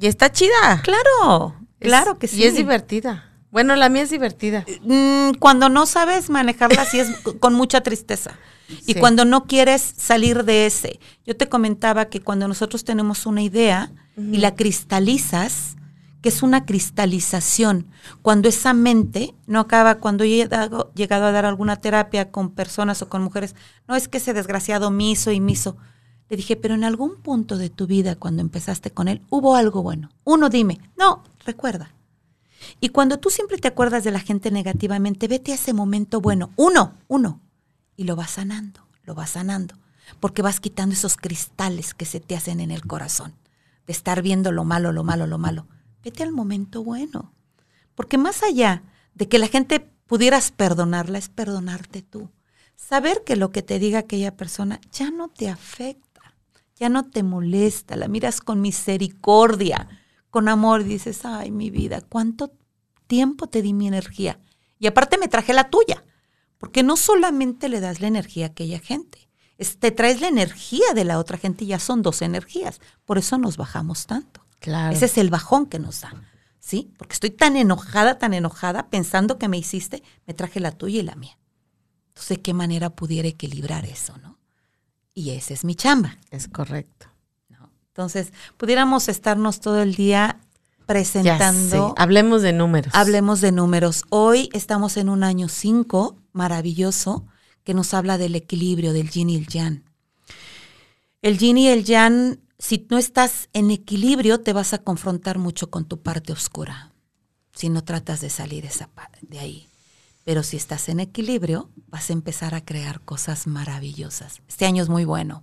Y 0.00 0.06
está 0.06 0.30
chida. 0.32 0.80
Claro, 0.82 1.54
Es- 1.80 1.88
claro 1.88 2.18
que 2.18 2.28
sí. 2.28 2.38
Y 2.40 2.44
es 2.44 2.54
divertida. 2.54 3.24
Bueno, 3.50 3.76
la 3.76 3.88
mía 3.88 4.02
es 4.02 4.10
divertida. 4.10 4.64
Mm, 4.82 5.32
cuando 5.38 5.68
no 5.68 5.86
sabes 5.86 6.28
manejarla, 6.30 6.84
sí 6.84 7.00
es 7.00 7.08
con 7.40 7.54
mucha 7.54 7.80
tristeza. 7.80 8.32
Y 8.86 8.92
Sí. 8.92 9.00
cuando 9.00 9.24
no 9.24 9.44
quieres 9.46 9.80
salir 9.96 10.44
de 10.44 10.66
ese. 10.66 11.00
Yo 11.26 11.34
te 11.36 11.48
comentaba 11.48 12.06
que 12.06 12.20
cuando 12.20 12.46
nosotros 12.48 12.84
tenemos 12.84 13.24
una 13.26 13.40
idea 13.42 13.90
y 14.16 14.36
la 14.38 14.54
cristalizas, 14.54 15.76
que 16.20 16.28
es 16.28 16.42
una 16.42 16.66
cristalización, 16.66 17.86
cuando 18.22 18.48
esa 18.48 18.74
mente 18.74 19.34
no 19.46 19.60
acaba, 19.60 19.94
cuando 19.96 20.24
yo 20.24 20.42
he 20.42 20.48
dado- 20.48 20.90
llegado 20.94 21.24
a 21.26 21.32
dar 21.32 21.46
alguna 21.46 21.76
terapia 21.76 22.30
con 22.30 22.50
personas 22.50 23.00
o 23.02 23.08
con 23.08 23.22
mujeres, 23.22 23.54
no 23.86 23.94
es 23.96 24.08
que 24.08 24.18
ese 24.18 24.34
desgraciado 24.34 24.90
me 24.90 25.04
hizo 25.10 25.30
y 25.30 25.40
me 25.40 25.52
hizo. 25.52 25.76
Le 26.28 26.36
dije, 26.36 26.56
pero 26.56 26.74
en 26.74 26.84
algún 26.84 27.16
punto 27.22 27.56
de 27.56 27.70
tu 27.70 27.86
vida, 27.86 28.16
cuando 28.16 28.42
empezaste 28.42 28.90
con 28.90 29.08
él, 29.08 29.22
hubo 29.30 29.56
algo 29.56 29.82
bueno. 29.82 30.10
Uno, 30.24 30.48
dime. 30.48 30.80
No, 30.96 31.24
recuerda. 31.44 31.94
Y 32.80 32.90
cuando 32.90 33.18
tú 33.18 33.30
siempre 33.30 33.58
te 33.58 33.68
acuerdas 33.68 34.04
de 34.04 34.10
la 34.10 34.20
gente 34.20 34.50
negativamente, 34.50 35.28
vete 35.28 35.52
a 35.52 35.54
ese 35.54 35.72
momento 35.72 36.20
bueno, 36.20 36.50
uno, 36.56 36.94
uno, 37.06 37.40
y 37.96 38.04
lo 38.04 38.16
vas 38.16 38.32
sanando, 38.32 38.86
lo 39.04 39.14
vas 39.14 39.30
sanando, 39.30 39.76
porque 40.20 40.42
vas 40.42 40.60
quitando 40.60 40.94
esos 40.94 41.16
cristales 41.16 41.94
que 41.94 42.04
se 42.04 42.20
te 42.20 42.36
hacen 42.36 42.60
en 42.60 42.70
el 42.70 42.86
corazón, 42.86 43.34
de 43.86 43.92
estar 43.92 44.22
viendo 44.22 44.52
lo 44.52 44.64
malo, 44.64 44.92
lo 44.92 45.04
malo, 45.04 45.26
lo 45.26 45.38
malo. 45.38 45.66
Vete 46.02 46.22
al 46.22 46.32
momento 46.32 46.84
bueno, 46.84 47.32
porque 47.94 48.18
más 48.18 48.42
allá 48.42 48.82
de 49.14 49.28
que 49.28 49.38
la 49.38 49.48
gente 49.48 49.80
pudieras 50.06 50.52
perdonarla, 50.52 51.18
es 51.18 51.28
perdonarte 51.28 52.02
tú. 52.02 52.30
Saber 52.76 53.24
que 53.24 53.36
lo 53.36 53.50
que 53.50 53.62
te 53.62 53.78
diga 53.78 53.98
aquella 53.98 54.36
persona 54.36 54.80
ya 54.92 55.10
no 55.10 55.28
te 55.28 55.48
afecta, 55.48 56.07
ya 56.78 56.88
no 56.88 57.04
te 57.04 57.22
molesta, 57.22 57.96
la 57.96 58.08
miras 58.08 58.40
con 58.40 58.60
misericordia, 58.60 59.88
con 60.30 60.48
amor, 60.48 60.82
y 60.82 60.84
dices, 60.84 61.24
ay, 61.24 61.50
mi 61.50 61.70
vida, 61.70 62.00
cuánto 62.00 62.52
tiempo 63.06 63.46
te 63.48 63.62
di 63.62 63.72
mi 63.72 63.88
energía. 63.88 64.38
Y 64.78 64.86
aparte 64.86 65.18
me 65.18 65.28
traje 65.28 65.52
la 65.52 65.70
tuya, 65.70 66.04
porque 66.58 66.82
no 66.82 66.96
solamente 66.96 67.68
le 67.68 67.80
das 67.80 68.00
la 68.00 68.08
energía 68.08 68.46
a 68.46 68.48
aquella 68.50 68.78
gente, 68.78 69.28
es- 69.56 69.78
te 69.78 69.90
traes 69.90 70.20
la 70.20 70.28
energía 70.28 70.92
de 70.94 71.04
la 71.04 71.18
otra 71.18 71.38
gente 71.38 71.64
y 71.64 71.68
ya 71.68 71.78
son 71.80 72.02
dos 72.02 72.22
energías. 72.22 72.80
Por 73.04 73.18
eso 73.18 73.38
nos 73.38 73.56
bajamos 73.56 74.06
tanto. 74.06 74.44
Claro. 74.60 74.94
Ese 74.94 75.06
es 75.06 75.18
el 75.18 75.30
bajón 75.30 75.66
que 75.66 75.78
nos 75.78 76.00
da, 76.02 76.12
¿sí? 76.60 76.92
Porque 76.98 77.14
estoy 77.14 77.30
tan 77.30 77.56
enojada, 77.56 78.18
tan 78.18 78.34
enojada, 78.34 78.88
pensando 78.88 79.38
que 79.38 79.48
me 79.48 79.58
hiciste, 79.58 80.02
me 80.26 80.34
traje 80.34 80.60
la 80.60 80.72
tuya 80.72 81.00
y 81.00 81.02
la 81.02 81.14
mía. 81.16 81.38
Entonces, 82.08 82.36
¿de 82.36 82.42
qué 82.42 82.54
manera 82.54 82.90
pudiera 82.90 83.28
equilibrar 83.28 83.84
eso, 83.84 84.16
no? 84.18 84.37
Y 85.18 85.30
esa 85.30 85.52
es 85.52 85.64
mi 85.64 85.74
chamba. 85.74 86.16
Es 86.30 86.46
correcto. 86.46 87.08
¿no? 87.48 87.72
Entonces, 87.88 88.32
pudiéramos 88.56 89.08
estarnos 89.08 89.58
todo 89.58 89.82
el 89.82 89.96
día 89.96 90.38
presentando. 90.86 91.92
Hablemos 91.98 92.40
de 92.42 92.52
números. 92.52 92.94
Hablemos 92.94 93.40
de 93.40 93.50
números. 93.50 94.04
Hoy 94.10 94.48
estamos 94.52 94.96
en 94.96 95.08
un 95.08 95.24
año 95.24 95.48
5, 95.48 96.16
maravilloso, 96.30 97.26
que 97.64 97.74
nos 97.74 97.94
habla 97.94 98.16
del 98.16 98.36
equilibrio 98.36 98.92
del 98.92 99.10
yin 99.10 99.30
y 99.30 99.34
el 99.34 99.48
yang. 99.48 99.82
El 101.20 101.36
yin 101.36 101.58
y 101.58 101.66
el 101.66 101.82
yang, 101.82 102.38
si 102.60 102.86
no 102.88 102.96
estás 102.96 103.48
en 103.54 103.72
equilibrio, 103.72 104.38
te 104.42 104.52
vas 104.52 104.72
a 104.72 104.78
confrontar 104.78 105.38
mucho 105.38 105.68
con 105.68 105.84
tu 105.84 106.00
parte 106.00 106.32
oscura, 106.32 106.92
si 107.56 107.70
no 107.70 107.82
tratas 107.82 108.20
de 108.20 108.30
salir 108.30 108.66
esa 108.66 108.88
de 109.22 109.40
ahí. 109.40 109.68
Pero 110.24 110.42
si 110.42 110.56
estás 110.56 110.88
en 110.88 111.00
equilibrio, 111.00 111.70
vas 111.88 112.10
a 112.10 112.12
empezar 112.12 112.54
a 112.54 112.64
crear 112.64 113.00
cosas 113.00 113.46
maravillosas. 113.46 114.42
Este 114.48 114.66
año 114.66 114.82
es 114.82 114.88
muy 114.88 115.04
bueno. 115.04 115.42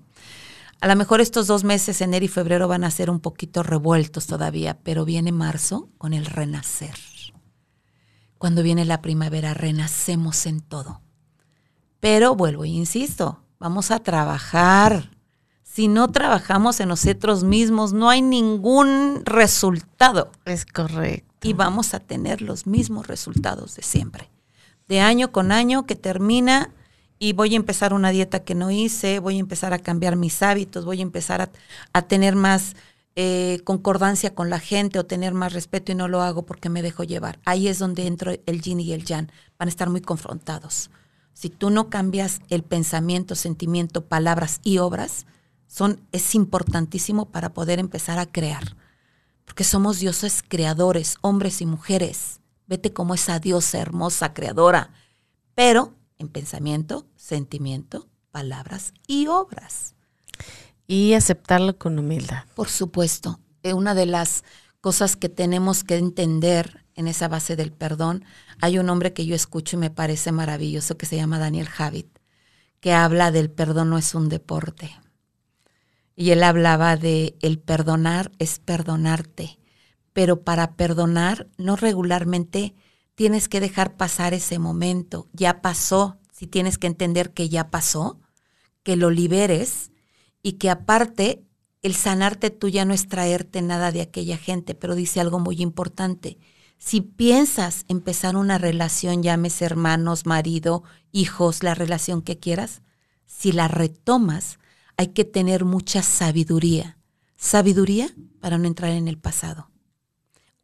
A 0.82 0.88
lo 0.88 0.96
mejor 0.96 1.22
estos 1.22 1.48
dos 1.48 1.64
meses, 1.64 2.02
enero 2.02 2.26
y 2.26 2.28
febrero, 2.28 2.68
van 2.68 2.84
a 2.84 2.92
ser 2.92 3.10
un 3.10 3.20
poquito 3.20 3.64
revueltos 3.64 4.28
todavía, 4.28 4.78
pero 4.84 5.06
viene 5.06 5.32
marzo 5.32 5.90
con 5.98 6.14
el 6.14 6.26
renacer. 6.26 6.96
Cuando 8.38 8.62
viene 8.62 8.86
la 8.86 9.02
primavera, 9.02 9.54
renacemos 9.54 10.46
en 10.46 10.62
todo. 10.62 11.02
Pero 12.00 12.36
vuelvo 12.36 12.66
e 12.66 12.70
insisto, 12.70 13.42
vamos 13.58 13.90
a 13.90 14.00
trabajar. 14.00 15.12
Si 15.64 15.88
no 15.88 16.10
trabajamos 16.10 16.80
en 16.80 16.90
nosotros 16.90 17.44
mismos, 17.44 17.94
no 17.94 18.10
hay 18.10 18.22
ningún 18.22 19.24
resultado 19.26 20.32
Es 20.46 20.66
correcto. 20.66 21.48
y 21.48 21.54
vamos 21.54 21.94
a 21.94 22.00
tener 22.00 22.42
los 22.42 22.68
mismos 22.68 23.08
resultados 23.08 23.76
de 23.76 23.82
siempre. 23.82 24.30
De 24.88 25.00
año 25.00 25.32
con 25.32 25.52
año 25.52 25.86
que 25.86 25.96
termina 25.96 26.72
y 27.18 27.34
voy 27.34 27.54
a 27.54 27.58
empezar 27.58 27.94
una 27.94 28.12
dieta 28.12 28.44
que 28.44 28.56
no 28.56 28.72
hice, 28.72 29.20
voy 29.20 29.38
a 29.38 29.40
empezar 29.40 29.74
a 29.74 29.80
cambiar 29.80 30.16
mis 30.16 30.42
hábitos, 30.44 30.86
voy 30.86 31.00
a 31.00 31.04
empezar 31.04 31.42
a, 31.42 31.50
a 31.94 32.02
tener 32.04 32.36
más 32.36 32.76
eh, 33.16 33.62
concordancia 33.64 34.36
con 34.36 34.50
la 34.50 34.60
gente 34.60 35.00
o 35.00 35.06
tener 35.06 35.34
más 35.34 35.54
respeto 35.54 35.92
y 35.92 35.96
no 35.96 36.08
lo 36.08 36.22
hago 36.22 36.46
porque 36.46 36.70
me 36.70 36.82
dejo 36.82 37.04
llevar. 37.04 37.40
Ahí 37.46 37.68
es 37.68 37.80
donde 37.80 38.08
entro 38.08 38.34
el 38.46 38.62
yin 38.62 38.80
y 38.80 38.94
el 38.94 39.06
yang. 39.06 39.32
Van 39.58 39.68
a 39.68 39.70
estar 39.70 39.90
muy 39.90 40.02
confrontados. 40.02 40.92
Si 41.34 41.50
tú 41.50 41.70
no 41.70 41.90
cambias 41.90 42.42
el 42.50 42.64
pensamiento, 42.64 43.36
sentimiento, 43.36 44.06
palabras 44.06 44.60
y 44.64 44.78
obras, 44.78 45.26
son, 45.68 46.02
es 46.12 46.36
importantísimo 46.36 47.30
para 47.30 47.54
poder 47.54 47.80
empezar 47.80 48.20
a 48.20 48.26
crear 48.26 48.76
porque 49.46 49.64
somos 49.64 50.00
dioses 50.00 50.44
creadores, 50.46 51.18
hombres 51.22 51.62
y 51.62 51.66
mujeres. 51.66 52.42
Vete 52.68 52.94
como 52.94 53.14
esa 53.14 53.40
diosa 53.40 53.80
hermosa 53.80 54.34
creadora, 54.34 54.92
pero 55.54 55.94
en 56.18 56.30
pensamiento, 56.30 57.06
sentimiento, 57.16 58.08
palabras 58.32 58.94
y 59.08 59.28
obras. 59.28 59.96
Y 60.88 61.14
aceptarlo 61.14 61.78
con 61.78 61.98
humildad. 61.98 62.46
Por 62.56 62.70
supuesto, 62.70 63.40
eh, 63.64 63.74
una 63.74 63.96
de 63.96 64.06
las 64.06 64.44
cosas 64.82 65.16
que 65.16 65.30
tenemos 65.30 65.84
que 65.84 65.98
entender 65.98 66.86
en 66.96 67.08
esa 67.08 67.28
base 67.28 67.56
del 67.56 67.72
perdón, 67.72 68.24
hay 68.62 68.78
un 68.78 68.90
hombre 68.90 69.14
que 69.14 69.26
yo 69.26 69.36
escucho 69.36 69.78
y 69.78 69.80
me 69.80 69.90
parece 69.90 70.32
maravilloso 70.32 70.98
que 70.98 71.06
se 71.06 71.18
llama 71.18 71.40
Daniel 71.40 71.68
Javid, 71.68 72.06
que 72.80 72.94
habla 72.94 73.32
del 73.32 73.50
perdón 73.50 73.90
no 73.90 73.98
es 73.98 74.16
un 74.16 74.30
deporte. 74.30 74.92
Y 76.16 76.32
él 76.32 76.44
hablaba 76.44 76.96
de 76.96 77.36
el 77.42 77.60
perdonar 77.60 78.32
es 78.40 78.60
perdonarte, 78.60 79.60
pero 80.16 80.44
para 80.44 80.78
perdonar 80.78 81.50
no 81.58 81.76
regularmente 81.76 82.74
tienes 83.16 83.50
que 83.50 83.60
dejar 83.60 83.98
pasar 83.98 84.34
ese 84.34 84.60
momento. 84.60 85.28
Ya 85.34 85.62
pasó, 85.62 86.20
si 86.32 86.48
tienes 86.48 86.78
que 86.78 86.88
entender 86.88 87.34
que 87.34 87.50
ya 87.50 87.70
pasó, 87.70 88.22
que 88.82 88.96
lo 88.96 89.10
liberes 89.10 89.92
y 90.42 90.54
que 90.54 90.70
aparte 90.70 91.44
el 91.82 91.96
sanarte 91.96 92.50
tú 92.50 92.70
ya 92.70 92.86
no 92.86 92.94
es 92.94 93.10
traerte 93.10 93.62
nada 93.62 93.92
de 93.92 94.00
aquella 94.00 94.38
gente, 94.38 94.74
pero 94.74 94.96
dice 94.96 95.20
algo 95.20 95.40
muy 95.40 95.62
importante. 95.62 96.38
Si 96.78 97.02
piensas 97.02 97.84
empezar 97.90 98.38
una 98.38 98.58
relación, 98.58 99.22
llames 99.22 99.62
hermanos, 99.62 100.26
marido, 100.26 100.84
hijos, 101.12 101.62
la 101.62 101.76
relación 101.76 102.22
que 102.22 102.40
quieras, 102.40 102.84
si 103.26 103.52
la 103.52 103.68
retomas, 103.68 104.60
hay 104.96 105.08
que 105.08 105.26
tener 105.26 105.66
mucha 105.66 106.02
sabiduría. 106.02 107.00
Sabiduría 107.36 108.16
para 108.40 108.58
no 108.58 108.66
entrar 108.66 108.92
en 108.92 109.10
el 109.10 109.18
pasado. 109.18 109.75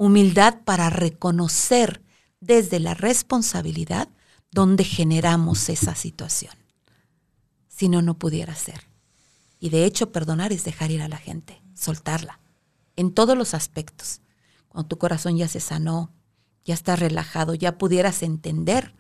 Humildad 0.02 0.64
para 0.64 0.90
reconocer 0.90 2.02
desde 2.40 2.80
la 2.80 2.96
responsabilidad 2.96 4.10
donde 4.50 4.84
generamos 4.84 5.70
esa 5.70 5.94
situación. 5.94 6.56
Si 7.68 7.88
no, 7.88 8.02
no 8.02 8.18
pudiera 8.18 8.56
ser. 8.56 8.88
Y 9.60 9.70
de 9.70 9.86
hecho, 9.86 10.12
perdonar 10.12 10.54
es 10.54 10.64
dejar 10.64 10.90
ir 10.90 11.04
a 11.04 11.08
la 11.08 11.18
gente, 11.18 11.62
soltarla, 11.76 12.40
en 12.96 13.14
todos 13.14 13.38
los 13.38 13.54
aspectos. 13.54 14.22
Cuando 14.70 14.88
tu 14.88 14.98
corazón 14.98 15.38
ya 15.38 15.48
se 15.48 15.60
sanó, 15.60 16.12
ya 16.66 16.74
está 16.74 16.96
relajado, 16.96 17.54
ya 17.54 17.78
pudieras 17.78 18.24
entender, 18.24 18.96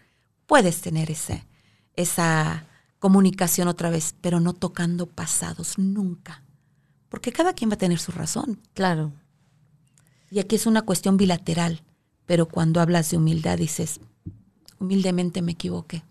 puedes 0.46 0.82
tener 0.82 1.10
ese, 1.10 1.48
esa 1.96 2.68
comunicación 3.00 3.68
otra 3.68 3.90
vez, 3.90 4.14
pero 4.22 4.40
no 4.40 4.54
tocando 4.54 5.08
pasados 5.08 5.80
nunca. 5.80 6.44
Porque 7.10 7.32
cada 7.32 7.54
quien 7.54 7.72
va 7.72 7.74
a 7.74 7.80
tener 7.80 7.98
su 7.98 8.12
razón. 8.12 8.62
Claro. 8.76 9.14
Y 10.32 10.40
aquí 10.40 10.56
es 10.56 10.66
una 10.66 10.82
cuestión 10.82 11.18
bilateral. 11.18 11.84
Pero 12.26 12.48
cuando 12.48 12.80
hablas 12.80 13.12
de 13.12 13.18
humildad 13.18 13.58
dices, 13.58 14.00
humildemente 14.80 15.42
me 15.42 15.52
equivoqué. 15.52 16.04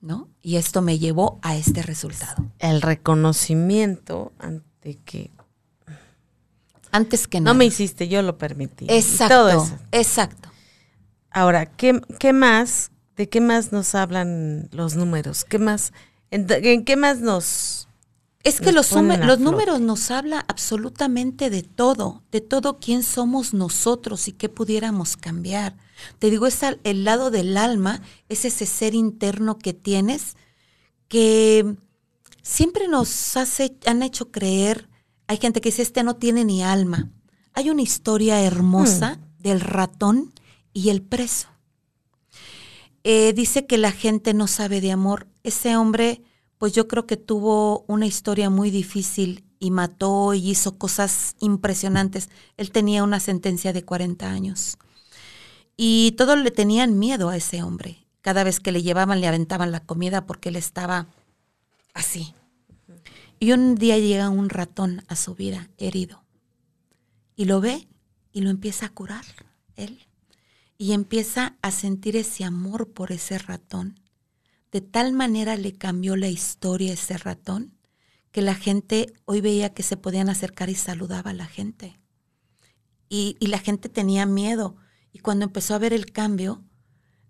¿No? 0.00 0.28
Y 0.42 0.56
esto 0.56 0.82
me 0.82 0.98
llevó 0.98 1.38
a 1.42 1.56
este 1.56 1.82
resultado. 1.82 2.50
El 2.58 2.82
reconocimiento 2.82 4.32
ante 4.38 4.96
que 5.04 5.30
antes 6.94 7.26
que 7.26 7.40
nada. 7.40 7.52
No 7.52 7.58
me 7.58 7.64
hiciste, 7.64 8.06
yo 8.06 8.22
lo 8.22 8.38
permití. 8.38 8.86
Exacto. 8.88 9.66
Exacto. 9.90 10.48
Ahora, 11.30 11.66
¿qué, 11.66 12.00
¿qué, 12.20 12.32
más? 12.32 12.92
¿De 13.16 13.28
qué 13.28 13.40
más 13.40 13.72
nos 13.72 13.96
hablan 13.96 14.68
los 14.70 14.94
números? 14.94 15.44
¿Qué 15.44 15.58
más? 15.58 15.92
¿En, 16.30 16.84
qué 16.84 16.96
más 16.96 17.20
nos 17.20 17.83
es 18.44 18.60
que 18.60 18.72
los, 18.72 18.92
los 18.92 19.40
números 19.40 19.80
nos 19.80 20.10
habla 20.10 20.44
absolutamente 20.48 21.48
de 21.48 21.62
todo, 21.62 22.22
de 22.30 22.42
todo 22.42 22.78
quién 22.78 23.02
somos 23.02 23.54
nosotros 23.54 24.28
y 24.28 24.32
qué 24.32 24.50
pudiéramos 24.50 25.16
cambiar. 25.16 25.78
Te 26.18 26.28
digo, 26.28 26.46
es 26.46 26.60
el 26.62 27.04
lado 27.04 27.30
del 27.30 27.56
alma, 27.56 28.02
es 28.28 28.44
ese 28.44 28.66
ser 28.66 28.94
interno 28.94 29.58
que 29.58 29.72
tienes 29.72 30.36
que 31.08 31.76
siempre 32.42 32.86
nos 32.86 33.36
hace, 33.36 33.76
han 33.86 34.02
hecho 34.02 34.30
creer, 34.30 34.90
hay 35.26 35.38
gente 35.38 35.62
que 35.62 35.70
dice, 35.70 35.82
este 35.82 36.02
no 36.02 36.16
tiene 36.16 36.44
ni 36.44 36.62
alma. 36.62 37.10
Hay 37.54 37.70
una 37.70 37.82
historia 37.82 38.42
hermosa 38.42 39.16
hmm. 39.16 39.42
del 39.42 39.60
ratón 39.60 40.34
y 40.74 40.90
el 40.90 41.00
preso. 41.00 41.48
Eh, 43.04 43.32
dice 43.32 43.66
que 43.66 43.78
la 43.78 43.92
gente 43.92 44.34
no 44.34 44.48
sabe 44.48 44.80
de 44.80 44.92
amor. 44.92 45.28
Ese 45.44 45.76
hombre 45.76 46.22
pues 46.64 46.72
yo 46.72 46.88
creo 46.88 47.06
que 47.06 47.18
tuvo 47.18 47.84
una 47.88 48.06
historia 48.06 48.48
muy 48.48 48.70
difícil 48.70 49.44
y 49.58 49.70
mató 49.70 50.32
y 50.32 50.48
hizo 50.48 50.78
cosas 50.78 51.36
impresionantes. 51.38 52.30
Él 52.56 52.70
tenía 52.70 53.04
una 53.04 53.20
sentencia 53.20 53.74
de 53.74 53.84
40 53.84 54.30
años. 54.30 54.78
Y 55.76 56.12
todos 56.12 56.38
le 56.38 56.50
tenían 56.50 56.98
miedo 56.98 57.28
a 57.28 57.36
ese 57.36 57.62
hombre. 57.62 58.06
Cada 58.22 58.44
vez 58.44 58.60
que 58.60 58.72
le 58.72 58.82
llevaban 58.82 59.20
le 59.20 59.28
aventaban 59.28 59.72
la 59.72 59.80
comida 59.80 60.24
porque 60.24 60.48
él 60.48 60.56
estaba 60.56 61.06
así. 61.92 62.32
Y 63.38 63.52
un 63.52 63.74
día 63.74 63.98
llega 63.98 64.30
un 64.30 64.48
ratón 64.48 65.04
a 65.08 65.16
su 65.16 65.34
vida 65.34 65.68
herido. 65.76 66.24
Y 67.36 67.44
lo 67.44 67.60
ve 67.60 67.86
y 68.32 68.40
lo 68.40 68.48
empieza 68.48 68.86
a 68.86 68.94
curar 68.94 69.26
él. 69.76 70.06
Y 70.78 70.94
empieza 70.94 71.58
a 71.60 71.70
sentir 71.70 72.16
ese 72.16 72.42
amor 72.42 72.88
por 72.88 73.12
ese 73.12 73.36
ratón 73.36 74.00
de 74.74 74.80
tal 74.80 75.12
manera 75.12 75.56
le 75.56 75.72
cambió 75.78 76.16
la 76.16 76.26
historia 76.26 76.90
a 76.90 76.94
ese 76.94 77.16
ratón 77.16 77.78
que 78.32 78.42
la 78.42 78.56
gente 78.56 79.12
hoy 79.24 79.40
veía 79.40 79.72
que 79.72 79.84
se 79.84 79.96
podían 79.96 80.28
acercar 80.28 80.68
y 80.68 80.74
saludaba 80.74 81.30
a 81.30 81.34
la 81.34 81.46
gente. 81.46 82.00
Y, 83.08 83.36
la 83.38 83.60
gente 83.60 83.88
tenía 83.88 84.26
miedo. 84.26 84.74
Y 85.12 85.20
cuando 85.20 85.44
empezó 85.44 85.76
a 85.76 85.78
ver 85.78 85.92
el 85.92 86.10
cambio, 86.10 86.64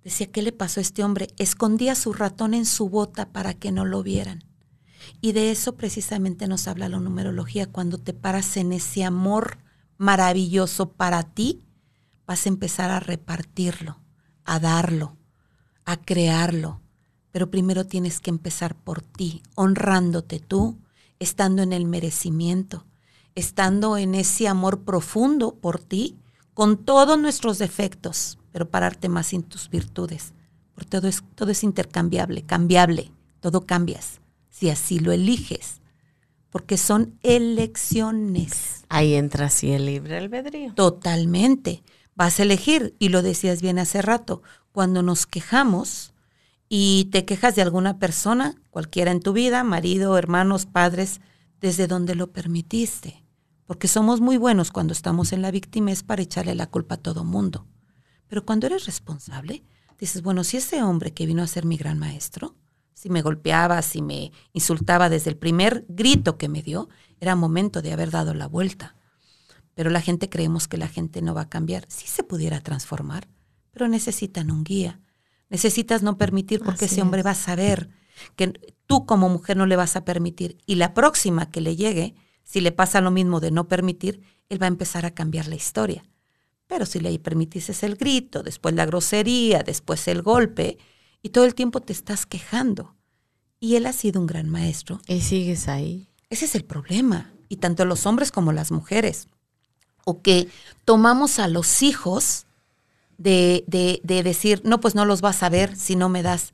decía, 0.03 0.33
¿qué 0.33 0.41
le 0.41 0.53
pasó 0.53 0.81
a 0.81 0.85
este 0.85 1.05
hombre? 1.05 1.29
Escondía 1.37 1.95
su 1.97 2.15
ratón 2.15 2.55
en 2.55 2.65
su 2.65 2.89
bota 2.89 3.31
para 3.31 3.53
que 3.53 3.73
no 3.73 3.85
lo 3.85 4.03
vieran. 4.03 4.45
Y 5.21 5.33
de 5.33 5.51
eso 5.51 5.77
precisamente 5.77 6.49
nos 6.49 6.67
habla 6.67 6.89
la 6.89 6.99
numerología. 6.99 7.67
Cuando 7.67 7.99
te 7.99 8.15
paras 8.15 8.57
en 8.57 8.73
ese 8.73 9.05
amor 9.05 9.59
maravilloso 9.99 10.93
para 10.95 11.35
ti, 11.35 11.63
vas 12.27 12.47
a 12.47 12.49
empezar 12.49 12.91
a 12.91 13.01
repartirlo, 13.01 14.01
a 14.47 14.59
darlo, 14.59 15.19
a 15.85 15.99
crearlo, 15.99 16.81
pero 17.35 17.51
primero 17.51 17.85
tienes 17.85 18.21
que 18.21 18.31
empezar 18.31 18.77
por 18.77 19.03
ti, 19.03 19.43
honrándote 19.57 20.39
tú, 20.39 20.79
estando 21.19 21.65
en 21.65 21.73
el 21.73 21.85
merecimiento, 21.85 22.87
estando 23.35 23.97
en 23.97 24.15
ese 24.15 24.47
amor 24.47 24.83
profundo 24.83 25.57
por 25.57 25.81
ti, 25.81 26.17
con 26.55 26.85
todos 26.85 27.19
nuestros 27.19 27.59
defectos, 27.59 28.39
pero 28.53 28.71
pararte 28.71 29.09
más 29.09 29.33
en 29.33 29.43
tus 29.43 29.69
virtudes. 29.69 30.33
Porque 30.77 30.89
todo 30.89 31.09
es, 31.09 31.25
todo 31.35 31.51
es 31.51 31.65
intercambiable, 31.65 32.43
cambiable, 32.43 33.11
todo 33.41 33.67
cambias, 33.67 34.21
si 34.49 34.71
así 34.71 35.01
lo 35.01 35.11
eliges, 35.11 35.81
porque 36.51 36.79
son 36.79 37.19
elecciones. 37.25 38.85
Ahí 38.89 39.15
entra 39.15 39.47
así 39.47 39.73
el 39.73 39.87
libre 39.87 40.19
albedrío. 40.19 40.73
Totalmente. 40.75 41.83
Vas 42.15 42.39
a 42.39 42.45
elegir, 42.45 42.95
y 43.01 43.09
lo 43.09 43.23
decías 43.23 43.61
bien 43.61 43.81
hace 43.81 44.03
rato, 44.03 44.41
cuando 44.71 45.03
nos 45.03 45.27
quejamos, 45.27 46.14
y 46.69 47.07
te 47.07 47.25
quejas 47.25 47.55
de 47.55 47.63
alguna 47.63 47.99
persona, 47.99 48.55
cualquiera 48.71 49.11
en 49.11 49.21
tu 49.21 49.33
vida, 49.33 49.65
marido, 49.65 50.17
hermanos, 50.17 50.67
padres, 50.67 51.21
desde 51.61 51.87
donde 51.87 52.15
lo 52.15 52.33
permitiste. 52.33 53.25
Porque 53.67 53.89
somos 53.89 54.21
muy 54.21 54.37
buenos 54.37 54.71
cuando 54.71 54.93
estamos 54.93 55.33
en 55.33 55.43
la 55.43 55.51
víctima 55.51 55.93
es 55.93 56.03
para 56.03 56.23
echarle 56.23 56.55
la 56.55 56.67
culpa 56.67 56.97
a 56.97 57.03
todo 57.03 57.25
mundo. 57.25 57.67
Pero 58.27 58.45
cuando 58.45 58.67
eres 58.67 58.87
responsable, 58.87 59.65
dices, 59.99 60.23
bueno, 60.23 60.45
si 60.45 60.59
ese 60.59 60.83
hombre 60.83 61.15
que 61.15 61.27
vino 61.27 61.43
a 61.43 61.47
ser 61.47 61.65
mi 61.65 61.77
gran 61.77 61.99
maestro, 61.99 62.57
si 62.93 63.09
me 63.11 63.23
golpeaba, 63.23 63.81
si 63.83 64.03
me 64.03 64.33
insultaba 64.53 65.09
desde 65.09 65.31
el 65.31 65.37
primer 65.37 65.85
grito 65.89 66.39
que 66.39 66.49
me 66.49 66.63
dio, 66.63 66.89
era 67.21 67.37
momento 67.37 67.83
de 67.83 67.93
haber 67.93 68.11
dado 68.11 68.35
la 68.35 68.47
vuelta. 68.47 68.97
Pero 69.75 69.91
la 69.91 70.01
gente 70.01 70.29
creemos 70.29 70.69
que 70.69 70.79
la 70.79 70.89
gente 70.89 71.21
no 71.21 71.35
va 71.35 71.43
a 71.43 71.49
cambiar. 71.49 71.85
Sí 71.89 72.07
se 72.07 72.23
pudiera 72.23 72.61
transformar, 72.61 73.29
pero 73.73 73.89
necesitan 73.89 74.51
un 74.51 74.65
guía 74.65 75.01
Necesitas 75.51 76.03
no 76.03 76.17
permitir 76.19 76.61
porque 76.61 76.87
ese 76.87 77.03
hombre 77.03 77.23
va 77.23 77.31
a 77.33 77.35
saber 77.35 77.91
que 78.37 78.75
tú 78.87 79.07
como 79.07 79.29
mujer 79.29 79.57
no 79.57 79.67
le 79.67 79.77
vas 79.77 79.97
a 79.97 80.05
permitir. 80.05 80.59
Y 80.67 80.77
la 80.77 80.95
próxima 80.95 81.51
que 81.51 81.61
le 81.61 81.77
llegue, 81.77 82.15
si 82.43 82.61
le 82.61 82.73
pasa 82.73 83.01
lo 83.01 83.11
mismo 83.11 83.41
de 83.41 83.51
no 83.51 83.69
permitir, 83.69 84.23
él 84.49 84.61
va 84.61 84.67
a 84.67 84.69
empezar 84.69 85.07
a 85.07 85.15
cambiar 85.15 85.49
la 85.49 85.55
historia. 85.55 86.05
Pero 86.67 86.87
si 86.87 87.01
le 87.01 87.19
permitiste 87.19 87.75
el 87.85 87.97
grito, 87.97 88.43
después 88.43 88.75
la 88.75 88.87
grosería, 88.87 89.63
después 89.63 90.09
el 90.09 90.23
golpe, 90.23 90.79
y 91.23 91.31
todo 91.31 91.45
el 91.45 91.55
tiempo 91.55 91.81
te 91.81 91.93
estás 91.93 92.27
quejando. 92.27 92.95
Y 93.61 93.77
él 93.77 93.87
ha 93.87 93.93
sido 93.93 94.21
un 94.21 94.27
gran 94.27 94.49
maestro. 94.49 95.01
Y 95.07 95.21
sigues 95.21 95.69
ahí. 95.69 96.09
Ese 96.31 96.45
es 96.45 96.55
el 96.55 96.65
problema. 96.65 97.33
Y 97.49 97.57
tanto 97.57 97.85
los 97.85 98.07
hombres 98.07 98.33
como 98.33 98.53
las 98.53 98.71
mujeres. 98.71 99.29
O 100.05 100.21
que 100.21 100.49
tomamos 100.85 101.39
a 101.39 101.49
los 101.49 101.83
hijos 101.83 102.47
de, 103.19 103.65
de, 103.67 104.01
de, 104.05 104.23
decir, 104.23 104.63
no, 104.65 104.81
pues 104.81 104.95
no 104.95 105.05
los 105.05 105.21
vas 105.21 105.43
a 105.43 105.49
ver 105.49 105.77
si 105.77 105.97
no 105.97 106.09
me 106.09 106.23
das. 106.23 106.53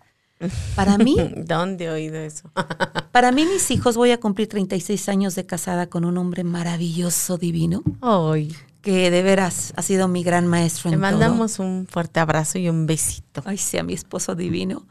Para 0.74 0.98
mí... 0.98 1.16
¿Dónde 1.36 1.86
he 1.86 1.90
oído 1.90 2.16
eso? 2.16 2.50
para 3.12 3.32
mí, 3.32 3.44
mis 3.44 3.70
hijos, 3.70 3.96
voy 3.96 4.10
a 4.10 4.20
cumplir 4.20 4.48
36 4.48 5.08
años 5.08 5.34
de 5.34 5.46
casada 5.46 5.88
con 5.88 6.04
un 6.04 6.18
hombre 6.18 6.44
maravilloso, 6.44 7.38
divino. 7.38 7.82
Ay. 8.00 8.54
Que 8.82 9.10
de 9.10 9.22
veras 9.22 9.72
ha 9.76 9.82
sido 9.82 10.08
mi 10.08 10.22
gran 10.22 10.46
maestro. 10.46 10.90
Le 10.90 10.96
mandamos 10.96 11.58
un 11.58 11.86
fuerte 11.88 12.20
abrazo 12.20 12.58
y 12.58 12.68
un 12.68 12.86
besito. 12.86 13.42
Ay, 13.44 13.58
sea 13.58 13.82
mi 13.82 13.92
esposo 13.92 14.34
divino. 14.34 14.86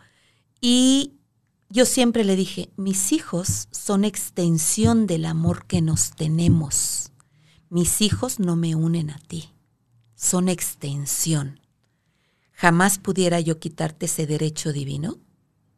Y 0.62 1.14
yo 1.70 1.86
siempre 1.86 2.24
le 2.24 2.36
dije, 2.36 2.70
mis 2.76 3.12
hijos 3.12 3.68
son 3.72 4.06
extensión 4.06 5.08
del 5.08 5.26
amor 5.26 5.66
que 5.66 5.82
nos 5.82 6.12
tenemos. 6.12 7.12
Mis 7.70 8.02
hijos 8.02 8.40
no 8.40 8.56
me 8.56 8.76
unen 8.76 9.10
a 9.10 9.20
ti 9.28 9.54
son 10.20 10.50
extensión. 10.50 11.59
Jamás 12.60 12.98
pudiera 12.98 13.40
yo 13.40 13.58
quitarte 13.58 14.08
ese 14.08 14.28
derecho 14.28 14.74
divino 14.74 15.16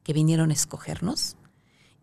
que 0.01 0.13
vinieron 0.13 0.49
a 0.49 0.53
escogernos 0.53 1.37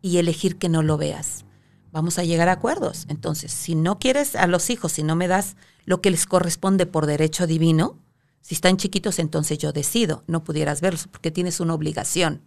y 0.02 0.18
elegir 0.18 0.56
que 0.56 0.68
no 0.68 0.84
lo 0.84 0.96
veas. 0.96 1.44
vamos 1.90 2.16
a 2.20 2.22
llegar 2.22 2.48
a 2.48 2.52
acuerdos. 2.52 3.04
Entonces, 3.08 3.50
si 3.50 3.74
no 3.74 3.98
quieres 3.98 4.36
a 4.36 4.46
los 4.46 4.70
hijos, 4.70 4.92
si 4.92 5.02
no 5.02 5.16
me 5.16 5.26
das 5.26 5.56
lo 5.84 6.00
que 6.00 6.12
les 6.12 6.26
corresponde 6.26 6.86
por 6.86 7.06
derecho 7.06 7.48
divino, 7.48 7.98
si 8.40 8.54
están 8.54 8.76
chiquitos, 8.76 9.18
entonces 9.18 9.58
yo 9.58 9.72
decido. 9.72 10.22
No 10.28 10.44
pudieras 10.44 10.80
verlos 10.80 11.08
porque 11.08 11.32
tienes 11.32 11.58
una 11.58 11.74
obligación. 11.74 12.42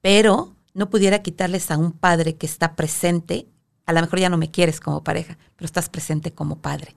Pero 0.00 0.54
no 0.72 0.88
pudiera 0.88 1.20
quitarles 1.20 1.72
a 1.72 1.78
un 1.78 1.90
padre 1.90 2.36
que 2.36 2.46
está 2.46 2.76
presente. 2.76 3.48
A 3.86 3.92
lo 3.92 4.00
mejor 4.02 4.20
ya 4.20 4.28
no 4.28 4.38
me 4.38 4.52
quieres 4.52 4.78
como 4.78 5.02
pareja, 5.02 5.36
pero 5.56 5.66
estás 5.66 5.88
presente 5.88 6.30
como 6.30 6.60
padre. 6.60 6.94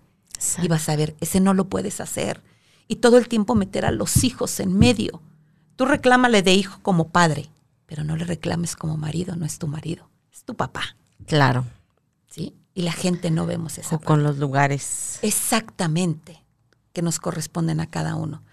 Y 0.62 0.68
vas 0.68 0.90
a 0.90 0.96
ver, 0.96 1.16
ese 1.22 1.40
no 1.40 1.56
lo 1.56 1.70
puedes 1.70 2.00
hacer. 2.02 2.44
Y 2.88 2.98
todo 2.98 3.18
el 3.18 3.28
tiempo 3.28 3.56
meter 3.56 3.86
a 3.86 3.92
los 3.92 4.24
hijos 4.24 4.60
en 4.60 4.78
medio. 4.78 5.22
Tú 5.76 5.86
reclámale 5.86 6.42
de 6.42 6.54
hijo 6.54 6.80
como 6.82 7.10
padre, 7.10 7.50
pero 7.86 8.04
no 8.04 8.16
le 8.16 8.26
reclames 8.26 8.76
como 8.76 8.98
marido, 8.98 9.36
no 9.36 9.46
es 9.46 9.60
tu 9.60 9.68
marido, 9.68 10.10
es 10.32 10.44
tu 10.44 10.56
papá. 10.56 10.96
Claro. 11.26 11.66
¿Sí? 12.28 12.56
Y 12.74 12.84
la 12.84 12.92
gente 12.92 13.32
no 13.32 13.46
vemos 13.46 13.78
eso. 13.78 13.96
O 13.96 14.00
con 14.00 14.24
los 14.24 14.38
lugares. 14.38 15.20
Exactamente, 15.22 16.44
que 16.92 17.02
nos 17.02 17.20
corresponden 17.20 17.80
a 17.80 17.90
cada 17.90 18.16
uno. 18.16 18.44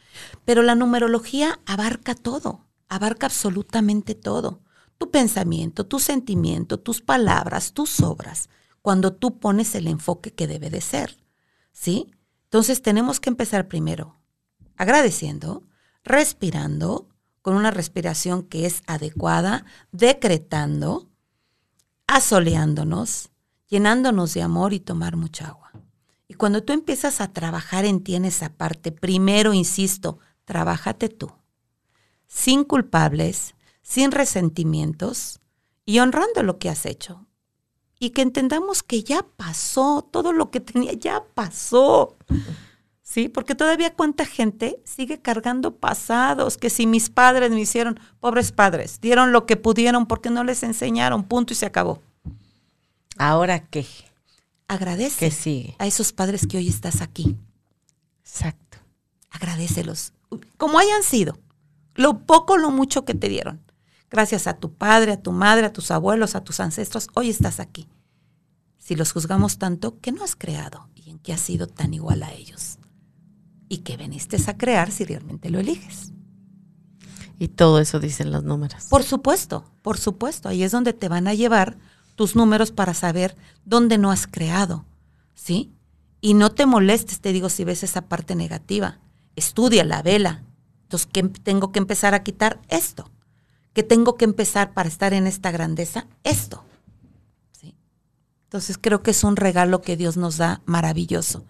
Pero 0.44 0.62
la 0.62 0.74
numerología 0.74 1.60
abarca 1.66 2.14
todo, 2.14 2.66
abarca 2.88 3.26
absolutamente 3.26 4.14
todo. 4.14 4.60
Tu 4.98 5.10
pensamiento, 5.10 5.86
tu 5.86 5.98
sentimiento, 5.98 6.78
tus 6.78 7.00
palabras, 7.00 7.72
tus 7.72 8.00
obras, 8.00 8.50
cuando 8.82 9.12
tú 9.12 9.38
pones 9.38 9.74
el 9.74 9.86
enfoque 9.86 10.32
que 10.32 10.46
debe 10.46 10.68
de 10.68 10.80
ser. 10.80 11.16
¿Sí? 11.72 12.12
Entonces 12.44 12.82
tenemos 12.82 13.20
que 13.20 13.30
empezar 13.30 13.68
primero 13.68 14.19
agradeciendo, 14.80 15.62
respirando, 16.04 17.06
con 17.42 17.54
una 17.54 17.70
respiración 17.70 18.42
que 18.42 18.64
es 18.64 18.82
adecuada, 18.86 19.66
decretando, 19.92 21.10
asoleándonos, 22.06 23.28
llenándonos 23.68 24.32
de 24.32 24.40
amor 24.40 24.72
y 24.72 24.80
tomar 24.80 25.16
mucha 25.16 25.48
agua. 25.48 25.70
Y 26.28 26.34
cuando 26.34 26.62
tú 26.62 26.72
empiezas 26.72 27.20
a 27.20 27.30
trabajar 27.30 27.84
en 27.84 28.02
ti 28.02 28.14
en 28.14 28.24
esa 28.24 28.54
parte, 28.54 28.90
primero, 28.90 29.52
insisto, 29.52 30.18
trabájate 30.46 31.10
tú, 31.10 31.30
sin 32.26 32.64
culpables, 32.64 33.54
sin 33.82 34.10
resentimientos 34.12 35.40
y 35.84 35.98
honrando 35.98 36.42
lo 36.42 36.58
que 36.58 36.70
has 36.70 36.86
hecho. 36.86 37.26
Y 37.98 38.10
que 38.10 38.22
entendamos 38.22 38.82
que 38.82 39.04
ya 39.04 39.26
pasó, 39.36 40.08
todo 40.10 40.32
lo 40.32 40.50
que 40.50 40.60
tenía 40.60 40.94
ya 40.94 41.22
pasó. 41.34 42.16
¿Sí? 43.10 43.28
Porque 43.28 43.56
todavía 43.56 43.92
cuánta 43.92 44.24
gente 44.24 44.80
sigue 44.84 45.20
cargando 45.20 45.74
pasados, 45.74 46.56
que 46.56 46.70
si 46.70 46.86
mis 46.86 47.10
padres 47.10 47.50
me 47.50 47.60
hicieron, 47.60 47.98
pobres 48.20 48.52
padres, 48.52 49.00
dieron 49.00 49.32
lo 49.32 49.46
que 49.46 49.56
pudieron 49.56 50.06
porque 50.06 50.30
no 50.30 50.44
les 50.44 50.62
enseñaron, 50.62 51.24
punto 51.24 51.52
y 51.52 51.56
se 51.56 51.66
acabó. 51.66 52.00
¿Ahora 53.18 53.66
qué? 53.66 53.84
Agradece 54.68 55.18
¿Qué 55.18 55.30
sigue? 55.32 55.74
a 55.80 55.88
esos 55.88 56.12
padres 56.12 56.46
que 56.46 56.58
hoy 56.58 56.68
estás 56.68 57.00
aquí. 57.00 57.36
Exacto. 58.20 58.78
Agradecelos, 59.30 60.12
como 60.56 60.78
hayan 60.78 61.02
sido, 61.02 61.36
lo 61.96 62.20
poco, 62.20 62.58
lo 62.58 62.70
mucho 62.70 63.04
que 63.04 63.14
te 63.14 63.28
dieron. 63.28 63.60
Gracias 64.08 64.46
a 64.46 64.54
tu 64.54 64.72
padre, 64.72 65.12
a 65.12 65.20
tu 65.20 65.32
madre, 65.32 65.66
a 65.66 65.72
tus 65.72 65.90
abuelos, 65.90 66.36
a 66.36 66.44
tus 66.44 66.60
ancestros, 66.60 67.08
hoy 67.14 67.28
estás 67.30 67.58
aquí. 67.58 67.88
Si 68.78 68.94
los 68.94 69.12
juzgamos 69.12 69.58
tanto, 69.58 69.98
¿qué 70.00 70.12
no 70.12 70.22
has 70.22 70.36
creado 70.36 70.88
y 70.94 71.10
en 71.10 71.18
qué 71.18 71.32
has 71.32 71.40
sido 71.40 71.66
tan 71.66 71.92
igual 71.92 72.22
a 72.22 72.32
ellos? 72.32 72.79
Y 73.70 73.78
que 73.78 73.96
veniste 73.96 74.36
a 74.48 74.58
crear 74.58 74.90
si 74.90 75.04
realmente 75.04 75.48
lo 75.48 75.60
eliges. 75.60 76.12
Y 77.38 77.48
todo 77.48 77.78
eso 77.78 78.00
dicen 78.00 78.32
los 78.32 78.42
números. 78.42 78.86
Por 78.90 79.04
supuesto, 79.04 79.64
por 79.80 79.96
supuesto. 79.96 80.48
Ahí 80.50 80.64
es 80.64 80.72
donde 80.72 80.92
te 80.92 81.08
van 81.08 81.28
a 81.28 81.34
llevar 81.34 81.78
tus 82.16 82.36
números 82.36 82.72
para 82.72 82.92
saber 82.92 83.36
dónde 83.64 83.96
no 83.96 84.10
has 84.10 84.26
creado, 84.26 84.84
¿sí? 85.34 85.72
Y 86.20 86.34
no 86.34 86.50
te 86.50 86.66
molestes, 86.66 87.20
te 87.20 87.32
digo, 87.32 87.48
si 87.48 87.64
ves 87.64 87.84
esa 87.84 88.08
parte 88.08 88.34
negativa. 88.34 88.98
Estudia 89.36 89.84
la 89.84 90.02
vela. 90.02 90.42
Entonces, 90.82 91.08
¿qué 91.10 91.22
tengo 91.22 91.70
que 91.70 91.78
empezar 91.78 92.12
a 92.12 92.24
quitar? 92.24 92.60
Esto. 92.68 93.08
¿Qué 93.72 93.84
tengo 93.84 94.16
que 94.16 94.24
empezar 94.24 94.74
para 94.74 94.88
estar 94.88 95.14
en 95.14 95.28
esta 95.28 95.52
grandeza? 95.52 96.08
Esto. 96.24 96.64
¿Sí? 97.52 97.76
Entonces, 98.44 98.78
creo 98.78 99.02
que 99.02 99.12
es 99.12 99.22
un 99.22 99.36
regalo 99.36 99.80
que 99.80 99.96
Dios 99.96 100.16
nos 100.16 100.38
da 100.38 100.60
maravilloso. 100.66 101.46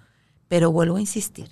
Pero 0.48 0.70
vuelvo 0.70 0.96
a 0.96 1.00
insistir, 1.00 1.48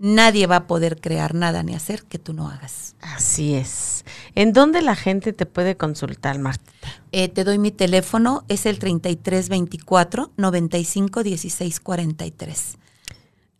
nadie 0.00 0.46
va 0.46 0.56
a 0.56 0.66
poder 0.66 1.00
crear 1.00 1.34
nada 1.34 1.62
ni 1.62 1.74
hacer 1.74 2.02
que 2.04 2.18
tú 2.18 2.32
no 2.32 2.48
hagas. 2.48 2.96
Así 3.00 3.54
es. 3.54 4.04
¿En 4.34 4.52
dónde 4.52 4.82
la 4.82 4.96
gente 4.96 5.32
te 5.32 5.46
puede 5.46 5.76
consultar, 5.76 6.38
Marta? 6.38 6.72
Eh, 7.12 7.28
te 7.28 7.44
doy 7.44 7.58
mi 7.58 7.70
teléfono, 7.70 8.44
es 8.48 8.66
el 8.66 8.78
3324 8.78 10.32
95 10.36 11.22
16 11.22 11.80
43. 11.80 12.78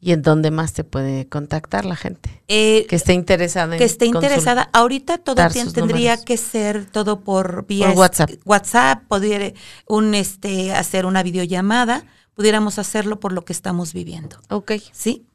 ¿Y 0.02 0.12
en 0.12 0.22
dónde 0.22 0.50
más 0.50 0.72
te 0.72 0.82
puede 0.82 1.28
contactar 1.28 1.84
la 1.84 1.94
gente? 1.94 2.42
Eh, 2.48 2.86
que 2.88 2.96
esté 2.96 3.12
interesada. 3.12 3.74
En 3.74 3.78
que 3.78 3.84
esté 3.84 4.06
interesada. 4.06 4.70
Ahorita 4.72 5.18
todo 5.18 5.46
tendría 5.74 6.16
que 6.24 6.38
ser 6.38 6.86
todo 6.86 7.20
por 7.20 7.66
vía 7.66 7.90
WhatsApp. 7.90 8.30
WhatsApp, 8.46 9.02
poder 9.08 9.54
un, 9.86 10.14
este, 10.14 10.72
hacer 10.72 11.04
una 11.04 11.22
videollamada. 11.22 12.06
Pudiéramos 12.32 12.78
hacerlo 12.78 13.20
por 13.20 13.32
lo 13.32 13.44
que 13.44 13.52
estamos 13.52 13.92
viviendo. 13.92 14.38
Ok. 14.48 14.72
¿Sí? 14.92 15.26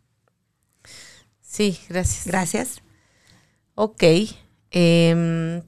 Sí, 1.46 1.80
gracias. 1.88 2.28
Gracias. 2.28 2.82
Ok. 3.76 4.04
Em, 4.72 5.62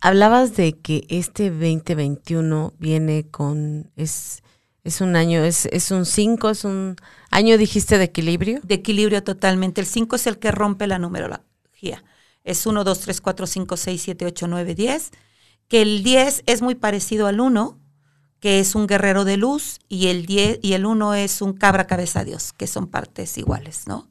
hablabas 0.00 0.56
de 0.56 0.78
que 0.78 1.06
este 1.08 1.50
2021 1.50 2.74
viene 2.78 3.28
con, 3.30 3.90
es, 3.96 4.42
es 4.84 5.00
un 5.00 5.16
año, 5.16 5.42
es, 5.42 5.66
es 5.66 5.90
un 5.90 6.04
5, 6.04 6.50
es 6.50 6.64
un 6.64 6.96
año, 7.30 7.56
dijiste, 7.56 7.98
de 7.98 8.04
equilibrio. 8.04 8.60
De 8.62 8.74
equilibrio 8.74 9.22
totalmente. 9.22 9.80
El 9.80 9.86
5 9.86 10.16
es 10.16 10.26
el 10.26 10.38
que 10.38 10.50
rompe 10.50 10.86
la 10.86 10.98
numerología. 10.98 12.04
Es 12.44 12.66
1, 12.66 12.84
2, 12.84 13.00
3, 13.00 13.20
4, 13.20 13.46
5, 13.46 13.76
6, 13.76 14.02
7, 14.02 14.26
8, 14.26 14.48
9, 14.48 14.74
10. 14.74 15.10
Que 15.68 15.82
el 15.82 16.02
10 16.02 16.42
es 16.46 16.62
muy 16.62 16.74
parecido 16.74 17.26
al 17.26 17.40
1, 17.40 17.78
que 18.40 18.60
es 18.60 18.74
un 18.74 18.86
guerrero 18.86 19.24
de 19.24 19.36
luz, 19.36 19.78
y 19.88 20.08
el 20.08 20.26
10 20.26 20.60
y 20.62 20.74
el 20.74 20.84
1 20.84 21.14
es 21.14 21.42
un 21.42 21.54
cabra 21.54 21.86
cabeza 21.86 22.22
Dios, 22.22 22.52
que 22.52 22.66
son 22.66 22.86
partes 22.86 23.38
iguales, 23.38 23.86
¿no? 23.86 24.08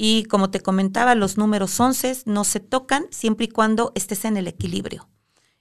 Y 0.00 0.24
como 0.24 0.48
te 0.48 0.60
comentaba, 0.60 1.16
los 1.16 1.36
números 1.36 1.78
11 1.78 2.22
no 2.24 2.44
se 2.44 2.60
tocan 2.60 3.06
siempre 3.10 3.46
y 3.46 3.48
cuando 3.48 3.90
estés 3.96 4.24
en 4.24 4.36
el 4.36 4.46
equilibrio. 4.46 5.08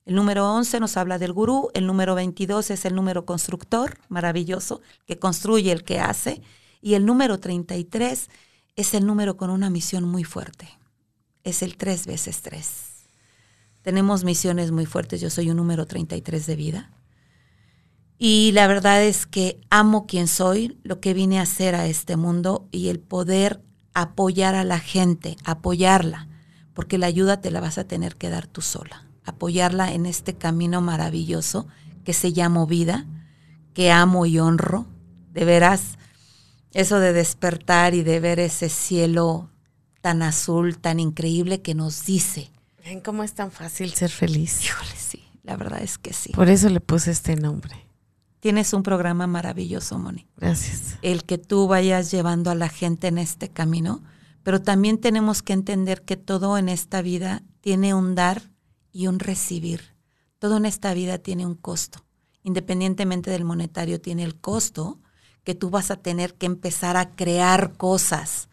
El 0.05 0.15
número 0.15 0.53
11 0.53 0.79
nos 0.79 0.95
habla 0.95 1.17
del 1.17 1.33
gurú, 1.33 1.69
el 1.73 1.87
número 1.87 2.13
22 2.13 2.69
es 2.69 2.85
el 2.85 2.95
número 2.95 3.25
constructor, 3.25 3.97
maravilloso, 4.09 4.81
que 5.05 5.17
construye 5.17 5.71
el 5.71 5.83
que 5.83 5.99
hace, 5.99 6.41
y 6.81 6.93
el 6.93 7.05
número 7.05 7.39
33 7.39 8.29
es 8.75 8.93
el 8.93 9.07
número 9.07 9.35
con 9.37 9.49
una 9.49 9.71
misión 9.71 10.03
muy 10.03 10.23
fuerte. 10.23 10.69
Es 11.43 11.63
el 11.63 11.75
3 11.75 12.05
veces 12.05 12.41
3. 12.43 12.69
Tenemos 13.81 14.23
misiones 14.23 14.71
muy 14.71 14.85
fuertes, 14.85 15.19
yo 15.19 15.31
soy 15.31 15.49
un 15.49 15.57
número 15.57 15.87
33 15.87 16.45
de 16.45 16.55
vida. 16.55 16.91
Y 18.19 18.51
la 18.53 18.67
verdad 18.67 19.03
es 19.03 19.25
que 19.25 19.59
amo 19.69 20.05
quien 20.05 20.27
soy, 20.27 20.77
lo 20.83 20.99
que 20.99 21.15
vine 21.15 21.39
a 21.39 21.43
hacer 21.43 21.73
a 21.73 21.87
este 21.87 22.17
mundo 22.17 22.67
y 22.71 22.89
el 22.89 22.99
poder 22.99 23.61
apoyar 24.01 24.53
a 24.53 24.63
la 24.63 24.79
gente, 24.79 25.37
apoyarla, 25.43 26.27
porque 26.75 26.99
la 26.99 27.07
ayuda 27.07 27.41
te 27.41 27.49
la 27.49 27.61
vas 27.61 27.79
a 27.79 27.85
tener 27.85 28.15
que 28.15 28.29
dar 28.29 28.45
tú 28.45 28.61
sola, 28.61 29.07
apoyarla 29.25 29.91
en 29.91 30.05
este 30.05 30.35
camino 30.35 30.81
maravilloso 30.81 31.67
que 32.03 32.13
se 32.13 32.31
llama 32.31 32.67
vida, 32.67 33.07
que 33.73 33.91
amo 33.91 34.27
y 34.27 34.37
honro. 34.37 34.85
De 35.33 35.45
veras, 35.45 35.97
eso 36.73 36.99
de 36.99 37.11
despertar 37.11 37.95
y 37.95 38.03
de 38.03 38.19
ver 38.19 38.39
ese 38.39 38.69
cielo 38.69 39.49
tan 40.01 40.21
azul, 40.21 40.77
tan 40.77 40.99
increíble 40.99 41.63
que 41.63 41.73
nos 41.73 42.05
dice. 42.05 42.51
¿Ven 42.85 43.01
cómo 43.01 43.23
es 43.23 43.33
tan 43.33 43.51
fácil 43.51 43.93
ser 43.93 44.11
feliz? 44.11 44.63
Híjole, 44.63 44.95
sí, 44.95 45.23
la 45.43 45.57
verdad 45.57 45.81
es 45.81 45.97
que 45.97 46.13
sí. 46.13 46.33
Por 46.33 46.49
eso 46.49 46.69
le 46.69 46.81
puse 46.81 47.09
este 47.09 47.35
nombre. 47.35 47.86
Tienes 48.39 48.73
un 48.73 48.83
programa 48.83 49.27
maravilloso, 49.27 49.97
Moni. 49.97 50.27
Gracias. 50.37 50.97
El 51.01 51.23
que 51.23 51.37
tú 51.37 51.67
vayas 51.67 52.11
llevando 52.11 52.51
a 52.51 52.55
la 52.55 52.69
gente 52.69 53.07
en 53.07 53.17
este 53.17 53.49
camino, 53.49 54.03
pero 54.43 54.61
también 54.61 54.99
tenemos 54.99 55.41
que 55.41 55.53
entender 55.53 56.03
que 56.03 56.17
todo 56.17 56.57
en 56.57 56.69
esta 56.69 57.01
vida 57.01 57.43
tiene 57.61 57.93
un 57.93 58.15
dar 58.15 58.51
y 58.91 59.07
un 59.07 59.19
recibir. 59.19 59.95
Todo 60.39 60.57
en 60.57 60.65
esta 60.65 60.93
vida 60.93 61.17
tiene 61.17 61.45
un 61.45 61.55
costo. 61.55 62.05
Independientemente 62.43 63.31
del 63.31 63.43
monetario, 63.43 63.99
tiene 63.99 64.23
el 64.23 64.39
costo 64.39 64.99
que 65.43 65.55
tú 65.55 65.69
vas 65.69 65.91
a 65.91 65.97
tener 65.97 66.35
que 66.35 66.45
empezar 66.45 66.95
a 66.97 67.15
crear 67.15 67.75
cosas 67.77 68.49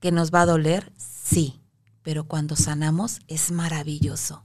que 0.00 0.12
nos 0.12 0.32
va 0.32 0.42
a 0.42 0.46
doler, 0.46 0.92
sí, 0.96 1.62
pero 2.02 2.24
cuando 2.24 2.56
sanamos 2.56 3.20
es 3.28 3.52
maravilloso. 3.52 4.44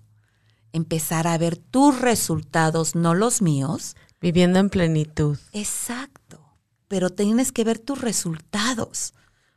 Empezar 0.72 1.28
a 1.28 1.38
ver 1.38 1.58
tus 1.58 2.00
resultados, 2.00 2.96
no 2.96 3.16
los 3.16 3.42
míos, 3.42 3.96
Viviendo 4.22 4.60
en 4.60 4.70
plenitud. 4.70 5.38
Exacto. 5.54 6.40
Pero 6.88 7.10
tienes 7.10 7.52
que 7.52 7.64
ver 7.64 7.80
tus 7.80 8.02
resultados. 8.02 9.14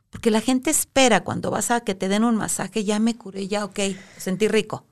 Porque 0.09 0.31
la 0.31 0.41
gente 0.41 0.69
espera 0.69 1.23
cuando 1.23 1.51
vas 1.51 1.71
a 1.71 1.81
que 1.81 1.95
te 1.95 2.09
den 2.09 2.23
un 2.23 2.35
masaje, 2.35 2.83
ya 2.83 2.99
me 2.99 3.15
curé, 3.15 3.47
ya, 3.47 3.63
ok, 3.65 3.79
sentí 4.17 4.47
rico. 4.47 4.85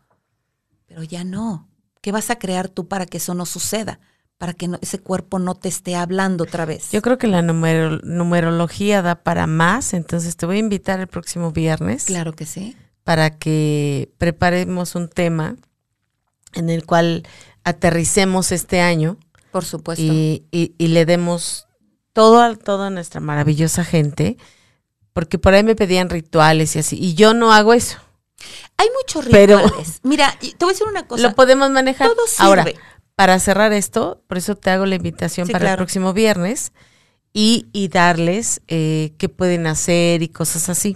Pero 0.86 1.04
ya 1.04 1.24
no. 1.24 1.68
¿Qué 2.02 2.12
vas 2.12 2.30
a 2.30 2.40
crear 2.40 2.70
tú 2.70 2.88
para 2.88 3.06
que 3.06 3.18
eso 3.18 3.34
no 3.34 3.46
suceda? 3.46 4.00
para 4.40 4.54
que 4.54 4.70
ese 4.80 5.00
cuerpo 5.00 5.38
no 5.38 5.54
te 5.54 5.68
esté 5.68 5.98
hablando 5.98 6.46
otra 6.46 6.64
vez. 6.64 6.92
Yo 6.92 7.02
creo 7.02 7.18
que 7.18 7.28
la 7.28 7.42
numerología 7.42 9.02
da 9.02 9.16
para 9.16 9.48
más, 9.48 9.94
entonces 9.94 10.38
te 10.38 10.46
voy 10.46 10.56
a 10.56 10.60
invitar 10.60 11.02
el 11.02 11.08
próximo 11.08 11.52
viernes. 11.52 12.06
Claro 12.06 12.32
que 12.32 12.46
sí. 12.46 12.78
Para 13.04 13.38
que 13.38 14.10
preparemos 14.18 14.96
un 14.96 15.10
tema 15.10 15.58
en 16.54 16.70
el 16.70 16.86
cual 16.86 17.28
aterricemos 17.66 18.54
este 18.54 18.80
año. 18.80 19.18
Por 19.52 19.66
supuesto. 19.66 20.04
Y, 20.04 20.44
y, 20.52 20.88
le 20.88 21.06
demos 21.06 21.68
todo 22.14 22.42
a 22.42 22.56
toda 22.56 22.90
nuestra 22.90 23.20
maravillosa 23.20 23.84
gente, 23.84 24.38
porque 25.14 25.40
por 25.40 25.54
ahí 25.54 25.64
me 25.64 25.76
pedían 25.76 26.10
rituales 26.10 26.76
y 26.76 26.80
así, 26.80 26.98
y 27.00 27.16
yo 27.16 27.34
no 27.34 27.52
hago 27.52 27.74
eso. 27.74 27.98
Hay 28.78 28.88
muchos 28.96 29.26
rituales. 29.26 30.00
Mira, 30.04 30.38
te 30.40 30.56
voy 30.60 30.70
a 30.70 30.74
decir 30.74 30.88
una 30.88 31.08
cosa. 31.08 31.24
Lo 31.24 31.36
podemos 31.36 31.70
manejar. 31.72 32.08
Todo 32.08 32.28
sirve. 32.28 32.48
Ahora, 32.48 32.66
para 33.16 33.38
cerrar 33.40 33.74
esto, 33.74 34.24
por 34.28 34.38
eso 34.38 34.56
te 34.56 34.70
hago 34.70 34.86
la 34.86 34.96
invitación 34.96 35.48
para 35.50 35.72
el 35.72 35.76
próximo 35.78 36.14
viernes 36.14 36.72
y, 37.34 37.68
y 37.74 37.90
darles 37.90 38.62
eh, 38.68 39.14
qué 39.18 39.28
pueden 39.30 39.68
hacer 39.68 40.24
y 40.24 40.30
cosas 40.30 40.70
así. 40.70 40.96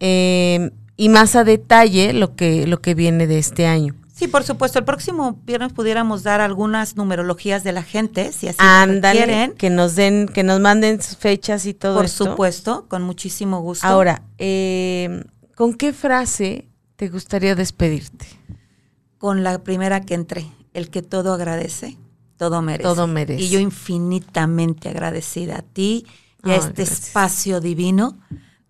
Em, 0.00 0.70
y 0.96 1.08
más 1.08 1.34
a 1.34 1.44
detalle 1.44 2.12
lo 2.12 2.36
que, 2.36 2.66
lo 2.66 2.82
que 2.82 2.94
viene 2.94 3.26
de 3.26 3.38
este 3.38 3.66
año. 3.66 3.94
Sí, 4.14 4.28
por 4.28 4.44
supuesto. 4.44 4.78
El 4.78 4.84
próximo 4.84 5.40
viernes 5.44 5.72
pudiéramos 5.72 6.22
dar 6.22 6.40
algunas 6.40 6.96
numerologías 6.96 7.64
de 7.64 7.72
la 7.72 7.82
gente, 7.82 8.30
si 8.30 8.46
así 8.46 8.58
quieren. 9.00 9.54
Que 9.54 9.70
nos 9.70 9.96
den, 9.96 10.28
que 10.28 10.44
nos 10.44 10.60
manden 10.60 11.02
sus 11.02 11.16
fechas 11.16 11.66
y 11.66 11.74
todo 11.74 11.96
Por 11.96 12.08
supuesto, 12.08 12.86
con 12.88 13.02
muchísimo 13.02 13.60
gusto. 13.60 13.84
Ahora, 13.84 14.22
em, 14.38 15.24
¿con 15.56 15.74
qué 15.74 15.92
frase 15.92 16.68
te 16.94 17.08
gustaría 17.08 17.56
despedirte? 17.56 18.26
Con 19.18 19.42
la 19.42 19.64
primera 19.64 20.00
que 20.02 20.14
entré 20.14 20.46
el 20.74 20.90
que 20.90 21.02
todo 21.02 21.32
agradece, 21.32 21.96
todo 22.36 22.62
merece. 22.62 22.84
Todo 22.84 23.08
merece. 23.08 23.42
Y 23.42 23.48
yo 23.48 23.58
infinitamente 23.58 24.90
agradecida 24.90 25.58
a 25.58 25.62
ti 25.62 26.06
y 26.44 26.50
a 26.50 26.56
este 26.56 26.82
espacio 26.84 27.60
divino 27.60 28.16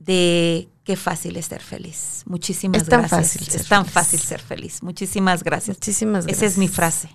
de 0.05 0.69
qué 0.85 0.97
fácil 0.97 1.37
es 1.37 1.47
ser 1.47 1.63
feliz. 1.63 2.23
Muchísimas 2.27 2.83
es 2.83 2.89
tan 2.89 3.01
gracias. 3.01 3.33
Fácil 3.33 3.61
es 3.61 3.69
tan 3.69 3.87
fácil 3.87 4.21
ser 4.21 4.41
feliz. 4.41 4.83
Muchísimas 4.83 5.43
gracias. 5.43 5.77
Muchísimas 5.79 6.27
gracias. 6.27 6.43
Esa 6.43 6.53
es 6.53 6.59
mi 6.59 6.69
frase. 6.69 7.09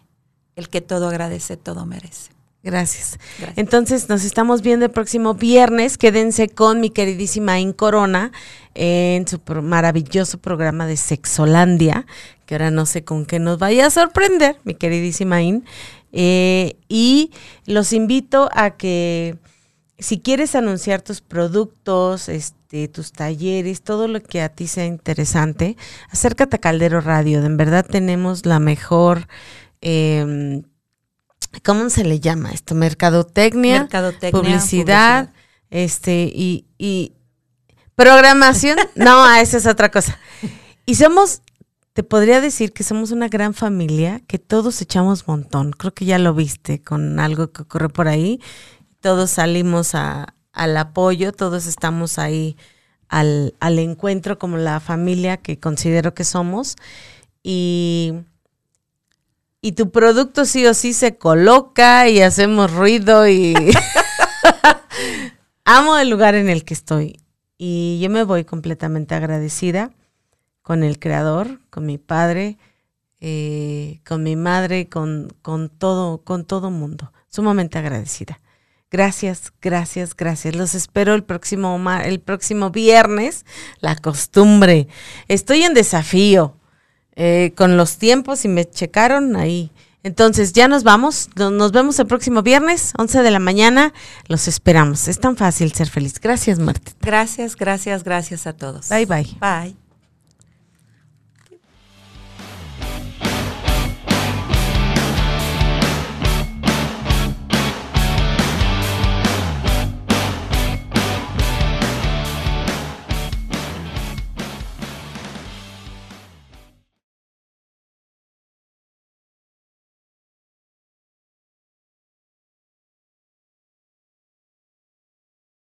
El 0.56 0.70
que 0.70 0.82
todo 0.82 1.08
agradece, 1.08 1.58
todo 1.58 1.86
merece. 1.86 2.32
Gracias. 2.62 3.18
Entonces 3.56 4.10
nos 4.10 4.26
estamos 4.26 4.62
viendo 4.62 4.86
el 4.86 4.92
próximo 4.92 5.34
viernes. 5.34 5.98
Quédense 5.98 6.50
con 6.50 6.82
mi 6.82 6.90
queridísima 6.90 7.58
In 7.60 7.72
Corona 7.72 8.34
en 8.76 9.26
su 9.28 9.40
maravilloso 9.62 10.40
programa 10.40 10.86
de 10.86 10.98
Sexolandia, 10.98 12.06
que 12.46 12.56
ahora 12.56 12.70
no 12.70 12.86
sé 12.86 13.06
con 13.06 13.26
qué 13.26 13.40
nos 13.40 13.60
vaya 13.60 13.86
a 13.86 13.90
sorprender, 13.90 14.58
mi 14.66 14.74
queridísima 14.74 15.42
In. 15.42 15.64
Eh, 16.12 16.76
y 16.90 17.32
los 17.66 17.94
invito 17.94 18.50
a 18.54 18.72
que 18.72 19.38
si 20.00 20.20
quieres 20.20 20.56
anunciar 20.56 21.02
tus 21.02 21.22
productos, 21.22 22.30
este, 22.30 22.88
tus 22.88 23.12
talleres, 23.12 23.82
todo 23.82 24.08
lo 24.08 24.22
que 24.22 24.41
a 24.41 24.50
ti 24.50 24.68
sea 24.68 24.86
interesante, 24.86 25.78
acércate 26.10 26.56
a 26.56 26.60
Caldero 26.60 27.02
Radio. 27.02 27.43
En 27.43 27.58
verdad 27.58 27.86
tenemos 27.86 28.45
la 28.45 28.60
mejor 28.60 29.28
eh, 29.82 30.62
¿cómo 31.64 31.89
se 31.89 32.04
le 32.04 32.20
llama 32.20 32.52
esto? 32.52 32.76
Mercadotecnia, 32.76 33.88
publicidad, 34.32 35.32
este, 35.70 36.32
y, 36.34 36.66
y 36.78 37.14
programación. 37.95 38.78
no, 38.95 39.34
esa 39.36 39.58
es 39.58 39.66
otra 39.66 39.89
cosa. 39.89 40.18
Y 40.86 40.95
somos, 40.95 41.41
te 41.93 42.04
podría 42.04 42.41
decir 42.41 42.74
que 42.74 42.84
somos 42.84 43.12
una 43.12 43.28
gran 43.28 43.54
familia, 43.54 44.22
que 44.28 44.39
todos 44.39 44.82
echamos 44.82 45.28
montón. 45.28 45.72
Creo 45.72 45.93
que 45.93 46.06
ya 46.06 46.20
lo 46.20 46.34
viste 46.34 46.82
con 46.82 47.20
algo 47.20 47.52
que 47.52 47.64
ocurre 47.64 47.89
por 47.89 48.08
ahí. 48.08 48.39
Todos 49.02 49.32
salimos 49.32 49.95
al 49.95 50.78
apoyo, 50.78 51.32
todos 51.32 51.66
estamos 51.66 52.20
ahí 52.20 52.58
al, 53.08 53.56
al 53.60 53.80
encuentro 53.80 54.38
como 54.39 54.58
la 54.58 54.80
familia 54.80 55.38
que 55.38 55.60
considero 55.60 56.14
que 56.14 56.24
somos. 56.24 56.76
Y 57.43 58.14
y 59.62 59.74
tu 59.74 59.91
producto 59.91 60.45
sí 60.45 60.66
o 60.66 60.74
sí 60.74 60.93
se 60.93 61.18
coloca 61.18 62.08
y 62.08 62.22
hacemos 62.22 62.72
ruido 62.72 63.28
y 63.28 63.54
amo 65.66 65.97
el 65.97 66.10
lugar 66.10 66.36
en 66.36 66.47
el 66.50 66.64
que 66.64 66.74
estoy 66.74 67.20
y 67.58 68.00
yo 68.02 68.10
me 68.10 68.24
voy 68.24 68.45
completamente 68.45 69.16
agradecida 69.16 69.91
con 70.62 70.84
el 70.84 70.97
creador, 70.97 71.60
con 71.70 71.86
mi 71.86 71.97
padre, 71.97 72.58
eh, 73.20 74.00
con 74.08 74.24
mi 74.24 74.38
madre, 74.38 74.88
con, 74.88 75.36
con 75.41 75.68
todo, 75.68 76.20
con 76.24 76.45
todo 76.45 76.72
mundo, 76.72 77.12
sumamente 77.28 77.78
agradecida. 77.78 78.39
Gracias, 78.92 79.54
gracias, 79.62 80.16
gracias. 80.16 80.56
Los 80.56 80.74
espero 80.76 81.14
el 81.14 81.24
próximo, 81.24 81.80
el 82.04 82.20
próximo 82.20 82.72
viernes. 82.72 83.46
La 83.80 83.96
costumbre. 83.96 84.88
Estoy 85.28 85.64
en 85.64 85.74
desafío. 85.74 86.56
Eh, 87.22 87.52
con 87.58 87.76
los 87.76 87.98
tiempos 87.98 88.46
y 88.46 88.48
me 88.48 88.64
checaron 88.64 89.36
ahí. 89.36 89.74
Entonces 90.04 90.54
ya 90.54 90.70
nos 90.70 90.84
vamos, 90.84 91.30
nos 91.36 91.74
vemos 91.74 92.00
el 92.00 92.08
próximo 92.08 92.42
viernes, 92.42 92.94
11 92.98 93.22
de 93.22 93.32
la 93.32 93.40
mañana, 93.40 93.94
los 94.30 94.48
esperamos. 94.48 95.10
Es 95.10 95.20
tan 95.20 95.36
fácil 95.36 95.74
ser 95.74 95.90
feliz. 95.90 96.18
Gracias, 96.22 96.60
Marta. 96.60 96.94
Gracias, 97.02 97.58
gracias, 97.58 98.06
gracias 98.06 98.48
a 98.48 98.54
todos. 98.54 98.88
Bye, 98.88 99.06
bye. 99.06 99.28
Bye. 99.42 99.76